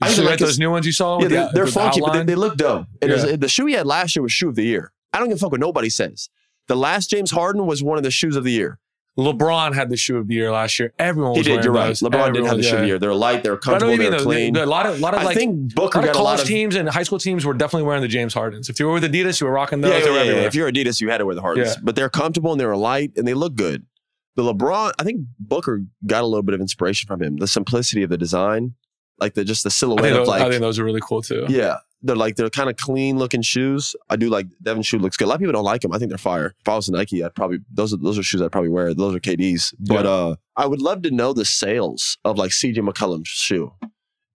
[0.01, 1.17] I you even see like those new ones you saw.
[1.19, 2.87] Yeah, with they're, the- they're with the funky, but they, they look dope.
[3.03, 3.37] And Yeah.
[3.37, 4.93] the shoe he had last year was shoe of the year.
[5.13, 6.29] I don't give a fuck what nobody says.
[6.69, 8.79] The last James Harden was one of the shoes of the year.
[9.19, 10.93] LeBron had the shoe of the year last year.
[10.99, 11.51] Everyone was He did.
[11.53, 11.87] wearing You're right.
[11.89, 12.01] those.
[12.01, 12.99] LeBron didn't have the shoe of the year.
[12.99, 13.43] They're light.
[13.43, 13.89] They're But I know comfortable.
[13.89, 14.11] what you mean.
[14.11, 14.25] They're though.
[14.25, 14.53] clean.
[14.55, 16.23] The- A lot of, lot of I like, think a Booker lot of got a
[16.23, 18.69] lot college of teams and high school teams were definitely wearing the James Hardens.
[18.69, 19.93] If you were with Adidas, you were rocking those.
[19.93, 20.47] Yeah, yeah, were yeah, yeah.
[20.47, 21.69] If you're Adidas, you had to wear the Hardens.
[21.69, 21.81] Yeah.
[21.83, 23.87] But they're comfortable and they were light and they look good.
[24.35, 27.39] The LeBron, I think Booker got a little bit of inspiration from him.
[27.39, 28.75] The simplicity of the design,
[29.19, 31.01] like the just the I silhouette think, of those, like, I think those are really
[31.01, 31.47] cool too.
[31.49, 33.95] yeah, they're like they're kind of clean looking shoes.
[34.09, 35.27] I do like Devin shoe looks good.
[35.27, 35.93] A lot of people don't like them.
[35.93, 36.55] I think they're fire.
[36.61, 38.95] If I was a Nike, I'd probably those are those are shoes I'd probably wear.
[38.95, 39.75] Those are KDs.
[39.79, 40.11] But Yeah.
[40.11, 43.73] uh, I would love to know the sales of like CJ McCollum's shoe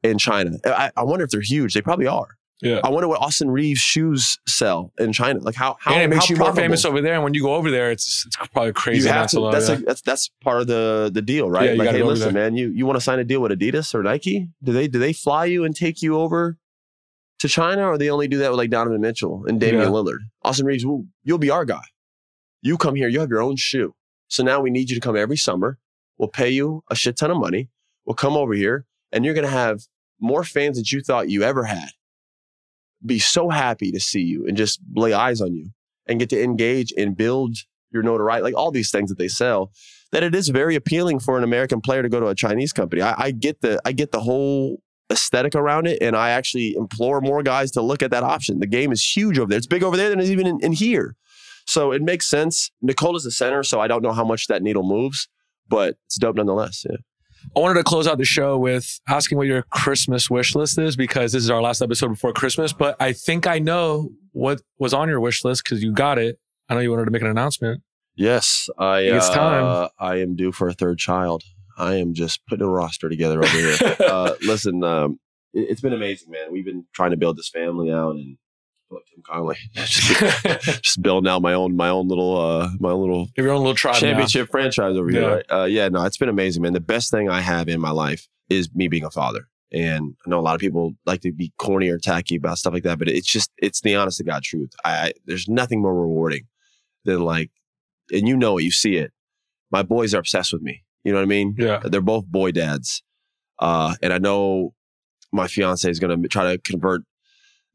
[0.03, 0.57] in China.
[0.65, 1.73] I, I wonder if they're huge.
[1.73, 2.37] They probably are.
[2.63, 2.79] Yeah.
[2.83, 5.39] I wonder what Austin Reaves shoes sell in China.
[5.39, 7.15] Like how how and it makes how you more famous over there.
[7.15, 9.75] And when you go over there, it's it's probably crazy You have to, that's yeah.
[9.77, 11.69] like that's that's part of the the deal, Yeah, right?
[11.71, 14.03] you like, hey, listen, man, you you want to sign a deal with Adidas or
[14.03, 14.47] Nike?
[14.63, 16.59] Do they do they fly you and take you over
[17.41, 19.89] to China, or they only do that with like Donovan Mitchell and Damian Yeah.
[19.89, 20.19] Lillard?
[20.43, 21.83] Austin Reaves, well, you'll be our guy.
[22.61, 23.93] You come here, you have your own shoe.
[24.27, 25.77] So now we need you to come every summer.
[26.17, 27.69] We'll pay you a shit ton of money.
[28.05, 29.81] We'll come over here, and you're gonna have
[30.19, 31.89] more fans than you thought you ever had.
[33.05, 35.71] Be so happy to see you and just lay eyes on you
[36.05, 37.57] and get to engage and build
[37.91, 39.71] your notoriety, like all these things that they sell,
[40.11, 43.01] that it is very appealing for an American player to go to a Chinese company.
[43.01, 44.81] I, I get the I get the whole
[45.11, 48.59] aesthetic around it, and I actually implore more guys to look at that option.
[48.59, 49.57] The game is huge over there.
[49.57, 51.15] It's big over there than it's even in, in here.
[51.65, 52.71] So it makes sense.
[52.81, 55.27] Nikola is the center, so I don't know how much that needle moves,
[55.69, 56.83] but it's dope nonetheless.
[56.89, 56.97] Yeah.
[57.55, 60.95] I wanted to close out the show with asking what your Christmas wish list is
[60.95, 62.71] because this is our last episode before Christmas.
[62.71, 66.39] But I think I know what was on your wish list because you got it.
[66.69, 67.81] I know you wanted to make an announcement.
[68.15, 68.99] Yes, I.
[68.99, 69.89] It's uh, time.
[69.99, 71.43] I am due for a third child.
[71.81, 73.75] I am just putting a roster together over here.
[73.99, 75.19] uh, listen, um,
[75.51, 76.51] it, has been amazing, man.
[76.51, 78.37] We've been trying to build this family out, and
[78.91, 80.21] like Tim Connelly, just,
[80.83, 83.73] just building out my own my own little uh, my own little your own little
[83.73, 83.95] tribe.
[83.95, 83.99] now.
[83.99, 85.21] championship franchise over here.
[85.21, 85.27] Yeah.
[85.27, 85.45] Right?
[85.51, 86.73] Uh, yeah, no, it's been amazing, man.
[86.73, 89.47] The best thing I have in my life is me being a father.
[89.73, 92.73] And I know a lot of people like to be corny or tacky about stuff
[92.73, 94.71] like that, but it's just it's the honest to God truth.
[94.85, 96.47] I, I there's nothing more rewarding
[97.05, 97.49] than like,
[98.11, 99.13] and you know it, you see it.
[99.71, 100.83] My boys are obsessed with me.
[101.03, 101.55] You know what I mean?
[101.57, 101.81] Yeah.
[101.83, 103.03] They're both boy dads,
[103.59, 104.73] uh, and I know
[105.31, 107.03] my fiance is going to try to convert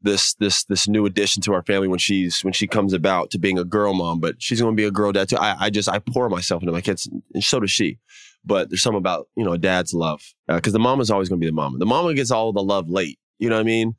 [0.01, 3.39] this this this new addition to our family when she's when she comes about to
[3.39, 5.37] being a girl mom, but she's going to be a girl dad too.
[5.37, 7.97] I, I just I pour myself into my kids, and so does she.
[8.45, 11.45] But there's something about you know a dad's love because the mama's always going to
[11.45, 11.77] be the mama.
[11.79, 13.19] The mama gets all the love late.
[13.39, 13.95] You know what I mean?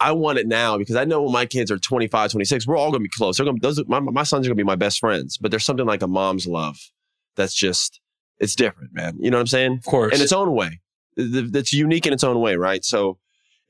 [0.00, 2.90] I want it now because I know when my kids are 25, 26, we're all
[2.90, 3.36] going to be close.
[3.36, 5.38] They're going those my my sons are going to be my best friends.
[5.38, 6.76] But there's something like a mom's love
[7.36, 8.00] that's just
[8.44, 9.16] it's different, man.
[9.18, 9.72] You know what I'm saying?
[9.78, 10.14] Of course.
[10.14, 10.80] in its own way.
[11.16, 12.84] Th- That's unique in its own way, right?
[12.84, 13.18] So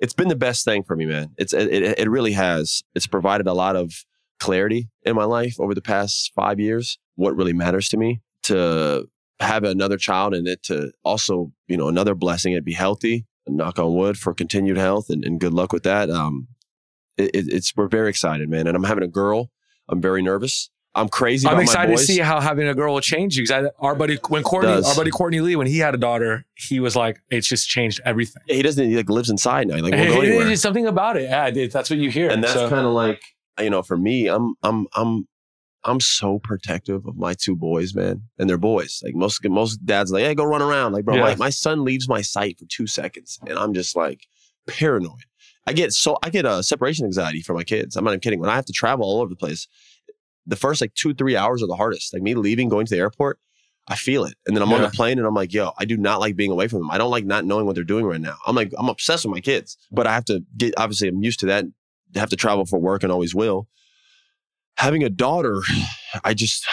[0.01, 1.31] it's been the best thing for me, man.
[1.39, 2.83] It's it, it, really has.
[2.95, 3.93] It's provided a lot of
[4.41, 6.99] clarity in my life over the past five years.
[7.16, 9.09] What really matters to me to
[9.41, 12.53] have another child and it to also, you know, another blessing.
[12.55, 13.27] It be healthy.
[13.47, 16.11] Knock on wood for continued health and, and good luck with that.
[16.11, 16.49] Um,
[17.16, 18.66] it- it's we're very excited, man.
[18.66, 19.51] And I'm having a girl.
[19.89, 20.70] I'm very nervous.
[20.97, 21.49] I'm crazy.
[21.49, 23.42] I'm excited to see how having a girl will change you.
[23.45, 24.86] Because our buddy, when Courtney, Does.
[24.88, 28.01] our buddy Courtney Lee, when he had a daughter, he was like, "It's just changed
[28.05, 28.88] everything." Yeah, he doesn't.
[28.88, 29.74] He like lives inside now.
[29.76, 30.45] He like won't go anywhere.
[30.45, 31.24] There's something about it.
[31.24, 32.30] Yeah, it- that's what you hear.
[32.30, 33.20] and that's So- kind of like
[33.61, 35.28] you know for me i'm i'm i'm
[35.86, 39.03] I'm so protective of my two boys, man, and they're boys.
[39.05, 40.92] Like most most dads, like, hey, go run around.
[40.95, 41.20] Like, bro, Yeah.
[41.20, 44.20] my, my son leaves my sight for two seconds, and I'm just like
[44.66, 45.24] paranoid.
[45.66, 47.97] I get so I get a separation anxiety for my kids.
[47.97, 48.40] I'm not even kidding.
[48.40, 49.66] When I have to travel all over the place,
[50.47, 52.12] the first like two three hours are the hardest.
[52.12, 53.38] Like me leaving, going to the airport,
[53.88, 55.97] I feel it, and then I'm on the plane, and I'm like, yo, I do
[55.97, 56.90] not like being away from them.
[56.90, 58.36] I don't like not knowing what they're doing right now.
[58.47, 60.74] I'm like, I'm obsessed with my kids, but I have to get.
[60.76, 61.64] Obviously, I'm used to that.
[62.14, 63.68] Have to travel for work and always will.
[64.76, 65.61] Having a daughter,
[66.24, 66.66] I just.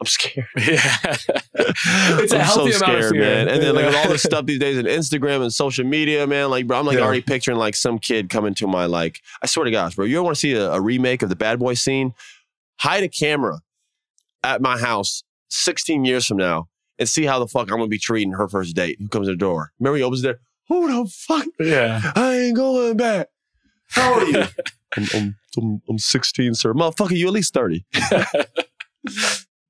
[0.00, 0.46] I'm scared.
[0.56, 0.80] Yeah.
[1.54, 3.20] it's a I'm healthy so amount of scared, fear.
[3.20, 3.48] man.
[3.48, 4.08] And then like with all Yeah.
[4.08, 7.04] this stuff these days in Instagram and social media, man, like bro, I'm like Yeah.
[7.04, 9.20] already picturing like some kid coming to my like.
[9.42, 11.36] I swear to gosh, bro, you ever want to see a, a remake of the
[11.36, 12.14] Bad Boy scene?
[12.80, 13.60] Hide a camera
[14.42, 16.68] at my house 16 years from now
[16.98, 18.96] and see how the fuck I'm gonna be treating her first date.
[19.00, 19.72] Who comes to the door?
[19.78, 20.38] Remember he opens there.
[20.68, 21.46] Who the fuck?
[21.58, 22.00] Yeah.
[22.14, 23.28] I ain't going back.
[23.90, 24.44] How old are you?
[24.96, 26.72] I'm, I'm, I'm, I'm 16, sir.
[26.74, 27.84] Motherfucker, you at least 30.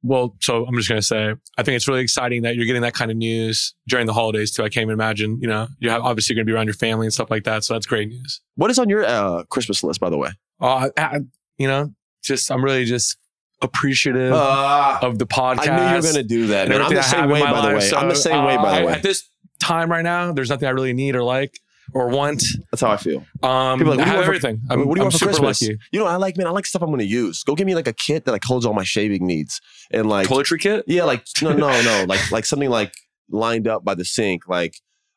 [0.04, 2.82] Well, so I'm just going to say, I think it's really exciting that you're getting
[2.82, 4.62] that kind of news during the holidays too.
[4.62, 7.04] I can't even imagine, you know, you have obviously going to be around your family
[7.04, 7.64] and stuff like that.
[7.64, 8.40] So that's great news.
[8.54, 10.30] What is on your uh, Christmas list, by the way?
[10.61, 11.20] Uh, I-
[11.59, 11.92] you know,
[12.29, 13.16] just, I'm really just
[13.61, 15.68] appreciative Uh, of the podcast.
[15.68, 16.83] I knew you were going to do that, and man.
[16.83, 17.81] I'm the same way, by the way.
[17.81, 18.93] So, I'm the same way, by uh, the way.
[18.93, 19.29] At this
[19.61, 21.59] time right now, there's nothing I really need or like
[21.95, 22.45] or want.
[22.70, 23.24] That's how I feel.
[23.43, 24.61] Um, People are like, what do I you have want for- everything.
[24.70, 25.62] I'm, what do you I'm want for Christmas?
[25.62, 25.79] lucky.
[25.91, 27.43] You know, I like, man, I like stuff I'm going to use.
[27.43, 29.61] Go give me like a kit that like holds all my shaving needs
[29.91, 30.85] and like, Toiletry kit?
[30.87, 32.93] yeah, like no, no, no, like like something like
[33.31, 34.74] lined up by the sink, like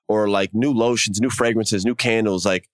[0.08, 2.68] or like new lotions, new fragrances, new candles, like.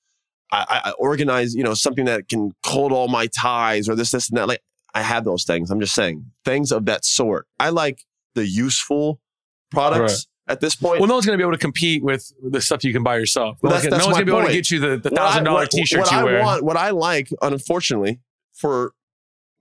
[0.52, 4.30] I, I- organize, you know, something that can hold all my ties or this, this,
[4.30, 4.48] and that.
[4.48, 4.62] Like
[4.94, 5.70] I have those things.
[5.72, 7.48] I'm just saying things of that sort.
[7.60, 8.04] I like
[8.36, 9.20] the useful
[9.72, 11.00] products at this point.
[11.00, 13.18] Well, no one's going to be able to compete with the stuff you can buy
[13.18, 13.58] yourself.
[13.62, 15.10] No Well, one's that's- no one's going to be able to get you the, the
[15.10, 16.40] thousand dollar t-shirts you I wear.
[16.44, 18.20] Want, what I like, unfortunately,
[18.54, 18.94] for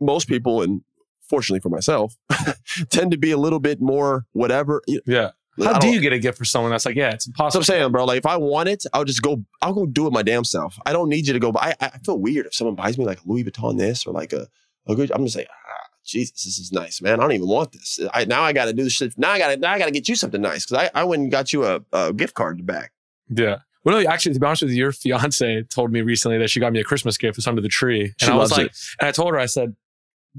[0.00, 0.82] most people and
[1.28, 2.14] fortunately for myself,
[2.90, 4.80] tend to be a little bit more whatever.
[5.06, 5.30] Yeah.
[5.64, 7.60] How don't- you get a gift for someone that's like, yeah, it's impossible.
[7.60, 8.04] I'm saying, bro.
[8.04, 9.44] Like if I want it, I'll just go.
[9.62, 10.78] I'll go do it my damn self.
[10.84, 11.52] I don't need you to go.
[11.52, 11.74] buy.
[11.80, 14.32] I, I feel weird if someone buys me like a Louis Vuitton this or like
[14.32, 14.48] a
[14.86, 15.10] a good.
[15.12, 17.14] I'm just like, ah, Jesus, this is nice, man.
[17.18, 17.98] I don't even want this.
[18.12, 19.14] I now I got to do this shit.
[19.18, 21.04] Now I got to now I got to get you something nice because I I
[21.04, 22.92] went and got you a, a gift card to back.
[23.28, 23.58] Yeah.
[23.84, 26.58] Well, no, actually, to be honest with you, your fiance told me recently that she
[26.58, 27.38] got me a Christmas gift.
[27.38, 28.02] It's under the tree.
[28.02, 28.76] And She I was like, it.
[28.98, 29.76] and I told her, I said,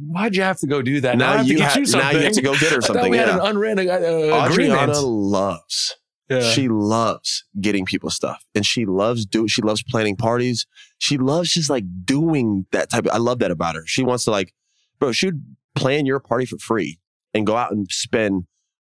[0.06, 1.18] why'd you have to go do that?
[1.18, 3.10] Now, have to you get ha- you now you have to go get her something.
[3.10, 4.82] we had an unwritten uh, uh, agreement.
[4.82, 5.96] Adriana loves.
[6.30, 6.42] Yeah.
[6.42, 9.48] She loves getting people stuff, and she loves do.
[9.48, 10.66] She loves planning parties.
[10.98, 13.06] She loves just like doing that type.
[13.06, 13.84] of I love that about her.
[13.86, 14.54] She wants to like,
[15.00, 15.12] bro.
[15.12, 15.44] She would
[15.76, 17.00] plan your party for free
[17.34, 18.44] and go out and spend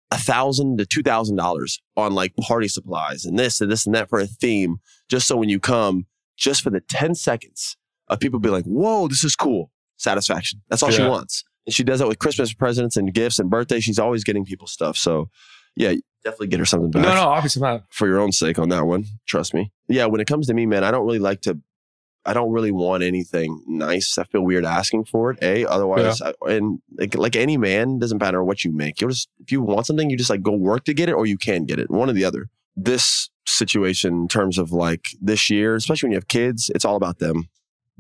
[0.10, 3.94] a thousand to two thousand dollars on like party supplies and this and this and
[3.94, 4.78] that for a theme,
[5.08, 7.78] just so when you come, just for the ten seconds
[8.08, 10.62] of people be like, "Whoa, this is cool." Satisfaction.
[10.70, 13.84] That's all she wants, and she does that with Christmas presents and gifts and birthdays.
[13.84, 14.96] She's always getting people stuff.
[14.96, 15.30] So,
[15.76, 15.94] yeah,
[16.24, 17.84] definitely get her something back no, no, obviously not.
[17.90, 19.06] for your own sake on that one.
[19.26, 19.72] Trust me.
[19.88, 21.60] Yeah, when it comes to me, man, I don't really like to.
[22.26, 24.18] I don't really want anything nice.
[24.18, 25.40] I feel weird asking for it.
[25.42, 29.00] A, otherwise, I, and like, like any man, doesn't matter what you make.
[29.00, 31.26] You'll just if you want something, you just like go work to get it, or
[31.26, 31.90] you can get it.
[31.90, 32.50] One or the other.
[32.76, 36.98] This situation, in terms of like this year, especially when you have kids, it's all
[36.98, 37.48] about them.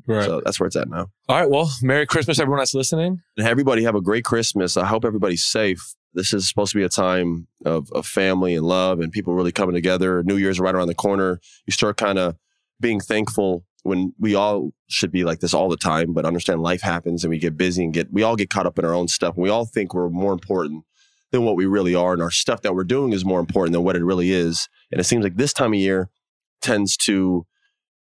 [0.06, 0.26] Right.
[0.26, 1.08] So that's where it's at now.
[1.28, 1.50] All right.
[1.50, 3.22] Well, Merry Christmas, everyone that's listening.
[3.38, 4.78] And everybody have a great Christmas.
[4.78, 5.96] I hope everybody's safe.
[6.14, 9.52] This is supposed to be a time of, of family and love and people really
[9.52, 10.24] coming together.
[10.24, 11.40] New Year's right around the corner.
[11.66, 12.36] You start kind of
[12.80, 16.82] being thankful when we all should be like this all the time, but understand life
[16.82, 19.08] happens and we get busy and get, we all get caught up in our own
[19.08, 19.36] stuff.
[19.36, 20.84] And we all think we're more important
[21.32, 22.14] than what we really are.
[22.14, 24.68] And our stuff that we're doing is more important than what it really is.
[24.92, 26.10] And it seems like this time of year
[26.62, 27.46] tends to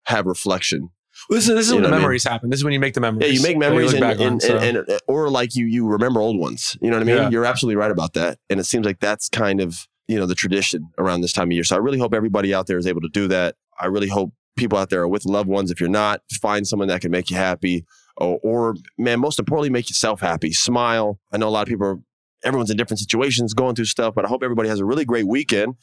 [0.05, 0.89] have reflection
[1.29, 2.01] This is, this is You when the I mean?
[2.01, 2.49] memories happen.
[2.49, 3.27] This is when you make the memories.
[3.27, 4.57] yeah, you make memories look and, back on, and, so.
[4.57, 6.77] and, and- or like you you remember old ones.
[6.81, 7.15] You know what I mean?
[7.17, 7.29] Yeah.
[7.29, 8.37] You're absolutely right about that.
[8.49, 11.51] And it seems like that's kind of, you know, the tradition around this time of
[11.53, 11.63] year.
[11.63, 13.55] So I really hope everybody out there is able to do that.
[13.79, 15.71] I really hope people out there are with loved ones.
[15.71, 17.85] If you're not, find someone that can make you happy.
[18.17, 20.53] Or, or man, most importantly, make yourself happy.
[20.53, 21.19] Smile.
[21.33, 21.97] I know a lot of people are
[22.45, 25.27] everyone's in different situations going through stuff, but I hope everybody has a really great
[25.27, 25.75] weekend.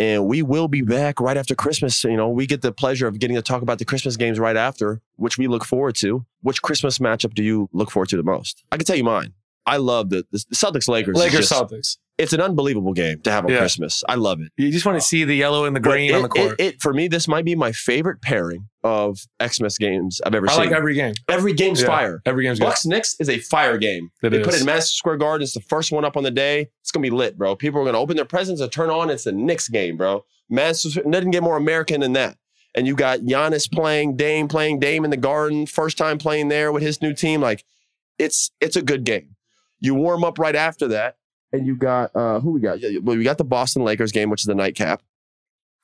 [0.00, 2.02] And we will be back right after Christmas.
[2.04, 4.56] You know, we get the pleasure of getting to talk about the Christmas games right
[4.56, 6.24] after, which we look forward to.
[6.40, 8.64] Which Christmas matchup do you look forward to the most?
[8.72, 9.34] I can tell you mine.
[9.66, 11.18] I love the, the Celtics Lakers.
[11.18, 11.98] Lakers Celtics.
[12.20, 13.58] It's an unbelievable game to have on Yeah.
[13.58, 14.04] Christmas.
[14.08, 14.52] I love it.
[14.56, 16.60] You just want to see the yellow and the green But on the court.
[16.60, 20.46] It, it- for me, this might be my favorite pairing of Xmas games I've ever
[20.48, 20.60] I seen.
[20.60, 21.14] I like every game.
[21.28, 21.86] every game's Yeah.
[21.88, 22.22] fire.
[22.26, 22.66] Every game's good.
[22.66, 24.10] Bucks Knicks is a fire game.
[24.22, 25.42] It they put it in Madison Square Garden.
[25.42, 26.68] It's the first one up on the day.
[26.82, 27.56] It's gonna be lit, bro.
[27.56, 29.10] People are gonna open their presents and turn on.
[29.10, 30.24] It's the Knicks game, bro.
[30.48, 32.36] Madison doesn't get more American than that.
[32.74, 36.70] And you got Giannis playing, Dame playing, Dame in the Garden, first time playing there
[36.72, 37.40] with his new team.
[37.40, 37.64] Like,
[38.18, 39.36] it's it's a good game.
[39.80, 41.16] You warm up right after that,
[41.52, 42.80] and you got uh, who we got?
[42.80, 45.02] Yeah, Well, we got the Boston Lakers game, which is the nightcap.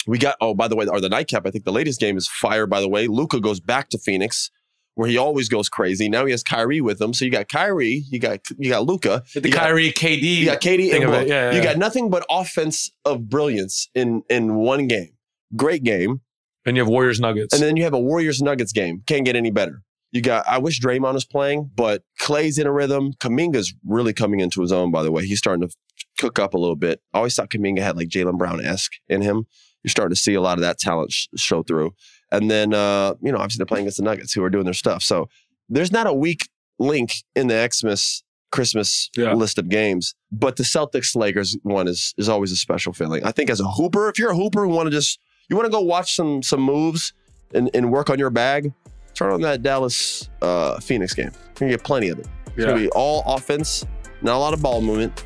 [0.06, 1.46] We got oh, by the way, or the nightcap.
[1.46, 2.66] I think the latest game is fire.
[2.66, 4.50] By the way, Luka goes back to Phoenix,
[4.94, 6.08] where he always goes crazy.
[6.08, 7.12] Now he has Kyrie with him.
[7.12, 10.22] So you got Kyrie, you got you got Luka, The you got, Kyrie, KD.
[10.22, 11.28] you got KD, thing and of it.
[11.28, 11.64] Yeah, You yeah.
[11.64, 15.10] got nothing but offense of brilliance in in one game.
[15.56, 16.20] Great game.
[16.64, 17.52] and you have Warriors Nuggets.
[17.54, 19.02] And then you have a Warriors Nuggets game.
[19.06, 19.82] Can't get any better.
[20.12, 23.12] You got, I wish Draymond was playing, but Klay's in a rhythm.
[23.14, 25.26] Kuminga's really coming into his own, by the way.
[25.26, 25.74] He's starting to
[26.18, 27.00] cook up a little bit.
[27.12, 29.46] I always thought Kaminga had like Jaylen Brown esque in him.
[29.82, 31.92] You're starting to see a lot of that talent sh- show through.
[32.32, 34.74] And then, uh, you know, obviously they're playing against the Nuggets who are doing their
[34.74, 35.02] stuff.
[35.02, 35.28] So
[35.68, 38.22] there's not a weak link in the Xmas
[38.52, 39.34] Christmas Yeah.
[39.34, 43.22] list of games, but the Celtics Lakers one is is always a special feeling.
[43.24, 45.18] I think as a hooper, if you're a hooper who want to just
[45.50, 47.12] you want to go watch some some moves
[47.52, 48.72] and, and work on your bag,
[49.16, 51.30] turn on that Dallas uh, Phoenix game.
[51.34, 52.28] You're gonna get plenty of it.
[52.48, 52.66] It's yeah.
[52.66, 53.84] gonna be all offense,
[54.22, 55.24] not a lot of ball movement,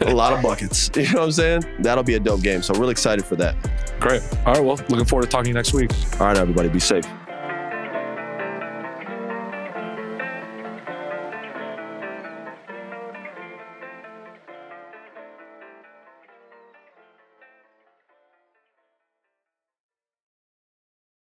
[0.00, 0.90] a lot of buckets.
[0.96, 1.62] You know what I'm saying?
[1.80, 2.62] That'll be a dope game.
[2.62, 3.54] So really excited for that.
[4.00, 4.22] Great.
[4.46, 4.64] All right.
[4.64, 5.90] Well, looking forward to talking to you next week.
[6.20, 7.04] All right, everybody, be safe.